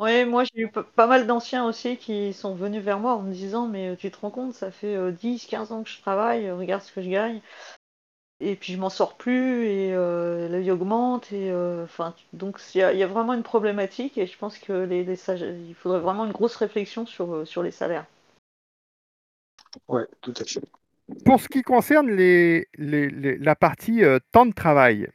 Oui, 0.00 0.24
moi 0.24 0.44
j'ai 0.44 0.62
eu 0.62 0.68
pas 0.68 1.08
mal 1.08 1.26
d'anciens 1.26 1.66
aussi 1.66 1.96
qui 1.96 2.32
sont 2.32 2.54
venus 2.54 2.82
vers 2.82 3.00
moi 3.00 3.14
en 3.14 3.22
me 3.22 3.32
disant 3.32 3.66
Mais 3.66 3.96
tu 3.96 4.10
te 4.12 4.16
rends 4.18 4.30
compte, 4.30 4.54
ça 4.54 4.70
fait 4.70 4.96
10, 5.10 5.44
15 5.46 5.72
ans 5.72 5.82
que 5.82 5.90
je 5.90 6.00
travaille, 6.00 6.48
regarde 6.52 6.82
ce 6.82 6.92
que 6.92 7.02
je 7.02 7.10
gagne 7.10 7.40
et 8.40 8.54
puis 8.54 8.72
je 8.72 8.78
m'en 8.78 8.90
sors 8.90 9.16
plus 9.16 9.66
et 9.66 9.92
euh, 9.92 10.48
la 10.48 10.60
vie 10.60 10.70
augmente 10.70 11.32
et 11.32 11.50
euh, 11.50 11.84
enfin 11.84 12.14
donc 12.32 12.60
il 12.74 12.78
y, 12.78 12.82
a 12.82 13.06
vraiment 13.06 13.34
une 13.34 13.42
problématique 13.42 14.16
et 14.16 14.26
je 14.26 14.38
pense 14.38 14.58
que 14.58 14.72
les, 14.72 15.02
il 15.02 15.74
faudrait 15.74 16.00
vraiment 16.00 16.24
une 16.24 16.32
grosse 16.32 16.54
réflexion 16.56 17.04
sur, 17.04 17.34
euh, 17.34 17.44
sur 17.44 17.62
les 17.62 17.72
salaires. 17.72 18.06
Ouais, 19.88 20.06
tout 20.20 20.34
à 20.40 20.44
fait. 20.44 20.60
Pour 21.24 21.40
ce 21.40 21.48
qui 21.48 21.62
concerne 21.62 22.10
les, 22.10 22.68
la 22.76 23.56
partie 23.56 24.02
temps 24.30 24.46
de 24.46 24.52
travail, 24.52 25.08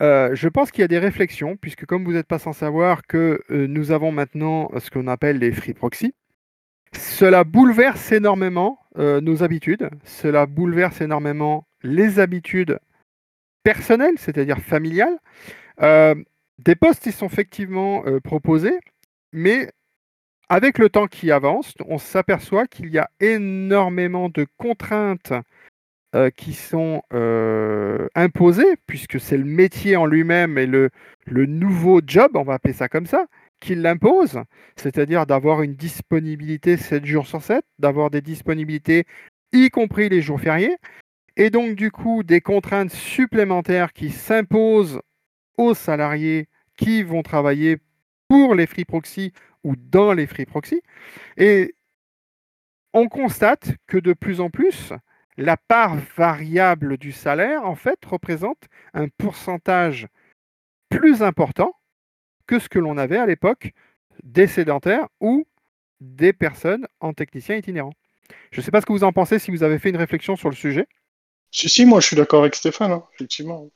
je 0.00 0.48
pense 0.48 0.70
qu'il 0.70 0.82
y 0.82 0.84
a 0.84 0.88
des 0.88 1.00
réflexions, 1.00 1.56
puisque 1.56 1.84
comme 1.84 2.04
vous 2.04 2.12
n'êtes 2.12 2.28
pas 2.28 2.38
sans 2.38 2.52
savoir 2.52 3.02
que 3.02 3.40
nous 3.48 3.90
avons 3.90 4.12
maintenant 4.12 4.70
ce 4.78 4.88
qu'on 4.90 5.08
appelle 5.08 5.38
les 5.38 5.50
free 5.50 5.74
proxy, 5.74 6.14
cela 6.92 7.42
bouleverse 7.42 8.12
énormément 8.12 8.78
nos 8.96 9.42
habitudes, 9.42 9.90
cela 10.04 10.46
bouleverse 10.46 11.00
énormément 11.00 11.66
les 11.82 12.20
habitudes 12.20 12.78
personnelles, 13.62 14.18
c'est-à-dire 14.18 14.58
familiales. 14.58 15.18
Euh, 15.80 16.14
des 16.58 16.74
postes 16.74 17.06
ils 17.06 17.12
sont 17.12 17.26
effectivement 17.26 18.04
euh, 18.06 18.20
proposés, 18.20 18.78
mais 19.32 19.70
avec 20.48 20.78
le 20.78 20.90
temps 20.90 21.06
qui 21.06 21.30
avance, 21.30 21.74
on 21.86 21.98
s'aperçoit 21.98 22.66
qu'il 22.66 22.90
y 22.90 22.98
a 22.98 23.08
énormément 23.20 24.28
de 24.28 24.46
contraintes 24.58 25.32
euh, 26.14 26.28
qui 26.30 26.52
sont 26.52 27.02
imposées, 28.14 28.76
puisque 28.86 29.18
c'est 29.18 29.38
le 29.38 29.44
métier 29.44 29.96
en 29.96 30.04
lui-même 30.04 30.58
et 30.58 30.66
le, 30.66 30.90
le 31.24 31.46
nouveau 31.46 32.02
job, 32.06 32.32
on 32.34 32.42
va 32.42 32.54
appeler 32.54 32.74
ça 32.74 32.88
comme 32.88 33.06
ça, 33.06 33.26
qui 33.60 33.74
l'impose, 33.74 34.40
c'est-à-dire 34.76 35.24
d'avoir 35.24 35.62
une 35.62 35.74
disponibilité 35.74 36.76
7 36.76 37.06
jours 37.06 37.26
sur 37.26 37.40
7, 37.42 37.64
d'avoir 37.78 38.10
des 38.10 38.20
disponibilités 38.20 39.06
y 39.52 39.70
compris 39.70 40.08
les 40.08 40.20
jours 40.20 40.40
fériés, 40.40 40.76
et 41.36 41.50
donc 41.50 41.74
du 41.74 41.90
coup 41.90 42.22
des 42.22 42.40
contraintes 42.40 42.92
supplémentaires 42.92 43.92
qui 43.92 44.10
s'imposent 44.10 45.00
aux 45.56 45.74
salariés 45.74 46.48
qui 46.76 47.02
vont 47.02 47.22
travailler 47.22 47.78
pour 48.28 48.54
les 48.54 48.66
free 48.66 48.84
proxy 48.84 49.32
ou 49.64 49.76
dans 49.76 50.12
les 50.12 50.26
free 50.26 50.46
proxy. 50.46 50.82
Et 51.36 51.74
on 52.92 53.08
constate 53.08 53.74
que 53.86 53.98
de 53.98 54.12
plus 54.12 54.40
en 54.40 54.50
plus, 54.50 54.92
la 55.36 55.56
part 55.56 55.96
variable 56.16 56.98
du 56.98 57.12
salaire, 57.12 57.64
en 57.64 57.74
fait, 57.74 58.04
représente 58.04 58.68
un 58.92 59.08
pourcentage 59.08 60.08
plus 60.90 61.22
important 61.22 61.74
que 62.46 62.58
ce 62.58 62.68
que 62.68 62.78
l'on 62.78 62.98
avait 62.98 63.18
à 63.18 63.26
l'époque 63.26 63.72
des 64.22 64.46
sédentaires 64.46 65.08
ou 65.20 65.46
des 66.00 66.32
personnes 66.32 66.86
en 67.00 67.12
technicien 67.12 67.56
itinérant. 67.56 67.94
Je 68.50 68.60
ne 68.60 68.64
sais 68.64 68.70
pas 68.70 68.80
ce 68.80 68.86
que 68.86 68.92
vous 68.92 69.04
en 69.04 69.12
pensez, 69.12 69.38
si 69.38 69.50
vous 69.50 69.62
avez 69.62 69.78
fait 69.78 69.90
une 69.90 69.96
réflexion 69.96 70.36
sur 70.36 70.50
le 70.50 70.56
sujet. 70.56 70.86
Si, 71.52 71.68
si, 71.68 71.84
moi 71.84 72.00
je 72.00 72.06
suis 72.06 72.16
d'accord 72.16 72.40
avec 72.40 72.54
Stéphane, 72.54 72.92
hein, 72.92 73.04
effectivement. 73.14 73.68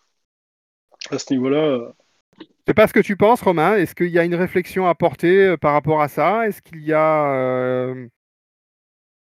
À 1.10 1.18
ce 1.18 1.32
niveau-là. 1.32 1.58
Euh... 1.58 1.92
sais 2.66 2.74
pas 2.74 2.88
ce 2.88 2.92
que 2.94 3.00
tu 3.00 3.16
penses, 3.16 3.42
Romain. 3.42 3.76
Est-ce 3.76 3.94
qu'il 3.94 4.08
y 4.08 4.18
a 4.18 4.24
une 4.24 4.34
réflexion 4.34 4.88
à 4.88 4.94
porter 4.94 5.44
euh, 5.44 5.56
par 5.58 5.74
rapport 5.74 6.00
à 6.00 6.08
ça? 6.08 6.48
Est-ce 6.48 6.62
qu'il 6.62 6.82
y 6.82 6.94
a, 6.94 7.30
euh, 7.32 8.08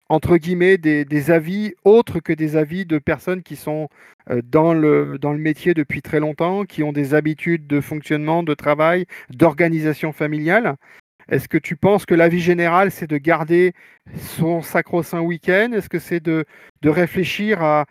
entre 0.10 0.38
guillemets, 0.38 0.78
des, 0.80 1.32
avis 1.32 1.76
autres 1.86 2.20
que 2.20 2.34
des 2.34 2.58
avis 2.58 2.86
de 2.86 2.98
personnes 2.98 3.44
qui 3.44 3.56
sont 3.56 3.90
euh, 4.32 4.42
dans 4.44 4.74
le 4.74 5.38
métier 5.38 5.76
depuis 5.76 6.02
très 6.02 6.20
longtemps, 6.20 6.66
qui 6.66 6.82
ont 6.82 6.92
des 6.92 7.14
habitudes 7.14 7.68
de 7.68 7.80
fonctionnement, 7.80 8.42
de 8.42 8.56
travail, 8.56 9.06
d'organisation 9.30 10.14
familiale? 10.14 10.78
Est-ce 11.32 11.48
que 11.48 11.58
tu 11.58 11.78
penses 11.78 12.06
que 12.06 12.14
la 12.14 12.28
vie 12.28 12.42
générale, 12.42 12.92
c'est 12.92 13.10
de 13.10 13.18
garder 13.18 13.72
son 14.18 14.62
sacro-saint 14.62 15.22
week-end? 15.22 15.72
Est-ce 15.74 15.88
que 15.88 15.98
c'est 15.98 16.20
de, 16.20 16.46
réfléchir 16.84 17.64
à, 17.64 17.86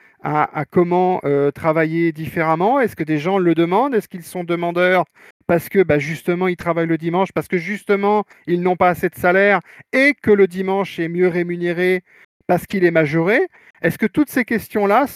comment 0.70 1.20
euh, 1.24 1.50
travailler 1.50 2.12
différemment? 2.12 2.80
Est-ce 2.80 2.94
que 2.94 3.02
des 3.02 3.16
gens 3.16 3.38
le 3.38 3.54
demandent? 3.54 3.94
Est-ce 3.94 4.08
qu'ils 4.08 4.24
sont 4.24 4.44
demandeurs 4.44 5.04
parce 5.46 5.70
que 5.70 5.82
bah, 5.82 5.98
justement 5.98 6.46
ils 6.46 6.56
travaillent 6.56 6.86
le 6.86 6.98
dimanche, 6.98 7.32
parce 7.32 7.48
que 7.48 7.56
justement 7.56 8.24
ils 8.46 8.60
n'ont 8.62 8.76
pas 8.76 8.90
assez 8.90 9.08
de 9.08 9.16
salaire 9.16 9.60
et 9.92 10.14
que 10.22 10.30
le 10.30 10.46
dimanche 10.46 11.00
est 11.00 11.08
mieux 11.08 11.26
rémunéré 11.26 12.04
parce 12.46 12.66
qu'il 12.66 12.84
est 12.84 12.90
majoré? 12.90 13.40
Est-ce 13.80 13.96
que 13.96 14.06
toutes 14.06 14.28
ces 14.28 14.44
questions-là, 14.44 15.06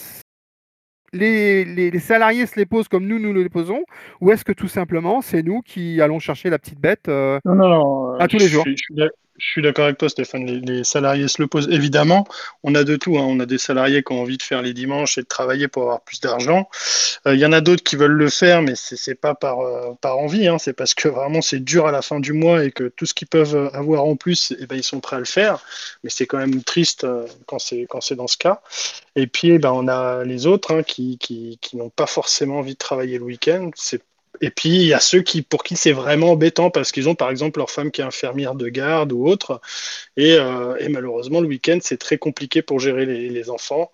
les, 1.15 1.99
salariés 1.99 2.45
se 2.45 2.55
les 2.57 2.65
posent 2.65 2.87
comme 2.87 3.07
nous, 3.07 3.19
nous 3.19 3.33
les 3.33 3.49
posons 3.49 3.83
Ou 4.21 4.31
est-ce 4.31 4.45
que 4.45 4.51
tout 4.51 4.67
simplement, 4.67 5.21
c'est 5.21 5.43
nous 5.43 5.61
qui 5.61 6.01
allons 6.01 6.19
chercher 6.19 6.49
la 6.49 6.59
petite 6.59 6.79
bête 6.79 7.07
euh, 7.07 7.39
à 8.19 8.27
tous 8.27 8.37
les 8.37 8.47
jours? 8.47 8.65
je 8.65 9.07
suis 9.39 9.61
d'accord 9.61 9.85
avec 9.85 9.97
toi, 9.97 10.07
Stéphane. 10.07 10.45
Les, 10.45 10.83
salariés 10.83 11.27
se 11.27 11.41
le 11.41 11.47
posent. 11.47 11.67
Évidemment, 11.69 12.25
on 12.63 12.73
a 12.75 12.83
de 12.83 12.95
tout. 12.95 13.17
Hein. 13.17 13.25
On 13.27 13.39
a 13.39 13.45
des 13.45 13.57
salariés 13.57 14.03
qui 14.03 14.13
ont 14.13 14.21
envie 14.21 14.37
de 14.37 14.43
faire 14.43 14.61
les 14.61 14.73
dimanches 14.73 15.17
et 15.17 15.21
de 15.21 15.27
travailler 15.27 15.67
pour 15.67 15.83
avoir 15.83 16.01
plus 16.01 16.21
d'argent. 16.21 16.69
Euh, 17.27 17.35
il 17.35 17.39
y 17.39 17.45
en 17.45 17.51
a 17.51 17.61
d'autres 17.61 17.83
qui 17.83 17.95
veulent 17.95 18.11
le 18.11 18.29
faire, 18.29 18.61
mais 18.61 18.75
ce 18.75 18.95
n'est 19.09 19.15
pas 19.15 19.35
par, 19.35 19.59
euh, 19.59 19.93
envie. 20.03 20.47
Hein. 20.47 20.57
C'est 20.57 20.73
parce 20.73 20.93
que 20.93 21.07
vraiment 21.09 21.41
c'est 21.41 21.59
dur 21.59 21.87
à 21.87 21.91
la 21.91 22.01
fin 22.01 22.19
du 22.19 22.33
mois 22.33 22.63
et 22.63 22.71
que 22.71 22.85
tout 22.85 23.05
ce 23.05 23.13
qu'ils 23.13 23.27
peuvent 23.27 23.71
avoir 23.73 24.05
en 24.05 24.15
plus, 24.15 24.53
eh 24.59 24.65
ben, 24.67 24.75
ils 24.75 24.83
sont 24.83 24.99
prêts 24.99 25.17
à 25.17 25.19
le 25.19 25.25
faire. 25.25 25.59
Mais 26.03 26.09
c'est 26.09 26.27
quand 26.27 26.37
même 26.37 26.63
triste 26.63 27.03
euh, 27.03 27.27
quand 27.45 27.59
c'est 27.59 28.15
dans 28.15 28.27
ce 28.27 28.37
cas. 28.37 28.61
Et 29.15 29.27
puis, 29.27 29.49
eh 29.49 29.59
ben, 29.59 29.71
on 29.71 29.87
a 29.87 30.23
les 30.23 30.47
autres 30.47 30.73
hein, 30.73 30.83
qui, 30.83 31.19
n'ont 31.73 31.89
pas 31.89 32.07
forcément 32.07 32.59
envie 32.59 32.73
de 32.73 32.79
travailler 32.79 33.17
le 33.17 33.23
week-end. 33.23 33.71
Et 34.45 34.51
puis, 34.51 34.69
il 34.69 34.85
y 34.85 34.93
a 34.93 34.99
ceux 34.99 35.23
qui, 35.23 35.41
pour 35.41 35.63
qui 35.63 35.75
c'est 35.75 35.91
vraiment 35.91 36.33
embêtant 36.33 36.69
parce 36.69 36.91
qu'ils 36.91 37.09
ont, 37.09 37.15
par 37.15 37.31
exemple, 37.31 37.57
leur 37.57 37.71
femme 37.71 37.89
qui 37.89 38.01
est 38.01 38.03
infirmière 38.03 38.53
de 38.53 38.67
garde 38.69 39.11
ou 39.11 39.25
autre. 39.25 39.59
Et, 40.17 40.33
euh, 40.33 40.75
malheureusement, 40.87 41.41
le 41.41 41.47
week-end, 41.47 41.79
c'est 41.81 41.97
très 41.97 42.19
compliqué 42.19 42.61
pour 42.61 42.79
gérer 42.79 43.07
les, 43.07 43.49
enfants. 43.49 43.91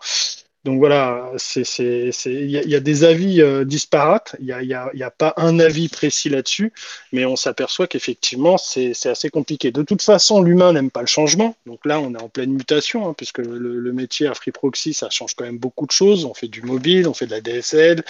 Donc 0.66 0.80
voilà, 0.80 1.32
il 1.56 2.50
y, 2.50 2.76
a 2.76 2.80
des 2.82 3.04
avis 3.06 3.42
euh, 3.42 3.64
disparates, 3.64 4.36
il 4.40 4.46
n'y 4.46 4.74
a, 4.74 4.92
a, 4.94 5.10
pas 5.10 5.34
un 5.38 5.58
avis 5.60 5.88
précis 5.88 6.30
là-dessus, 6.30 6.74
mais 7.14 7.26
on 7.26 7.38
s'aperçoit 7.38 7.88
qu'effectivement, 7.88 8.58
c'est 8.58 8.94
assez 9.06 9.30
compliqué. 9.30 9.72
De 9.72 9.84
toute 9.84 10.02
façon, 10.02 10.42
l'humain 10.42 10.74
n'aime 10.74 10.92
pas 10.92 11.02
le 11.02 11.08
changement, 11.08 11.56
donc 11.66 11.86
là, 11.86 12.02
on 12.02 12.14
est 12.14 12.22
en 12.22 12.30
pleine 12.30 12.52
mutation, 12.52 13.08
hein, 13.08 13.14
puisque 13.18 13.40
le, 13.40 13.94
métier 13.94 14.28
à 14.28 14.34
Free 14.34 14.52
Proxy, 14.52 14.94
ça 14.94 15.10
change 15.10 15.34
quand 15.34 15.46
même 15.46 15.58
beaucoup 15.58 15.88
de 15.88 15.92
choses. 15.92 16.26
On 16.26 16.34
fait 16.34 16.50
du 16.50 16.62
mobile, 16.62 17.08
on 17.08 17.14
fait 17.14 17.26
de 17.26 17.32
la 17.32 17.42
DSL, 17.42 18.04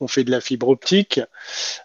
on 0.00 0.08
fait 0.08 0.24
de 0.24 0.30
la 0.30 0.40
fibre 0.40 0.68
optique, 0.68 1.20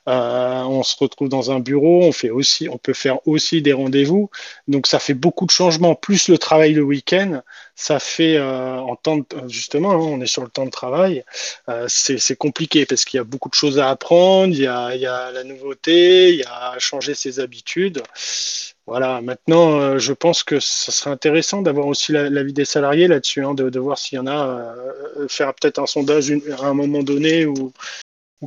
euh, 0.08 0.62
on 0.64 0.84
se 0.84 0.96
retrouve 0.98 1.30
dans 1.30 1.52
un 1.52 1.60
bureau, 1.60 2.04
on, 2.04 2.12
fait 2.12 2.30
aussi, 2.30 2.68
on 2.70 2.78
peut 2.78 2.94
faire 2.94 3.26
aussi 3.28 3.62
des 3.62 3.74
rendez-vous. 3.74 4.30
Donc 4.68 4.88
ça 4.88 5.00
fait 5.00 5.14
beaucoup 5.14 5.46
de 5.46 5.52
changements, 5.52 5.96
plus 5.96 6.30
le 6.30 6.38
travail 6.38 6.74
le 6.74 6.84
week-end, 6.84 7.42
ça 7.76 8.00
fait 8.00 8.38
euh, 8.38 8.80
en 8.80 8.96
temps 8.96 9.20
justement, 9.48 9.92
hein, 9.92 9.98
on 9.98 10.22
est 10.22 10.28
sur 10.28 10.44
le 10.44 10.50
temps 10.50 10.66
de 10.66 10.72
travail, 10.72 11.24
euh, 11.70 11.86
c'est 11.88 12.36
compliqué 12.36 12.86
parce 12.86 13.06
qu'il 13.06 13.18
y 13.18 13.22
a 13.22 13.24
beaucoup 13.24 13.50
de 13.50 13.56
choses 13.56 13.80
à 13.80 13.90
apprendre, 13.90 14.54
il 14.54 14.62
y 14.62 14.68
a, 14.68 14.96
il 14.96 15.02
y 15.02 15.08
a 15.08 15.32
la 15.32 15.44
nouveauté, 15.44 16.34
il 16.34 16.40
y 16.40 16.44
a 16.44 16.78
changer 16.80 17.14
ses 17.14 17.40
habitudes. 17.40 18.02
Voilà, 18.88 19.22
maintenant, 19.22 19.98
je 20.00 20.14
pense 20.14 20.44
que 20.44 20.60
ce 20.60 20.92
serait 20.92 21.12
intéressant 21.12 21.62
d'avoir 21.62 21.88
aussi 21.88 22.14
l'avis 22.14 22.54
des 22.54 22.66
salariés 22.66 23.08
là-dessus, 23.08 23.44
hein, 23.44 23.54
de, 23.54 23.80
voir 23.80 23.98
s'il 23.98 24.16
y 24.16 24.20
en 24.20 24.28
a, 24.28 24.74
faire 25.28 25.54
peut-être 25.54 25.80
un 25.80 25.86
sondage 25.86 26.32
à 26.60 26.66
un 26.66 26.74
moment 26.74 27.04
donné 27.04 27.46
ou 27.46 27.74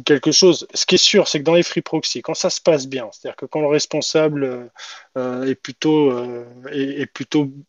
quelque 0.04 0.30
chose. 0.30 0.66
Ce 0.72 0.86
qui 0.86 0.94
est 0.94 0.98
sûr, 0.98 1.26
c'est 1.26 1.40
que 1.40 1.44
dans 1.44 1.54
les 1.54 1.62
free 1.62 1.80
proxy, 1.80 2.22
quand 2.22 2.34
ça 2.34 2.50
se 2.50 2.60
passe 2.60 2.86
bien, 2.86 3.08
c'est-à-dire 3.12 3.36
que 3.36 3.46
quand 3.46 3.60
le 3.60 3.66
responsable 3.66 4.70
euh, 5.16 5.44
est, 5.44 5.56
plutôt, 5.56 6.12
euh, 6.12 6.44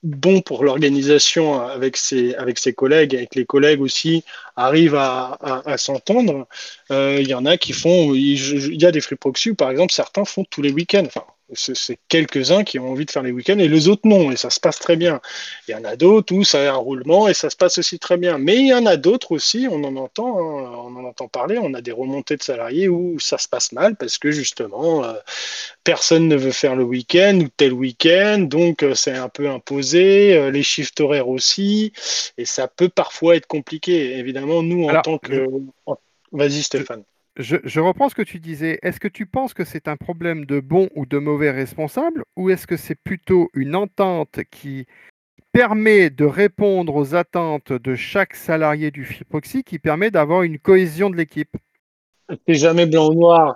bon 0.04 0.42
pour 0.42 0.64
l'organisation 0.64 1.60
avec 1.60 1.98
ses, 1.98 2.36
avec 2.36 2.60
collègues, 2.76 3.28
que 3.30 3.40
les 3.40 3.46
collègues 3.46 3.82
aussi 3.82 4.24
arrivent 4.56 4.96
à, 4.96 5.38
s'entendre, 5.78 6.48
euh, 6.92 7.18
il 7.20 7.28
y 7.28 7.34
en 7.34 7.46
a 7.46 7.58
qui 7.58 7.74
font, 7.74 8.14
il, 8.14 8.82
y 8.82 8.86
a 8.86 8.92
des 8.92 9.02
free 9.02 9.16
proxy 9.16 9.52
où 9.52 9.56
par 9.56 9.72
exemple 9.72 9.94
certains 9.94 10.26
font 10.26 10.44
tous 10.44 10.62
les 10.62 10.72
week-ends. 10.72 11.08
C'est 11.54 12.00
quelques-uns 12.08 12.64
qui 12.64 12.80
ont 12.80 12.92
envie 12.92 13.06
de 13.06 13.12
faire 13.12 13.24
les 13.24 13.32
week-ends 13.32 13.60
et 13.60 13.68
les 13.68 13.88
autres 13.88 14.08
non, 14.08 14.32
et 14.32 14.38
ça 14.38 14.50
se 14.50 14.60
passe 14.60 14.80
très 14.80 14.96
bien. 14.96 15.20
Il 15.68 15.72
y 15.72 15.76
en 15.76 15.84
a 15.84 15.96
d'autres 15.96 16.34
où 16.34 16.44
ça 16.44 16.60
a 16.60 16.74
un 16.74 16.78
roulement 16.78 17.28
et 17.28 17.34
ça 17.34 17.50
se 17.50 17.56
passe 17.56 17.78
aussi 17.78 18.00
très 18.00 18.18
bien. 18.18 18.38
Mais 18.38 18.58
il 18.58 18.68
y 18.68 18.74
en 18.74 18.86
a 18.86 18.98
d'autres 18.98 19.32
aussi, 19.34 19.68
on 19.70 19.84
en 19.84 19.96
entend, 19.96 20.38
hein, 20.40 20.72
on 20.86 20.96
en 20.96 21.06
entend 21.06 21.28
parler, 21.28 21.58
on 21.62 21.74
a 21.74 21.82
des 21.82 21.92
remontées 21.92 22.38
de 22.38 22.44
salariés 22.44 22.88
où 22.88 23.20
ça 23.20 23.38
se 23.38 23.48
passe 23.48 23.72
mal 23.72 23.96
parce 23.96 24.18
que 24.18 24.32
justement, 24.32 25.04
euh, 25.04 25.14
personne 25.84 26.28
ne 26.28 26.36
veut 26.36 26.52
faire 26.52 26.76
le 26.76 26.84
week-end 26.84 27.40
ou 27.42 27.50
tel 27.56 27.74
week-end, 27.74 28.40
donc 28.40 28.84
euh, 28.84 28.96
c'est 28.96 29.16
un 29.16 29.30
peu 29.30 29.50
imposé, 29.50 30.36
euh, 30.36 30.52
les 30.52 30.64
shifts 30.64 31.00
horaires 31.02 31.30
aussi, 31.30 31.94
et 32.38 32.46
ça 32.46 32.68
peut 32.68 32.90
parfois 32.90 33.36
être 33.36 33.48
compliqué. 33.48 34.18
Évidemment, 34.18 34.64
nous, 34.64 34.88
en 34.88 35.02
tant 35.02 35.18
que... 35.18 35.48
Vas-y 36.32 36.64
Stéphane. 36.64 37.04
Je, 37.38 37.80
reprends 37.80 38.10
ce 38.10 38.16
que 38.16 38.22
tu 38.22 38.40
disais. 38.40 38.80
Est-ce 38.82 39.00
que 39.00 39.08
tu 39.08 39.26
penses 39.26 39.54
que 39.54 39.64
c'est 39.64 39.88
un 39.88 39.96
problème 39.96 40.46
de 40.46 40.60
bon 40.60 40.90
ou 40.96 41.06
de 41.06 41.18
mauvais 41.18 41.52
responsable 41.52 42.24
ou 42.36 42.50
est-ce 42.50 42.68
que 42.68 42.76
c'est 42.76 42.96
plutôt 42.96 43.50
une 43.54 43.76
entente 43.76 44.42
qui 44.52 44.86
permet 45.54 46.10
de 46.10 46.26
répondre 46.26 46.96
aux 46.96 47.16
attentes 47.16 47.72
de 47.72 47.96
chaque 47.96 48.36
salarié 48.36 48.92
du 48.92 49.06
FIPOXY 49.06 49.64
qui 49.64 49.80
permet 49.80 50.12
d'avoir 50.12 50.44
une 50.44 50.60
cohésion 50.60 51.10
de 51.10 51.16
l'équipe? 51.16 51.56
C'est 52.48 52.56
jamais 52.56 52.86
blanc 52.86 53.10
ou 53.10 53.14
noir, 53.14 53.56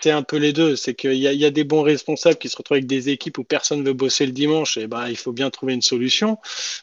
c'est 0.00 0.10
un 0.10 0.22
peu 0.22 0.36
les 0.36 0.52
deux. 0.52 0.76
C'est 0.76 0.94
qu'il 0.94 1.14
y, 1.14 1.44
a 1.44 1.50
des 1.50 1.64
bons 1.64 1.82
responsables 1.82 2.36
qui 2.36 2.48
se 2.48 2.56
retrouvent 2.56 2.76
avec 2.76 2.86
des 2.86 3.08
équipes 3.10 3.38
où 3.38 3.44
personne 3.44 3.80
ne 3.80 3.84
veut 3.84 3.92
bosser 3.92 4.26
le 4.26 4.32
dimanche, 4.32 4.76
et 4.76 4.86
ben 4.86 5.08
il 5.08 5.16
faut 5.16 5.32
bien 5.32 5.50
trouver 5.50 5.74
une 5.74 5.82
solution. 5.82 6.38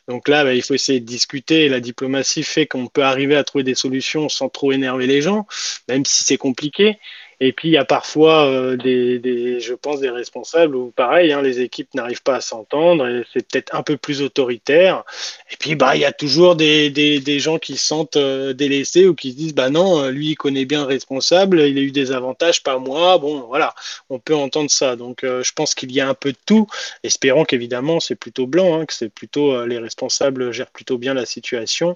Donc 0.08 0.28
là, 0.28 0.44
ben, 0.44 0.54
il 0.54 0.62
faut 0.62 0.74
essayer 0.74 1.00
de 1.00 1.06
discuter. 1.06 1.70
la 1.70 1.80
diplomatie 1.80 2.44
fait 2.44 2.66
qu'on 2.68 2.88
peut 2.88 3.04
arriver 3.04 3.36
à 3.36 3.44
trouver 3.44 3.64
des 3.64 3.76
solutions 3.76 4.30
sans 4.30 4.50
trop 4.50 4.72
énerver 4.72 5.08
les 5.08 5.22
gens, 5.22 5.48
même 5.88 6.06
si 6.06 6.24
c'est 6.24 6.38
compliqué. 6.38 6.98
Et 7.40 7.54
puis 7.54 7.70
il 7.70 7.72
y 7.72 7.78
a 7.78 7.86
parfois 7.86 8.46
euh, 8.46 8.78
des, 8.78 9.60
je 9.60 9.74
pense, 9.74 10.00
des 10.00 10.10
responsables 10.10 10.76
où 10.76 10.92
pareil, 10.96 11.32
hein, 11.34 11.42
les 11.42 11.62
équipes 11.62 11.94
n'arrivent 11.94 12.24
pas 12.24 12.36
à 12.36 12.42
s'entendre 12.42 13.08
et 13.08 13.24
c'est 13.34 13.48
peut-être 13.48 13.76
un 13.76 13.84
peu 13.84 13.98
plus 13.98 14.22
autoritaire. 14.22 15.04
Et 15.52 15.56
puis 15.58 15.76
bah 15.76 15.96
il 15.96 16.02
y 16.02 16.06
a 16.06 16.12
toujours 16.12 16.56
des, 16.56 16.90
des, 16.90 17.40
gens 17.40 17.58
qui 17.58 17.78
se 17.78 17.86
sentent 17.86 18.18
euh, 18.18 18.54
délaissés 18.54 19.08
ou 19.08 19.16
qui 19.16 19.32
se 19.32 19.38
disent 19.38 19.56
bah 19.56 19.70
non, 19.70 20.08
lui 20.10 20.30
il 20.30 20.36
connaît 20.36 20.66
bien 20.66 20.82
le 20.82 20.88
responsable, 20.88 21.62
il 21.62 21.78
a 21.78 21.82
eu 21.82 21.92
des 21.92 22.12
avantages, 22.12 22.64
pas 22.64 22.78
moi. 22.78 23.18
Bon 23.18 23.42
voilà, 23.42 23.74
on 24.10 24.20
peut 24.20 24.36
entendre 24.36 24.70
ça. 24.70 24.96
Donc 24.96 25.24
euh, 25.24 25.44
je 25.44 25.52
pense 25.54 25.76
qu'il 25.76 25.92
y 25.92 26.00
a 26.00 26.08
un 26.08 26.14
peu 26.14 26.32
de 26.32 26.38
tout. 26.46 26.68
Espérons 27.04 27.46
qu'évidemment 27.46 28.00
c'est 28.00 28.16
plutôt 28.16 28.48
blanc, 28.48 28.80
hein, 28.80 28.86
que 28.86 28.94
c'est 28.94 29.10
plutôt 29.10 29.66
les 29.66 29.80
responsables 29.80 30.52
gèrent 30.52 30.72
plutôt 30.72 30.98
bien 30.98 31.14
la 31.14 31.26
situation. 31.26 31.96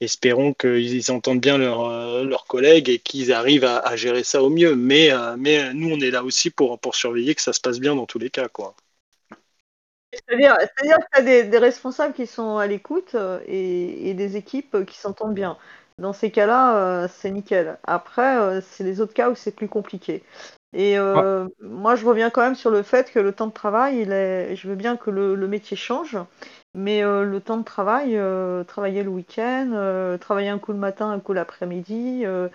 Espérons 0.00 0.54
qu'ils 0.54 1.10
entendent 1.10 1.40
bien 1.40 1.58
leurs 1.58 2.44
collègues 2.46 2.88
et 2.88 2.98
qu'ils 2.98 3.32
arrivent 3.32 3.64
à 3.64 3.96
gérer 3.96 4.24
ça 4.24 4.42
au 4.42 4.50
mieux 4.50 4.74
mais, 4.78 5.12
euh, 5.12 5.36
mais 5.38 5.58
euh, 5.58 5.72
nous, 5.74 5.90
on 5.90 6.00
est 6.00 6.10
là 6.10 6.22
aussi 6.24 6.50
pour, 6.50 6.78
pour 6.78 6.94
surveiller 6.94 7.34
que 7.34 7.42
ça 7.42 7.52
se 7.52 7.60
passe 7.60 7.78
bien 7.80 7.94
dans 7.94 8.06
tous 8.06 8.18
les 8.18 8.30
cas. 8.30 8.48
Quoi. 8.48 8.74
C'est-à-dire 10.12 10.56
que 10.56 11.20
tu 11.22 11.30
as 11.30 11.44
des, 11.44 11.58
responsables 11.58 12.14
qui 12.14 12.26
sont 12.26 12.56
à 12.56 12.66
l'écoute 12.66 13.14
euh, 13.14 13.40
et, 13.46 14.14
des 14.14 14.36
équipes 14.36 14.84
qui 14.86 14.96
s'entendent 14.96 15.34
bien. 15.34 15.58
Dans 15.98 16.12
ces 16.12 16.30
cas-là, 16.30 17.08
c'est 17.08 17.28
nickel. 17.28 17.76
Après, 17.82 18.60
c'est 18.62 18.84
les 18.84 19.00
autres 19.00 19.14
cas 19.14 19.30
où 19.30 19.34
c'est 19.34 19.50
plus 19.50 19.66
compliqué. 19.66 20.22
Et 20.72 20.96
moi, 21.60 21.96
je 21.96 22.06
reviens 22.06 22.30
quand 22.30 22.42
même 22.42 22.54
sur 22.54 22.70
le 22.70 22.84
fait 22.84 23.10
que 23.10 23.18
le 23.18 23.32
temps 23.32 23.48
de 23.48 23.52
travail, 23.52 24.02
il 24.02 24.12
est... 24.12 24.54
je 24.54 24.68
veux 24.68 24.76
bien 24.76 24.96
que 24.96 25.10
le, 25.10 25.48
métier 25.48 25.76
change, 25.76 26.16
mais 26.72 27.02
le 27.02 27.40
temps 27.40 27.56
de 27.56 27.64
travail, 27.64 28.16
travailler 28.68 29.02
le 29.02 29.10
week-end, 29.10 30.16
travailler 30.20 30.50
un 30.50 30.60
coup 30.60 30.70
le 30.70 30.78
matin, 30.78 31.10
un 31.10 31.18
coup 31.18 31.32
l'après-midi, 31.32 32.22
euh, 32.24 32.48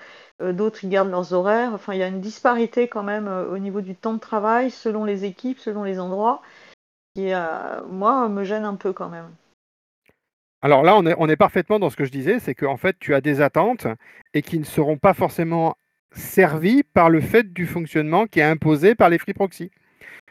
d'autres 0.52 0.84
ils 0.84 0.90
gardent 0.90 1.12
leurs 1.12 1.34
horaires. 1.34 1.72
Enfin, 1.74 1.94
il 1.94 2.00
y 2.00 2.04
a 2.04 2.08
une 2.08 2.22
disparité 2.22 2.88
quand 2.88 3.04
même 3.04 3.28
euh, 3.28 3.48
au 3.50 3.58
niveau 3.58 3.82
du 3.82 3.96
temps 3.96 4.14
de 4.14 4.20
travail 4.20 4.72
selon 4.72 5.06
les 5.06 5.24
équipes, 5.26 5.60
selon 5.60 5.84
les 5.84 6.00
endroits, 6.00 6.42
qui, 7.16 7.34
euh, 7.34 7.82
moi, 7.90 8.28
me 8.28 8.44
gêne 8.44 8.66
un 8.66 8.76
peu 8.76 8.92
quand 8.92 9.10
même. 9.10 9.30
Alors 10.62 10.84
là, 10.84 10.96
on 10.98 11.06
est, 11.06 11.16
on 11.18 11.30
est 11.30 11.36
parfaitement 11.36 11.80
dans 11.80 11.90
ce 11.90 11.96
que 11.96 12.06
je 12.06 12.12
disais, 12.12 12.40
c'est 12.40 12.56
qu'en 12.56 12.78
fait, 12.78 12.98
tu 13.00 13.14
as 13.14 13.22
des 13.22 13.42
attentes 13.42 13.88
et 14.34 14.42
qui 14.42 14.60
ne 14.60 14.64
seront 14.64 14.98
pas 14.98 15.14
forcément 15.14 15.76
servies 16.16 16.84
par 16.84 17.10
le 17.10 17.22
fait 17.22 17.54
du 17.54 17.66
fonctionnement 17.66 18.28
qui 18.28 18.40
est 18.40 18.44
imposé 18.44 18.96
par 18.96 19.10
les 19.10 19.18
free 19.18 19.34
proxy. 19.34 19.72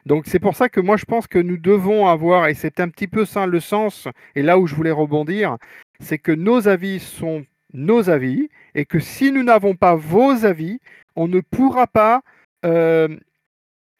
Donc 0.06 0.24
c'est 0.26 0.40
pour 0.40 0.56
ça 0.56 0.68
que 0.68 0.80
moi 0.80 0.96
je 0.96 1.04
pense 1.04 1.26
que 1.26 1.38
nous 1.38 1.56
devons 1.56 2.08
avoir, 2.08 2.48
et 2.48 2.54
c'est 2.54 2.80
un 2.80 2.88
petit 2.88 3.06
peu 3.06 3.24
ça 3.24 3.46
le 3.46 3.60
sens, 3.60 4.08
et 4.34 4.42
là 4.42 4.58
où 4.58 4.66
je 4.66 4.74
voulais 4.74 4.90
rebondir, 4.90 5.58
c'est 6.00 6.18
que 6.18 6.32
nos 6.32 6.66
avis 6.66 6.98
sont 6.98 7.44
nos 7.72 8.10
avis 8.10 8.48
et 8.74 8.84
que 8.84 8.98
si 8.98 9.32
nous 9.32 9.42
n'avons 9.42 9.74
pas 9.74 9.94
vos 9.94 10.44
avis, 10.44 10.80
on 11.16 11.28
ne 11.28 11.40
pourra 11.40 11.86
pas 11.86 12.22
euh, 12.64 13.08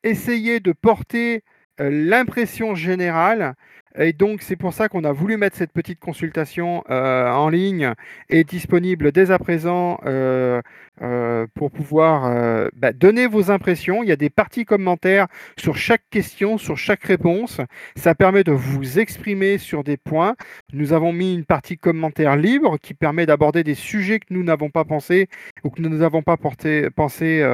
essayer 0.03 0.61
de 0.61 0.73
porter 0.73 1.43
euh, 1.81 1.91
l'impression 1.91 2.75
générale 2.75 3.55
et 3.99 4.13
donc, 4.13 4.43
c'est 4.43 4.57
pour 4.57 4.73
ça 4.73 4.89
qu'on 4.89 5.05
a 5.05 5.13
voulu 5.13 5.37
mettre 5.37 5.57
cette 5.57 5.73
petite 5.73 6.01
consultation 6.01 6.83
euh, 6.91 7.31
en 7.31 7.49
ligne 7.49 7.93
et 8.31 8.43
disponible 8.45 9.13
dès 9.13 9.31
à 9.31 9.39
présent 9.39 9.99
euh, 10.07 10.63
euh, 11.03 11.47
pour 11.55 11.71
pouvoir 11.71 12.71
bah, 12.75 12.93
donner 12.93 13.27
vos 13.27 13.51
impressions. 13.51 14.03
Il 14.03 14.09
y 14.09 14.13
a 14.13 14.17
des 14.17 14.31
parties 14.31 14.65
commentaires 14.65 15.27
sur 15.59 15.77
chaque 15.77 16.03
question, 16.11 16.57
sur 16.57 16.77
chaque 16.77 17.03
réponse. 17.05 17.61
Ça 17.97 18.15
permet 18.15 18.45
de 18.45 18.53
vous 18.53 18.99
exprimer 18.99 19.59
sur 19.59 19.85
des 19.85 19.97
points. 19.97 20.37
Nous 20.73 20.93
avons 20.93 21.13
mis 21.13 21.35
une 21.35 21.45
partie 21.45 21.77
commentaire 21.77 22.37
libre 22.37 22.79
qui 22.79 22.95
permet 22.95 23.27
d'aborder 23.27 23.63
des 23.63 23.75
sujets 23.75 24.21
que 24.21 24.27
nous 24.31 24.43
n'avons 24.43 24.71
pas 24.71 24.85
pensé 24.85 25.29
ou 25.65 25.71
que 25.71 25.83
nous 25.83 25.91
n'avons 25.91 26.23
pas 26.23 26.37
porté, 26.37 26.89
pensé 26.91 27.45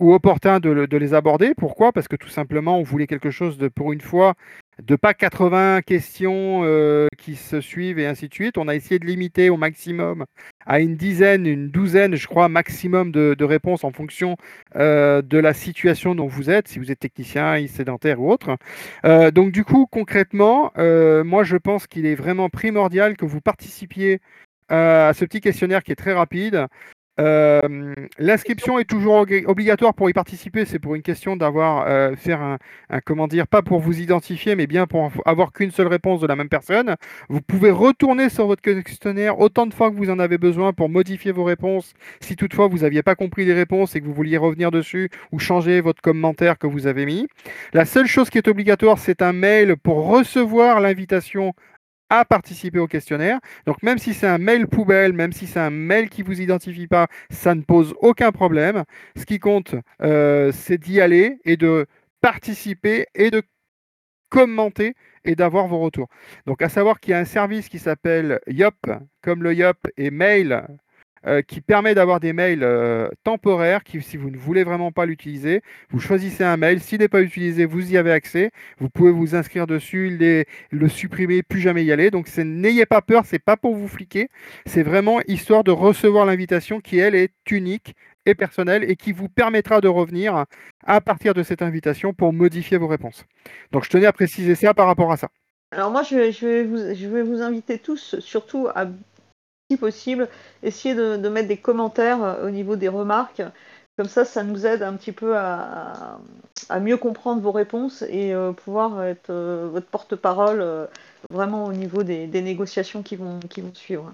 ou 0.00 0.14
opportun 0.14 0.58
de, 0.58 0.96
les 0.96 1.14
aborder. 1.14 1.54
Pourquoi? 1.56 1.92
Parce 1.92 2.08
que 2.08 2.16
tout 2.16 2.28
simplement, 2.28 2.78
on 2.78 2.82
voulait 2.82 3.06
quelque 3.06 3.30
chose 3.30 3.58
pour 3.74 3.92
une 3.92 4.00
fois, 4.00 4.34
de 4.86 4.96
pas 4.96 5.14
80 5.14 5.82
questions 5.82 6.62
euh, 6.64 7.06
qui 7.18 7.36
se 7.36 7.60
suivent 7.60 7.98
et 7.98 8.06
ainsi 8.06 8.28
de 8.28 8.34
suite. 8.34 8.58
On 8.58 8.68
a 8.68 8.74
essayé 8.74 8.98
de 8.98 9.06
limiter 9.06 9.50
au 9.50 9.56
maximum 9.56 10.24
à 10.66 10.80
une 10.80 10.96
dizaine, 10.96 11.46
une 11.46 11.68
douzaine, 11.68 12.14
je 12.16 12.26
crois, 12.26 12.48
maximum 12.48 13.12
de, 13.12 13.44
réponses 13.44 13.84
en 13.84 13.90
fonction 13.90 14.36
euh, 14.76 15.22
de 15.22 15.38
la 15.38 15.54
situation 15.54 16.14
dont 16.14 16.26
vous 16.26 16.50
êtes, 16.50 16.68
si 16.68 16.78
vous 16.78 16.90
êtes 16.90 17.00
technicien, 17.00 17.66
sédentaire 17.66 18.20
ou 18.20 18.30
autre. 18.30 18.56
Euh, 19.04 19.30
donc 19.30 19.52
du 19.52 19.64
coup, 19.64 19.86
concrètement, 19.90 20.72
moi 20.76 21.44
je 21.44 21.56
pense 21.56 21.86
qu'il 21.86 22.06
est 22.06 22.14
vraiment 22.14 22.48
primordial 22.48 23.16
que 23.16 23.24
vous 23.24 23.40
participiez 23.40 24.20
à 24.68 25.12
ce 25.14 25.24
petit 25.24 25.40
questionnaire 25.40 25.82
qui 25.82 25.92
est 25.92 25.96
très 25.96 26.12
rapide. 26.12 26.66
Euh, 27.20 27.94
l'inscription 28.18 28.78
est 28.78 28.84
toujours 28.84 29.26
obligatoire 29.46 29.94
pour 29.94 30.08
y 30.08 30.12
participer. 30.12 30.64
C'est 30.64 30.78
pour 30.78 30.94
une 30.94 31.02
question 31.02 31.36
d'avoir 31.36 31.86
euh, 31.86 32.16
faire 32.16 32.40
un, 32.40 32.58
comment 33.04 33.28
dire, 33.28 33.46
pas 33.46 33.62
pour 33.62 33.80
vous 33.80 34.00
identifier, 34.00 34.56
mais 34.56 34.66
bien 34.66 34.86
pour 34.86 35.10
avoir 35.26 35.52
qu'une 35.52 35.70
seule 35.70 35.88
réponse 35.88 36.20
de 36.20 36.26
la 36.26 36.36
même 36.36 36.48
personne. 36.48 36.96
Vous 37.28 37.40
pouvez 37.40 37.70
retourner 37.70 38.28
sur 38.28 38.46
votre 38.46 38.62
questionnaire 38.62 39.40
autant 39.40 39.66
de 39.66 39.74
fois 39.74 39.90
que 39.90 39.96
vous 39.96 40.10
en 40.10 40.18
avez 40.18 40.38
besoin 40.38 40.72
pour 40.72 40.88
modifier 40.88 41.32
vos 41.32 41.44
réponses. 41.44 41.92
Si 42.20 42.36
toutefois 42.36 42.68
vous 42.68 42.78
n'aviez 42.78 43.02
pas 43.02 43.14
compris 43.14 43.44
les 43.44 43.54
réponses 43.54 43.94
et 43.94 44.00
que 44.00 44.06
vous 44.06 44.14
vouliez 44.14 44.38
revenir 44.38 44.70
dessus 44.70 45.10
ou 45.32 45.38
changer 45.38 45.80
votre 45.80 46.00
commentaire 46.00 46.58
que 46.58 46.66
vous 46.66 46.86
avez 46.86 47.06
mis. 47.06 47.26
La 47.72 47.84
seule 47.84 48.06
chose 48.06 48.30
qui 48.30 48.38
est 48.38 48.48
obligatoire, 48.48 48.98
c'est 48.98 49.22
un 49.22 49.32
mail 49.32 49.76
pour 49.76 50.06
recevoir 50.06 50.80
l'invitation 50.80 51.54
participer 52.24 52.78
au 52.78 52.86
questionnaire. 52.86 53.38
Donc 53.66 53.82
même 53.82 53.98
si 53.98 54.14
c'est 54.14 54.26
un 54.26 54.38
mail 54.38 54.66
poubelle, 54.66 55.12
même 55.12 55.32
si 55.32 55.46
c'est 55.46 55.60
un 55.60 55.70
mail 55.70 56.08
qui 56.08 56.22
vous 56.22 56.40
identifie 56.40 56.86
pas, 56.86 57.08
ça 57.30 57.54
ne 57.54 57.62
pose 57.62 57.94
aucun 58.00 58.32
problème. 58.32 58.84
Ce 59.16 59.24
qui 59.24 59.38
compte, 59.38 59.74
euh, 60.02 60.52
c'est 60.52 60.78
d'y 60.78 61.00
aller 61.00 61.38
et 61.44 61.56
de 61.56 61.86
participer 62.20 63.06
et 63.14 63.30
de 63.30 63.42
commenter 64.28 64.94
et 65.24 65.34
d'avoir 65.34 65.66
vos 65.68 65.78
retours. 65.78 66.08
Donc 66.46 66.62
à 66.62 66.68
savoir 66.68 67.00
qu'il 67.00 67.12
y 67.12 67.14
a 67.14 67.18
un 67.18 67.24
service 67.24 67.68
qui 67.68 67.78
s'appelle 67.78 68.40
Yop, 68.46 68.74
comme 69.22 69.42
le 69.42 69.54
Yop 69.54 69.76
et 69.96 70.10
Mail 70.10 70.66
euh, 71.26 71.40
qui 71.40 71.60
permet 71.60 71.94
d'avoir 71.94 72.18
des 72.18 72.32
mails 72.32 72.64
euh, 72.64 73.08
temporaires 73.22 73.80
si 74.00 74.16
vous 74.16 74.30
ne 74.30 74.36
voulez 74.36 74.64
vraiment 74.64 74.90
pas 74.90 75.06
l'utiliser, 75.06 75.62
vous 75.90 76.00
choisissez 76.00 76.44
un 76.44 76.56
mail. 76.56 76.80
S'il 76.80 76.98
n'est 76.98 77.08
pas 77.08 77.22
utilisé, 77.22 77.64
vous 77.64 77.92
y 77.92 77.96
avez 77.96 78.10
accès. 78.10 78.50
Vous 78.78 78.88
pouvez 78.88 79.12
vous 79.12 79.34
inscrire 79.34 79.66
dessus, 79.66 80.18
le 80.70 80.88
supprimer, 80.88 81.42
plus 81.42 81.60
jamais 81.60 81.84
y 81.84 81.92
aller. 81.92 82.10
Donc 82.10 82.28
n'ayez 82.36 82.86
pas 82.86 83.02
peur, 83.02 83.24
c'est 83.24 83.38
pas 83.38 83.56
pour 83.56 83.74
vous 83.74 83.88
fliquer. 83.88 84.28
C'est 84.66 84.82
vraiment 84.82 85.20
histoire 85.26 85.64
de 85.64 85.70
recevoir 85.70 86.26
l'invitation 86.26 86.80
qui, 86.80 86.98
elle, 86.98 87.14
est 87.14 87.32
unique 87.50 87.94
et 88.26 88.34
personnelle 88.34 88.84
et 88.88 88.96
qui 88.96 89.12
vous 89.12 89.28
permettra 89.28 89.80
de 89.80 89.88
revenir 89.88 90.46
à 90.84 91.00
partir 91.00 91.34
de 91.34 91.42
cette 91.42 91.62
invitation 91.62 92.14
pour 92.14 92.32
modifier 92.32 92.78
vos 92.78 92.88
réponses. 92.88 93.24
Donc 93.72 93.84
je 93.84 93.90
tenais 93.90 94.06
à 94.06 94.12
préciser 94.12 94.54
ça 94.54 94.74
par 94.74 94.86
rapport 94.86 95.12
à 95.12 95.16
ça. 95.16 95.28
Alors 95.70 95.90
moi, 95.90 96.02
je 96.02 96.16
vais 97.06 97.22
vous 97.22 97.42
inviter 97.42 97.78
tous, 97.78 98.18
surtout 98.20 98.68
à 98.74 98.86
possible, 99.76 100.28
essayer 100.62 100.94
de, 100.94 101.28
mettre 101.28 101.48
des 101.48 101.56
commentaires 101.56 102.22
euh, 102.22 102.46
au 102.46 102.50
niveau 102.50 102.76
des 102.76 102.88
remarques. 102.88 103.42
Comme 103.98 104.08
ça, 104.08 104.24
ça 104.24 104.42
nous 104.42 104.66
aide 104.66 104.82
un 104.82 104.94
petit 104.94 105.12
peu 105.12 105.36
à, 105.36 106.18
mieux 106.80 106.96
comprendre 106.96 107.42
vos 107.42 107.52
réponses 107.52 108.02
et 108.08 108.32
euh, 108.32 108.52
pouvoir 108.52 109.04
être 109.04 109.30
euh, 109.30 109.68
votre 109.70 109.86
porte-parole 109.86 110.88
vraiment 111.30 111.66
au 111.66 111.72
niveau 111.72 112.02
des, 112.02 112.26
négociations 112.26 113.02
qui 113.02 113.16
vont, 113.16 113.38
qui 113.50 113.60
vont 113.60 113.74
suivre. 113.74 114.12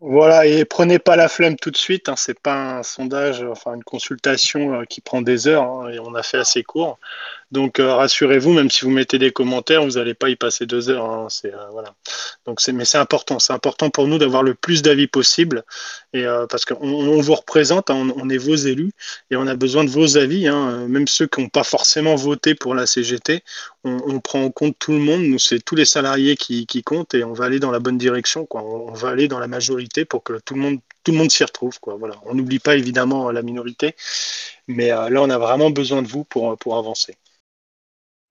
Voilà, 0.00 0.44
et 0.44 0.66
prenez 0.66 0.98
pas 0.98 1.16
la 1.16 1.28
flemme 1.28 1.56
tout 1.56 1.70
de 1.70 1.76
suite. 1.76 2.08
Hein, 2.08 2.16
c'est 2.16 2.38
pas 2.38 2.78
un 2.78 2.82
sondage, 2.82 3.42
enfin 3.42 3.74
une 3.74 3.84
consultation 3.84 4.84
qui 4.84 5.00
prend 5.00 5.22
des 5.22 5.46
heures. 5.46 5.62
Hein, 5.62 5.88
et 5.88 5.98
on 6.00 6.14
a 6.14 6.22
fait 6.22 6.38
assez 6.38 6.62
court. 6.64 6.98
Donc 7.56 7.80
euh, 7.80 7.94
rassurez-vous, 7.94 8.52
même 8.52 8.70
si 8.70 8.84
vous 8.84 8.90
mettez 8.90 9.18
des 9.18 9.32
commentaires, 9.32 9.82
vous 9.82 9.92
n'allez 9.92 10.12
pas 10.12 10.28
y 10.28 10.36
passer 10.36 10.66
deux 10.66 10.90
heures. 10.90 11.06
Hein, 11.06 11.28
c'est 11.30 11.54
euh, 11.54 11.68
voilà. 11.72 11.94
Donc 12.44 12.60
c'est, 12.60 12.72
mais 12.72 12.84
c'est 12.84 12.98
important. 12.98 13.38
C'est 13.38 13.54
important 13.54 13.88
pour 13.88 14.06
nous 14.06 14.18
d'avoir 14.18 14.42
le 14.42 14.52
plus 14.54 14.82
d'avis 14.82 15.06
possible, 15.06 15.64
et 16.12 16.26
euh, 16.26 16.46
parce 16.46 16.66
qu'on 16.66 16.76
on 16.82 17.18
vous 17.22 17.34
représente, 17.34 17.88
hein, 17.88 18.08
on, 18.14 18.28
est 18.28 18.36
vos 18.36 18.54
élus, 18.54 18.92
et 19.30 19.36
on 19.36 19.46
a 19.46 19.54
besoin 19.54 19.84
de 19.84 19.88
vos 19.88 20.18
avis. 20.18 20.46
Hein, 20.46 20.86
même 20.86 21.08
ceux 21.08 21.26
qui 21.26 21.40
n'ont 21.40 21.48
pas 21.48 21.64
forcément 21.64 22.14
voté 22.14 22.54
pour 22.54 22.74
la 22.74 22.84
CGT, 22.84 23.42
on, 23.84 24.20
prend 24.20 24.42
en 24.42 24.50
compte 24.50 24.76
tout 24.78 24.92
le 24.92 24.98
monde. 24.98 25.22
Nous, 25.22 25.38
c'est 25.38 25.64
tous 25.64 25.76
les 25.76 25.86
salariés 25.86 26.36
qui, 26.36 26.66
comptent, 26.84 27.14
et 27.14 27.24
on 27.24 27.32
va 27.32 27.46
aller 27.46 27.58
dans 27.58 27.70
la 27.70 27.78
bonne 27.78 27.96
direction. 27.96 28.44
Quoi. 28.44 28.62
On, 28.64 28.92
va 28.92 29.08
aller 29.08 29.28
dans 29.28 29.38
la 29.38 29.48
majorité 29.48 30.04
pour 30.04 30.22
que 30.22 30.34
tout 30.44 30.54
le 30.54 30.60
monde 30.60 30.78
tout 31.04 31.12
le 31.12 31.18
monde 31.18 31.30
s'y 31.30 31.44
retrouve. 31.44 31.78
Voilà. 31.86 32.16
On 32.26 32.34
n'oublie 32.34 32.58
pas 32.58 32.76
évidemment 32.76 33.30
la 33.30 33.40
minorité, 33.40 33.94
mais 34.66 34.88
là, 34.88 35.22
on 35.22 35.30
a 35.30 35.38
vraiment 35.38 35.70
besoin 35.70 36.02
de 36.02 36.08
vous 36.08 36.24
pour, 36.24 36.58
pour 36.58 36.76
avancer. 36.76 37.16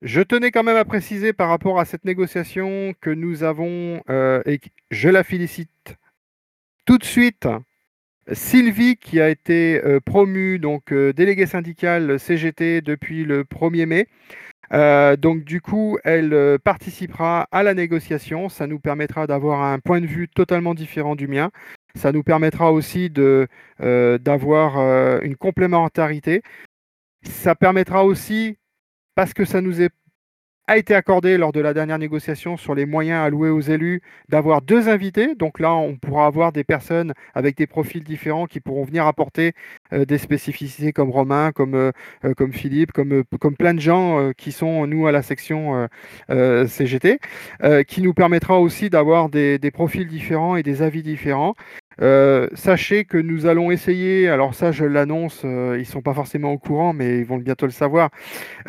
Je 0.02 0.22
tenais 0.22 0.52
quand 0.52 0.64
même 0.64 0.76
à 0.76 0.86
préciser 0.86 1.34
par 1.34 1.50
rapport 1.50 1.80
à 1.80 1.86
cette 1.86 2.06
négociation 2.06 2.94
que 3.00 3.10
nous 3.10 3.44
avons, 3.44 4.02
euh, 4.10 4.42
et 4.46 4.60
je 4.92 5.10
la 5.10 5.24
félicite 5.24 5.96
tout 6.86 6.98
de 6.98 7.06
suite, 7.06 7.48
Sylvie 8.32 8.98
qui 8.98 9.22
a 9.22 9.30
été 9.30 9.82
euh, 9.86 10.00
promue 10.00 10.60
donc 10.60 10.92
euh, 10.92 11.14
déléguée 11.14 11.46
syndicale 11.46 12.20
CGT 12.20 12.82
depuis 12.82 13.24
le 13.24 13.44
1er 13.44 13.86
mai. 13.86 14.08
donc 15.18 15.44
du 15.44 15.62
coup, 15.62 15.98
elle 16.04 16.60
participera 16.64 17.48
à 17.52 17.64
la 17.64 17.74
négociation. 17.74 18.50
Ça 18.50 18.68
nous 18.68 18.80
permettra 18.80 19.28
d'avoir 19.28 19.64
un 19.64 19.80
point 19.80 20.02
de 20.02 20.08
vue 20.08 20.28
totalement 20.28 20.74
différent 20.76 21.16
du 21.16 21.28
mien. 21.28 21.52
Ça 21.96 22.12
nous 22.12 22.24
permettra 22.24 22.72
aussi 22.74 23.10
d'avoir 23.80 24.78
une 25.22 25.38
complémentarité. 25.38 26.42
Ça 27.24 27.56
permettra 27.56 28.06
aussi 28.06 28.58
parce 29.16 29.34
que 29.34 29.46
ça 29.46 29.62
nous 29.62 29.82
a 30.68 30.78
été 30.78 30.96
accordé 30.96 31.38
lors 31.38 31.52
de 31.52 31.60
la 31.60 31.74
dernière 31.74 32.00
négociation 32.00 32.58
sur 32.58 32.74
les 32.74 32.86
moyens 32.86 33.24
alloués 33.24 33.50
aux 33.50 33.62
élus 33.62 34.02
d'avoir 34.30 34.62
deux 34.62 34.90
invités. 34.90 35.36
Donc 35.36 35.60
là, 35.60 35.74
on 35.74 35.96
pourra 35.96 36.26
avoir 36.26 36.52
des 36.52 36.64
personnes 36.64 37.14
avec 37.36 37.56
des 37.56 37.68
profils 37.68 38.04
différents 38.04 38.48
qui 38.48 38.60
pourront 38.60 38.84
venir 38.84 39.06
apporter 39.06 39.54
euh, 39.94 40.06
des 40.06 40.18
spécificités 40.18 40.92
comme 40.92 41.12
Romain, 41.12 41.52
comme, 41.52 41.76
euh, 41.76 41.92
euh, 42.26 42.34
Philippe, 42.52 42.92
comme, 42.94 43.24
plein 43.58 43.74
de 43.74 43.80
gens 43.80 44.32
qui 44.38 44.52
sont, 44.52 44.88
nous, 44.88 45.08
à 45.08 45.12
la 45.12 45.22
section 45.22 45.88
CGT, 46.30 47.20
qui 47.88 48.02
nous 48.02 48.14
permettra 48.14 48.60
aussi 48.60 48.90
d'avoir 48.90 49.30
des 49.30 49.72
profils 49.72 50.08
différents 50.08 50.56
et 50.56 50.64
des 50.64 50.82
avis 50.82 51.04
différents. 51.04 51.54
Euh, 52.02 52.48
sachez 52.54 53.06
que 53.06 53.18
nous 53.18 53.46
allons 53.46 53.72
essayer, 53.72 54.28
alors 54.28 54.54
ça 54.54 54.72
je 54.72 54.86
l'annonce, 54.86 55.42
euh, 55.46 55.78
ils 55.80 55.86
sont 55.86 56.02
pas 56.02 56.14
forcément 56.14 56.52
au 56.52 56.58
courant, 56.58 56.94
mais 56.94 57.20
ils 57.20 57.26
vont 57.26 57.38
bientôt 57.38 57.66
le 57.66 57.72
savoir, 57.72 58.10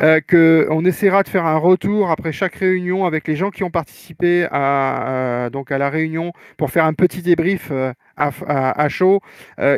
euh, 0.01 0.21
qu'on 0.21 0.85
essaiera 0.85 1.23
de 1.23 1.29
faire 1.29 1.45
un 1.45 1.57
retour 1.57 2.09
après 2.09 2.31
chaque 2.31 2.55
réunion 2.55 3.05
avec 3.05 3.27
les 3.27 3.35
gens 3.35 3.49
qui 3.49 3.63
ont 3.63 3.69
participé 3.71 4.47
à, 4.51 5.49
donc 5.51 5.71
à 5.71 5.77
la 5.77 5.89
réunion 5.89 6.31
pour 6.57 6.71
faire 6.71 6.85
un 6.85 6.93
petit 6.93 7.21
débrief 7.21 7.71
à, 8.15 8.89
chaud, 8.89 9.19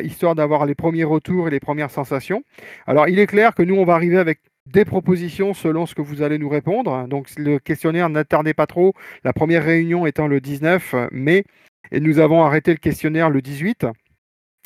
histoire 0.02 0.34
d'avoir 0.34 0.66
les 0.66 0.74
premiers 0.74 1.04
retours 1.04 1.48
et 1.48 1.50
les 1.50 1.60
premières 1.60 1.90
sensations. 1.90 2.42
Alors 2.86 3.08
il 3.08 3.18
est 3.18 3.26
clair 3.26 3.54
que 3.54 3.62
nous 3.62 3.76
on 3.76 3.84
va 3.84 3.94
arriver 3.94 4.18
avec 4.18 4.40
des 4.66 4.84
propositions 4.84 5.54
selon 5.54 5.86
ce 5.86 5.94
que 5.94 6.02
vous 6.02 6.22
allez 6.22 6.38
nous 6.38 6.48
répondre. 6.48 7.06
Donc 7.08 7.28
le 7.36 7.58
questionnaire, 7.58 8.08
n'attardez 8.08 8.54
pas 8.54 8.66
trop, 8.66 8.94
la 9.24 9.32
première 9.32 9.64
réunion 9.64 10.06
étant 10.06 10.26
le 10.26 10.40
19 10.40 10.94
mai. 11.12 11.44
Et 11.92 12.00
nous 12.00 12.18
avons 12.18 12.42
arrêté 12.44 12.72
le 12.72 12.78
questionnaire 12.78 13.30
le 13.30 13.42
18 13.42 13.86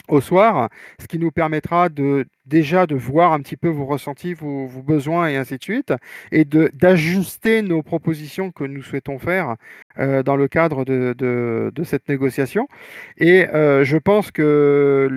au 0.08 0.20
soir, 0.20 0.68
ce 1.00 1.06
qui 1.06 1.18
nous 1.18 1.30
permettra 1.30 1.88
de 1.88 2.26
déjà 2.44 2.86
de 2.86 2.94
voir 2.94 3.32
un 3.32 3.40
petit 3.40 3.56
peu 3.56 3.68
vos 3.68 3.86
ressentis, 3.86 4.34
vos, 4.34 4.68
besoins 4.82 5.28
et 5.28 5.36
ainsi 5.36 5.56
de 5.56 5.62
suite, 5.62 5.94
et 6.30 6.44
d'ajuster 6.44 7.62
nos 7.62 7.82
propositions 7.82 8.50
que 8.50 8.64
nous 8.64 8.82
souhaitons 8.82 9.18
faire 9.18 9.56
euh, 9.98 10.22
dans 10.22 10.36
le 10.36 10.46
cadre 10.46 10.84
de, 10.84 11.72
cette 11.84 12.08
négociation. 12.08 12.68
Et 13.16 13.48
euh, 13.48 13.84
je 13.84 13.96
pense 13.96 14.30
que 14.30 15.08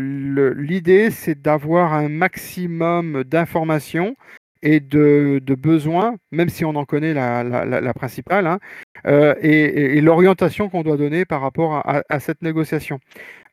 l'idée, 0.55 1.11
c'est 1.11 1.41
d'avoir 1.41 1.93
un 1.93 2.07
maximum 2.07 3.23
d'informations 3.25 4.15
et 4.61 4.79
de, 4.79 5.41
besoins, 5.57 6.15
même 6.31 6.49
si 6.49 6.65
on 6.65 6.75
en 6.75 6.85
connaît 6.85 7.13
la, 7.13 7.93
principale, 7.93 8.47
hein, 8.47 8.59
euh, 9.05 9.35
et, 9.41 10.01
l'orientation 10.01 10.69
qu'on 10.69 10.83
doit 10.83 10.97
donner 10.97 11.25
par 11.25 11.41
rapport 11.41 11.83
à, 11.85 12.19
cette 12.19 12.41
négociation. 12.41 12.99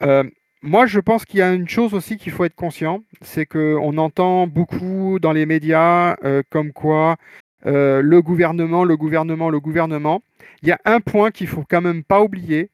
Euh, 0.02 0.24
moi, 0.62 0.86
je 0.86 1.00
pense 1.00 1.24
qu'il 1.24 1.40
y 1.40 1.42
a 1.42 1.52
une 1.52 1.68
chose 1.68 1.92
aussi 1.94 2.16
qu'il 2.16 2.32
faut 2.32 2.44
être 2.44 2.54
conscient, 2.54 3.00
c'est 3.20 3.46
qu'on 3.46 3.98
entend 3.98 4.46
beaucoup 4.46 5.18
dans 5.20 5.32
les 5.32 5.46
médias 5.46 6.16
euh, 6.24 6.42
comme 6.50 6.72
quoi 6.72 7.16
le 7.66 8.20
gouvernement, 8.20 8.84
le 8.84 8.96
gouvernement, 8.96 9.48
le 9.48 9.58
gouvernement. 9.58 10.20
Il 10.62 10.68
y 10.68 10.72
a 10.72 10.78
un 10.84 11.00
point 11.00 11.30
qu'il 11.30 11.46
faut 11.46 11.64
quand 11.68 11.80
même 11.80 12.04
pas 12.04 12.22
oublier, 12.22 12.70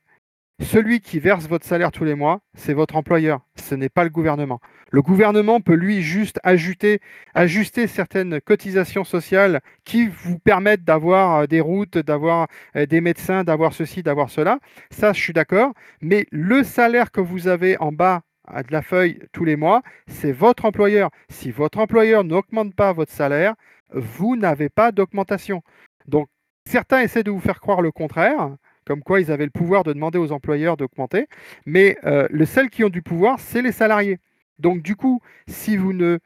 celui 0.61 1.01
qui 1.01 1.19
verse 1.19 1.47
votre 1.49 1.67
salaire 1.67 1.91
tous 1.91 2.05
les 2.05 2.15
mois, 2.15 2.41
c'est 2.55 2.75
votre 2.75 2.97
employeur, 2.97 3.41
ce 3.57 3.75
n'est 3.75 3.89
pas 3.89 4.05
le 4.05 4.11
gouvernement. 4.11 4.61
Le 4.91 5.03
gouvernement 5.03 5.61
peut 5.61 5.75
lui 5.75 6.03
juste 6.03 6.39
ajuster, 6.43 7.01
ajuster 7.35 7.87
certaines 7.87 8.41
cotisations 8.41 9.05
sociales 9.05 9.61
qui 9.85 10.09
vous 10.09 10.39
permettent 10.39 10.85
d'avoir 10.85 11.37
euh, 11.37 11.47
des 11.47 11.61
routes, 11.61 11.97
d'avoir 11.99 12.49
euh, 12.77 12.87
des 12.87 13.01
médecins, 13.01 13.45
d'avoir 13.45 13.73
ceci, 13.73 14.03
d'avoir 14.03 14.31
cela. 14.31 14.59
Ça, 14.91 15.13
je 15.13 15.21
suis 15.21 15.33
d'accord. 15.33 15.73
Mais 16.01 16.27
le 16.31 16.65
salaire 16.65 17.11
que 17.13 17.21
vous 17.21 17.49
avez 17.49 17.79
en 17.79 17.93
bas 17.93 18.23
de 18.53 18.73
la 18.73 18.83
feuille 18.83 19.21
tous 19.33 19.45
les 19.45 19.57
mois, 19.57 19.83
c'est 20.09 20.33
votre 20.33 20.65
employeur. 20.65 21.11
Si 21.29 21.53
votre 21.53 21.79
employeur 21.79 22.25
n'augmente 22.25 22.75
pas 22.75 22.93
votre 22.93 23.13
salaire, 23.13 23.55
vous 23.93 24.37
n'avez 24.37 24.69
pas 24.69 24.93
d'augmentation. 24.93 25.63
Donc 26.09 26.29
certains 26.67 27.01
essaient 27.01 27.23
de 27.23 27.31
vous 27.31 27.41
faire 27.41 27.61
croire 27.61 27.81
le 27.81 27.93
contraire, 27.93 28.51
comme 28.87 29.03
quoi 29.03 29.21
ils 29.21 29.31
avaient 29.31 29.45
le 29.45 29.51
pouvoir 29.51 29.85
de 29.85 29.93
demander 29.93 30.19
aux 30.19 30.33
employeurs 30.33 30.77
d'augmenter, 30.77 31.27
mais 31.67 31.97
euh, 32.05 32.27
les 32.31 32.47
seuls 32.47 32.71
qui 32.71 32.85
ont 32.85 32.89
du 32.89 33.03
pouvoir, 33.03 33.39
c'est 33.41 33.63
les 33.63 33.73
salariés. 33.73 34.19
Donc 34.59 34.83
du 34.83 34.97
coup, 34.97 35.21
si 35.47 35.77
vous 35.77 35.93
ne 35.93 36.19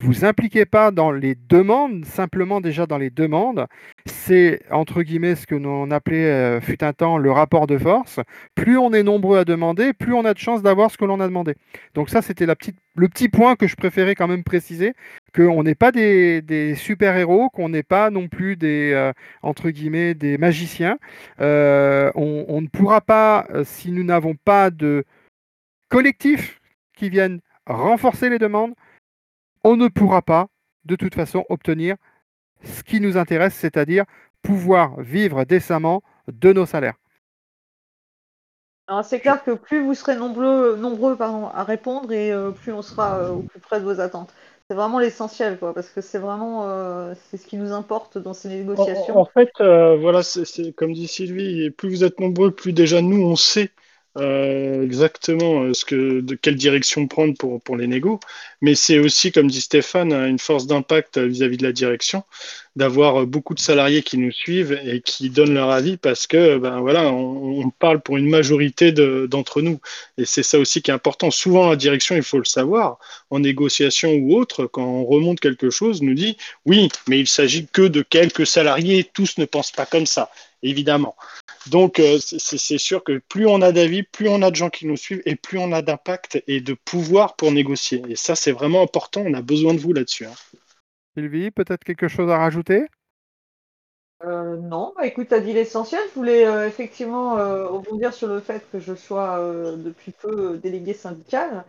vous 0.00 0.24
impliquez 0.24 0.64
pas 0.64 0.92
dans 0.92 1.10
les 1.10 1.34
demandes, 1.34 2.04
simplement 2.04 2.60
déjà 2.60 2.86
dans 2.86 2.98
les 2.98 3.10
demandes. 3.10 3.66
C'est 4.06 4.62
entre 4.70 5.02
guillemets 5.02 5.34
ce 5.34 5.46
que 5.46 5.56
l'on 5.56 5.90
appelait 5.90 6.30
euh, 6.30 6.60
fut 6.60 6.84
un 6.84 6.92
temps 6.92 7.18
le 7.18 7.32
rapport 7.32 7.66
de 7.66 7.78
force. 7.78 8.20
Plus 8.54 8.78
on 8.78 8.92
est 8.92 9.02
nombreux 9.02 9.38
à 9.38 9.44
demander, 9.44 9.92
plus 9.92 10.14
on 10.14 10.24
a 10.24 10.34
de 10.34 10.38
chances 10.38 10.62
d'avoir 10.62 10.92
ce 10.92 10.98
que 10.98 11.04
l'on 11.04 11.18
a 11.18 11.26
demandé. 11.26 11.54
Donc 11.94 12.10
ça, 12.10 12.22
c'était 12.22 12.46
le 12.46 13.08
petit 13.08 13.28
point 13.28 13.56
que 13.56 13.66
je 13.66 13.74
préférais 13.74 14.14
quand 14.14 14.28
même 14.28 14.44
préciser, 14.44 14.94
qu'on 15.34 15.62
n'est 15.62 15.74
pas 15.74 15.92
des, 15.92 16.74
super-héros, 16.76 17.50
qu'on 17.50 17.68
n'est 17.68 17.82
pas 17.82 18.10
non 18.10 18.28
plus 18.28 18.56
des, 18.56 18.92
euh, 18.92 19.12
entre 19.42 19.70
guillemets, 19.70 20.14
des 20.14 20.38
magiciens. 20.38 20.98
Euh, 21.40 22.10
on, 22.14 22.60
ne 22.60 22.68
pourra 22.68 23.00
pas, 23.00 23.46
si 23.64 23.92
nous 23.92 24.04
n'avons 24.04 24.34
pas 24.34 24.70
de 24.70 25.04
collectif 25.88 26.60
qui 26.96 27.10
viennent 27.10 27.40
renforcer 27.66 28.30
les 28.30 28.38
demandes, 28.38 28.74
on 29.64 29.76
ne 29.76 29.88
pourra 29.88 30.22
pas, 30.22 30.48
de 30.84 30.96
toute 30.96 31.14
façon, 31.14 31.44
obtenir 31.48 31.96
ce 32.64 32.82
qui 32.82 33.00
nous 33.00 33.16
intéresse, 33.16 33.54
c'est-à-dire 33.54 34.04
pouvoir 34.42 35.00
vivre 35.00 35.44
décemment 35.44 36.02
de 36.28 36.52
nos 36.52 36.66
salaires. 36.66 36.96
C'est 39.02 39.20
clair 39.20 39.44
que 39.44 39.50
plus 39.50 39.82
vous 39.82 39.94
serez 39.94 40.16
nombreux, 40.16 40.76
nombreux 40.76 41.16
à 41.20 41.62
répondre 41.62 42.10
et 42.10 42.32
euh, 42.32 42.52
plus 42.52 42.72
on 42.72 42.80
sera 42.80 43.18
euh, 43.18 43.28
au 43.30 43.42
plus 43.42 43.60
près 43.60 43.80
de 43.80 43.84
vos 43.84 44.00
attentes. 44.00 44.32
C'est 44.70 44.76
vraiment 44.76 44.98
l'essentiel, 44.98 45.56
parce 45.56 45.88
que 45.88 46.02
c'est 46.02 46.18
vraiment 46.18 46.68
euh, 46.68 47.14
c'est 47.30 47.38
ce 47.38 47.46
qui 47.46 47.56
nous 47.56 47.72
importe 47.72 48.18
dans 48.18 48.34
ces 48.34 48.48
négociations. 48.50 49.18
En, 49.18 49.24
fait, 49.24 49.50
voilà, 49.58 50.22
c'est 50.22 50.72
comme 50.72 50.92
dit 50.92 51.08
Sylvie, 51.08 51.70
plus 51.70 51.88
vous 51.88 52.04
êtes 52.04 52.20
nombreux, 52.20 52.50
plus 52.50 52.74
déjà 52.74 53.00
nous 53.00 53.22
on 53.24 53.34
sait 53.34 53.70
euh, 54.18 54.82
exactement 54.84 55.64
euh, 55.64 56.22
de 56.22 56.34
quelle 56.34 56.56
direction 56.56 57.06
prendre 57.06 57.34
pour, 57.36 57.76
les 57.76 57.86
négos, 57.86 58.18
mais 58.60 58.74
c'est 58.74 58.98
aussi, 58.98 59.32
comme 59.32 59.48
dit 59.48 59.60
Stéphane, 59.60 60.12
une 60.12 60.38
force 60.38 60.66
d'impact 60.66 61.18
vis-à-vis 61.18 61.56
de 61.56 61.62
la 61.62 61.72
direction, 61.72 62.24
d'avoir 62.74 63.26
beaucoup 63.26 63.54
de 63.54 63.60
salariés 63.60 64.02
qui 64.02 64.18
nous 64.18 64.32
suivent 64.32 64.78
et 64.84 65.00
qui 65.00 65.30
donnent 65.30 65.54
leur 65.54 65.70
avis 65.70 65.96
parce 65.96 66.26
que, 66.26 66.58
ben 66.58 66.80
voilà, 66.80 67.12
on, 67.12 67.70
parle 67.70 68.00
pour 68.00 68.16
une 68.16 68.28
majorité 68.28 68.92
d'entre 68.92 69.62
nous. 69.62 69.80
Et 70.16 70.24
c'est 70.24 70.42
ça 70.42 70.58
aussi 70.58 70.82
qui 70.82 70.90
est 70.90 70.94
important. 70.94 71.30
Souvent, 71.30 71.68
la 71.68 71.76
direction, 71.76 72.16
il 72.16 72.22
faut 72.22 72.38
le 72.38 72.44
savoir, 72.44 72.98
en 73.30 73.40
négociation 73.40 74.12
ou 74.14 74.36
autre, 74.36 74.66
quand 74.66 74.84
on 74.84 75.04
remonte 75.04 75.40
quelque 75.40 75.70
chose, 75.70 76.02
nous 76.02 76.14
dit 76.14 76.36
oui, 76.66 76.88
mais 77.08 77.20
il 77.20 77.28
s'agit 77.28 77.66
que 77.66 77.82
de 77.82 78.02
quelques 78.02 78.46
salariés, 78.46 79.08
tous 79.12 79.38
ne 79.38 79.44
pensent 79.44 79.72
pas 79.72 79.86
comme 79.86 80.06
ça, 80.06 80.30
évidemment. 80.62 81.14
Donc, 81.66 81.98
euh, 81.98 82.18
c'est 82.20 82.78
sûr 82.78 83.04
que 83.04 83.18
plus 83.18 83.46
on 83.46 83.60
a 83.62 83.72
d'avis, 83.72 84.02
plus 84.02 84.28
on 84.28 84.42
a 84.42 84.50
de 84.50 84.56
gens 84.56 84.70
qui 84.70 84.86
nous 84.86 84.96
suivent 84.96 85.22
et 85.26 85.36
plus 85.36 85.58
on 85.58 85.72
a 85.72 85.82
d'impact 85.82 86.42
et 86.46 86.60
de 86.60 86.74
pouvoir 86.74 87.36
pour 87.36 87.52
négocier. 87.52 88.02
Et 88.08 88.16
ça, 88.16 88.34
c'est 88.34 88.52
vraiment 88.52 88.82
important. 88.82 89.22
On 89.26 89.34
a 89.34 89.42
besoin 89.42 89.74
de 89.74 89.78
vous 89.78 89.92
là-dessus. 89.92 90.26
Hein. 90.26 90.34
Sylvie, 91.16 91.50
peut-être 91.50 91.84
quelque 91.84 92.08
chose 92.08 92.30
à 92.30 92.38
rajouter? 92.38 92.86
Euh, 94.24 94.56
non, 94.56 94.92
bah, 94.96 95.06
écoute, 95.06 95.28
tu 95.28 95.34
as 95.34 95.40
dit 95.40 95.52
l'essentiel. 95.52 96.00
Je 96.10 96.14
voulais 96.14 96.46
euh, 96.46 96.66
effectivement 96.66 97.34
rebondir 97.34 98.12
sur 98.14 98.28
le 98.28 98.40
fait 98.40 98.64
que 98.70 98.78
je 98.80 98.94
sois 98.94 99.38
depuis 99.76 100.12
peu 100.12 100.58
délégué 100.58 100.94
syndical. 100.94 101.64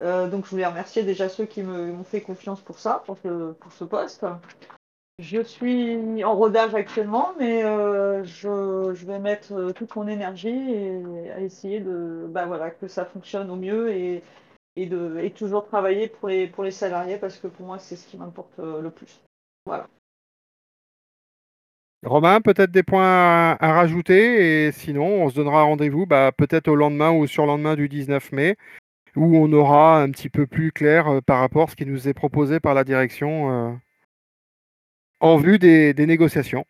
donc 0.00 0.44
je 0.44 0.50
voulais 0.50 0.66
remercier 0.66 1.02
déjà 1.02 1.28
ceux 1.28 1.46
qui 1.46 1.62
m'ont 1.62 2.04
fait 2.04 2.20
confiance 2.20 2.60
pour 2.60 2.78
ça, 2.78 3.02
pour 3.06 3.18
ce 3.18 3.84
poste. 3.84 4.24
Je 5.18 5.42
suis 5.42 6.22
en 6.22 6.36
rodage 6.36 6.76
actuellement, 6.76 7.32
mais 7.40 7.64
euh, 7.64 8.22
je, 8.22 9.04
vais 9.04 9.18
mettre 9.18 9.52
euh, 9.52 9.72
toute 9.72 9.96
mon 9.96 10.06
énergie 10.06 10.48
à 11.34 11.40
essayer 11.40 11.80
de, 11.80 12.28
bah 12.30 12.46
voilà, 12.46 12.70
que 12.70 12.86
ça 12.86 13.04
fonctionne 13.04 13.50
au 13.50 13.56
mieux 13.56 13.90
et, 13.90 14.22
et, 14.76 14.86
de, 14.86 15.18
et 15.18 15.32
toujours 15.32 15.66
travailler 15.66 16.06
pour 16.06 16.28
les, 16.28 16.46
pour 16.46 16.62
les 16.62 16.70
salariés 16.70 17.18
parce 17.18 17.36
que 17.38 17.48
pour 17.48 17.66
moi, 17.66 17.80
c'est 17.80 17.96
ce 17.96 18.06
qui 18.06 18.16
m'importe 18.16 18.56
euh, 18.60 18.80
le 18.80 18.90
plus. 18.90 19.20
Voilà. 19.66 19.88
Romain, 22.06 22.40
peut-être 22.40 22.70
des 22.70 22.84
points 22.84 23.56
à, 23.58 23.72
rajouter 23.72 24.66
et 24.66 24.72
sinon, 24.72 25.24
on 25.24 25.30
se 25.30 25.34
donnera 25.34 25.64
rendez-vous 25.64 26.06
bah, 26.06 26.30
peut-être 26.30 26.68
au 26.68 26.76
lendemain 26.76 27.10
ou 27.10 27.26
sur 27.26 27.44
lendemain 27.44 27.74
du 27.74 27.88
19 27.88 28.30
mai 28.30 28.56
où 29.16 29.36
on 29.36 29.52
aura 29.52 30.00
un 30.00 30.12
petit 30.12 30.28
peu 30.30 30.46
plus 30.46 30.70
clair 30.70 31.20
par 31.26 31.40
rapport 31.40 31.64
à 31.64 31.70
ce 31.72 31.74
qui 31.74 31.86
nous 31.86 32.06
est 32.06 32.14
proposé 32.14 32.60
par 32.60 32.74
la 32.74 32.84
direction 32.84 33.80
en 35.20 35.36
vue 35.36 35.58
des, 35.58 35.94
négociations 35.94 36.64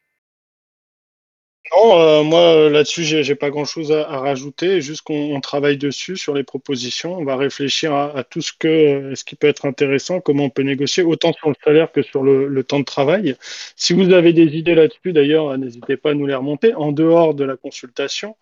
Non, 1.77 2.01
euh, 2.01 2.23
moi 2.23 2.41
euh, 2.41 2.71
là-dessus, 2.71 3.05
j'ai 3.05 3.35
pas 3.35 3.51
grand-chose 3.51 3.93
à, 3.93 4.19
rajouter, 4.19 4.81
juste 4.81 5.03
qu'on 5.03 5.41
travaille 5.41 5.77
dessus 5.77 6.17
sur 6.17 6.35
les 6.35 6.45
propositions. 6.45 7.17
On 7.17 7.25
va 7.25 7.37
réfléchir 7.37 7.95
à, 7.95 8.25
tout 8.25 8.41
ce, 8.41 8.53
que, 8.59 9.13
ce 9.15 9.25
qui 9.25 9.37
peut 9.37 9.49
être 9.49 9.67
intéressant, 9.67 10.21
comment 10.21 10.45
on 10.45 10.51
peut 10.51 10.63
négocier, 10.63 11.03
autant 11.03 11.33
sur 11.35 11.49
le 11.51 11.55
salaire 11.63 11.93
que 11.93 12.03
sur 12.03 12.23
le, 12.23 12.63
temps 12.65 12.81
de 12.81 12.85
travail. 12.85 13.37
Si 13.77 13.93
vous 13.93 14.13
avez 14.13 14.33
des 14.33 14.57
idées 14.57 14.75
là-dessus, 14.75 15.13
d'ailleurs, 15.13 15.57
n'hésitez 15.59 15.97
pas 15.97 16.11
à 16.11 16.15
nous 16.15 16.27
les 16.27 16.35
remonter 16.35 16.75
en 16.75 16.93
dehors 16.93 17.35
de 17.35 17.45
la 17.45 17.57
consultation. 17.57 18.37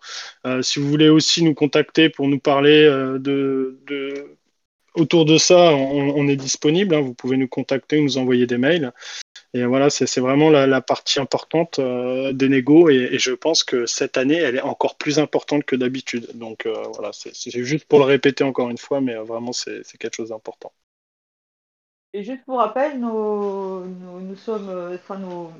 Euh, 0.45 0.61
si 0.61 0.79
vous 0.79 0.87
voulez 0.87 1.09
aussi 1.09 1.43
nous 1.43 1.53
contacter 1.53 2.09
pour 2.09 2.27
nous 2.27 2.39
parler 2.39 2.85
de, 3.19 3.77
autour 4.97 5.25
de 5.25 5.37
ça, 5.37 5.75
on, 5.75 6.27
est 6.27 6.35
disponible. 6.35 6.95
Hein. 6.95 7.01
vous 7.01 7.13
pouvez 7.13 7.37
nous 7.37 7.47
contacter 7.47 7.97
ou 7.97 8.03
nous 8.03 8.17
envoyer 8.17 8.47
des 8.47 8.57
mails. 8.57 8.91
Et 9.57 9.65
voilà, 9.65 9.89
c'est 9.89 10.19
vraiment 10.19 10.51
la, 10.51 10.81
partie 10.81 11.19
importante 11.19 11.79
euh, 11.79 12.31
des 12.31 12.47
négos. 12.47 12.89
Et, 12.89 13.17
je 13.17 13.31
pense 13.31 13.63
que 13.63 13.87
cette 13.87 14.15
année, 14.15 14.35
elle 14.35 14.55
est 14.55 14.61
encore 14.61 14.97
plus 14.97 15.17
importante 15.17 15.63
que 15.63 15.75
d'habitude. 15.75 16.29
Donc 16.35 16.67
euh, 16.67 16.83
voilà, 16.93 17.09
c'est 17.11 17.63
juste 17.63 17.85
pour 17.85 17.99
le 17.99 18.05
répéter 18.05 18.43
encore 18.43 18.69
une 18.69 18.77
fois, 18.77 19.01
mais 19.01 19.15
euh, 19.15 19.23
vraiment, 19.23 19.53
c'est 19.53 19.81
quelque 19.97 20.15
chose 20.15 20.29
d'important. 20.29 20.71
Et 22.13 22.23
juste 22.23 22.45
pour 22.45 22.59
rappel, 22.59 22.99
nos, 22.99 23.83
nous 23.83 24.35
sommes, 24.35 24.69
enfin, 24.93 25.17
nos, 25.17 25.51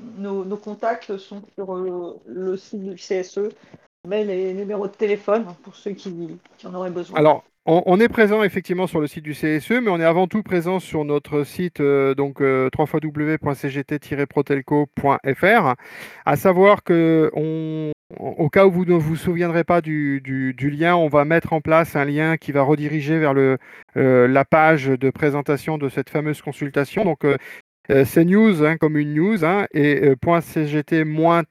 nos, 0.44 0.56
contacts 0.56 1.16
sont 1.16 1.42
sur 1.54 1.74
le, 1.74 2.56
site 2.56 2.82
du 2.82 2.94
CSE, 2.94 3.50
mais 4.06 4.24
les 4.24 4.54
numéros 4.54 4.86
de 4.86 4.92
téléphone 4.92 5.44
pour 5.62 5.74
ceux 5.74 5.92
qui, 5.92 6.38
qui 6.56 6.66
en 6.66 6.74
auraient 6.74 6.90
besoin. 6.90 7.18
Alors, 7.18 7.44
on, 7.70 8.00
est 8.00 8.08
présent 8.08 8.42
effectivement 8.42 8.86
sur 8.86 8.98
le 8.98 9.06
site 9.06 9.24
du 9.24 9.32
CSE, 9.32 9.82
mais 9.82 9.90
on 9.90 10.00
est 10.00 10.04
avant 10.04 10.26
tout 10.26 10.42
présent 10.42 10.80
sur 10.80 11.04
notre 11.04 11.44
site 11.44 11.80
euh, 11.80 12.14
donc 12.14 12.40
euh, 12.40 12.70
www.cgt-protelco.fr. 12.76 15.74
À 16.24 16.36
savoir 16.36 16.82
que 16.82 17.30
au 18.18 18.48
cas 18.48 18.64
où 18.64 18.70
vous 18.70 18.86
ne 18.86 18.94
vous 18.94 19.16
souviendrez 19.16 19.64
pas 19.64 19.82
du, 19.82 20.54
lien, 20.58 20.96
on 20.96 21.08
va 21.08 21.26
mettre 21.26 21.52
en 21.52 21.60
place 21.60 21.94
un 21.94 22.06
lien 22.06 22.38
qui 22.38 22.52
va 22.52 22.62
rediriger 22.62 23.18
vers 23.18 23.34
euh, 23.36 23.58
la 24.26 24.46
page 24.46 24.86
de 24.86 25.10
présentation 25.10 25.76
de 25.76 25.90
cette 25.90 26.08
fameuse 26.08 26.40
consultation. 26.40 27.04
Donc 27.04 27.26
c'est 28.04 28.24
news 28.24 28.64
hein, 28.64 28.78
comme 28.78 28.96
une 28.96 29.12
news 29.12 29.44
hein, 29.44 29.66
et 29.74 30.14
.cgt- 30.14 31.44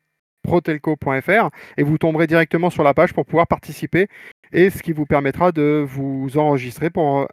protelco.fr 0.48 1.50
et 1.78 1.84
vous 1.84 1.98
tomberez 1.98 2.26
directement 2.26 2.70
sur 2.70 2.84
la 2.84 2.94
page 2.94 3.14
pour 3.14 3.26
pouvoir 3.26 3.48
participer 3.48 4.08
et 4.52 4.70
ce 4.70 4.82
qui 4.82 4.94
vous 4.94 5.06
permettra 5.06 5.52
de 5.52 5.86
vous 5.88 6.38
enregistrer 6.38 6.90
pour 6.90 7.20
euh, 7.20 7.26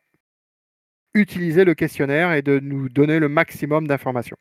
utiliser 1.15 1.65
le 1.65 1.75
questionnaire 1.75 2.33
et 2.33 2.43
de 2.43 2.59
nous 2.59 2.89
donner 2.89 3.19
le 3.19 3.29
maximum 3.29 3.87
d'informations. 3.87 4.37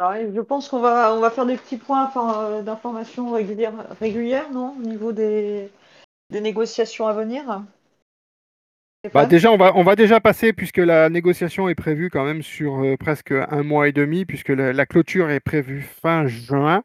je 0.00 0.40
pense 0.40 0.68
qu'on 0.68 0.80
va, 0.80 1.14
on 1.14 1.20
va 1.20 1.30
faire 1.30 1.46
des 1.46 1.56
petits 1.56 1.76
points 1.76 2.10
euh, 2.16 2.62
d'informations 2.62 3.32
régulières, 3.32 3.74
régulières, 4.00 4.50
non 4.50 4.74
Au 4.78 4.86
niveau 4.86 5.12
des, 5.12 5.70
des 6.30 6.40
négociations 6.40 7.06
à 7.06 7.12
venir? 7.12 7.62
Bah 9.12 9.26
déjà, 9.26 9.50
on 9.50 9.56
va, 9.56 9.72
on 9.74 9.82
va 9.82 9.96
déjà 9.96 10.20
passer, 10.20 10.52
puisque 10.52 10.78
la 10.78 11.08
négociation 11.10 11.68
est 11.68 11.74
prévue 11.74 12.08
quand 12.08 12.24
même 12.24 12.42
sur 12.42 12.84
euh, 12.84 12.96
presque 12.96 13.32
un 13.32 13.64
mois 13.64 13.88
et 13.88 13.92
demi, 13.92 14.24
puisque 14.24 14.50
la, 14.50 14.86
clôture 14.86 15.28
est 15.28 15.40
prévue 15.40 15.82
fin 15.82 16.28
juin. 16.28 16.84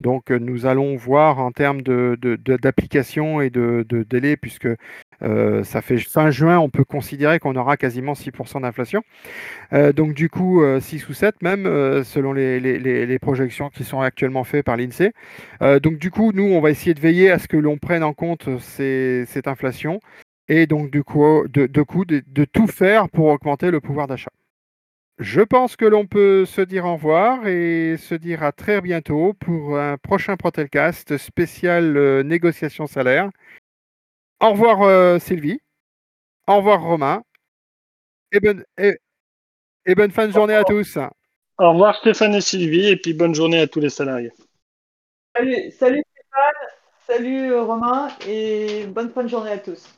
Donc 0.00 0.30
euh, 0.30 0.38
nous 0.38 0.66
allons 0.66 0.96
voir 0.96 1.40
en 1.40 1.50
termes 1.50 1.82
d'application 1.82 3.40
et 3.40 3.50
de, 3.50 3.84
délai, 4.08 4.36
puisque 4.36 4.68
euh, 5.22 5.64
ça 5.64 5.82
fait 5.82 5.98
fin 5.98 6.30
juin, 6.30 6.58
on 6.58 6.70
peut 6.70 6.84
considérer 6.84 7.40
qu'on 7.40 7.56
aura 7.56 7.76
quasiment 7.76 8.12
6% 8.12 8.60
d'inflation. 8.60 9.02
Euh, 9.72 9.92
donc 9.92 10.14
du 10.14 10.28
coup, 10.28 10.62
6 10.80 11.08
ou 11.08 11.14
7 11.14 11.42
même, 11.42 11.64
selon 12.04 12.32
les, 12.32 13.18
projections 13.20 13.70
qui 13.70 13.82
sont 13.82 14.00
actuellement 14.00 14.44
faites 14.44 14.64
par 14.64 14.76
l'INSEE. 14.76 15.12
donc 15.82 15.98
du 15.98 16.10
coup, 16.10 16.32
nous, 16.32 16.44
on 16.44 16.60
va 16.60 16.70
essayer 16.70 16.94
de 16.94 17.00
veiller 17.00 17.30
à 17.30 17.38
ce 17.38 17.48
que 17.48 17.56
l'on 17.56 17.78
prenne 17.78 18.04
en 18.04 18.12
compte 18.12 18.48
cette 18.58 19.48
inflation 19.48 20.00
et 20.48 20.66
donc 20.66 20.90
du 20.90 21.02
coup, 21.02 21.44
de 21.48 22.44
tout 22.44 22.68
faire 22.68 23.08
pour 23.08 23.26
augmenter 23.26 23.70
le 23.72 23.80
pouvoir 23.80 24.06
d'achat. 24.06 24.30
Je 25.18 25.40
pense 25.40 25.74
que 25.74 25.84
l'on 25.84 26.06
peut 26.06 26.44
se 26.44 26.60
dire 26.60 26.84
au 26.84 26.92
revoir 26.92 27.44
et 27.48 27.96
se 27.96 28.14
dire 28.14 28.44
à 28.44 28.52
très 28.52 28.80
bientôt 28.80 29.32
pour 29.34 29.76
un 29.76 29.96
prochain 29.98 30.36
Protelcast 30.36 31.16
spécial 31.16 31.96
euh, 31.96 32.22
négociation 32.22 32.86
salaire. 32.86 33.28
Au 34.40 34.50
revoir 34.50 34.82
euh, 34.82 35.18
Sylvie. 35.18 35.60
Au 36.46 36.58
revoir 36.58 36.82
Romain. 36.82 37.24
Et 38.30 38.38
bonne, 38.38 38.64
et, 38.76 39.94
bonne 39.96 40.12
fin 40.12 40.28
de 40.28 40.32
journée 40.32 40.54
à 40.54 40.62
tous. 40.62 40.96
Au 41.58 41.72
revoir 41.72 41.96
Stéphane 41.96 42.36
et 42.36 42.40
Sylvie 42.40 42.86
et 42.86 42.96
puis 42.96 43.12
bonne 43.12 43.34
journée 43.34 43.58
à 43.58 43.66
tous 43.66 43.80
les 43.80 43.90
salariés. 43.90 44.30
Salut, 45.34 45.72
salut 45.72 46.02
Stéphane, 46.12 46.68
salut 47.08 47.54
Romain 47.56 48.08
et 48.28 48.86
bonne 48.86 49.10
fin 49.10 49.24
de 49.24 49.28
journée 49.28 49.50
à 49.50 49.58
tous. 49.58 49.97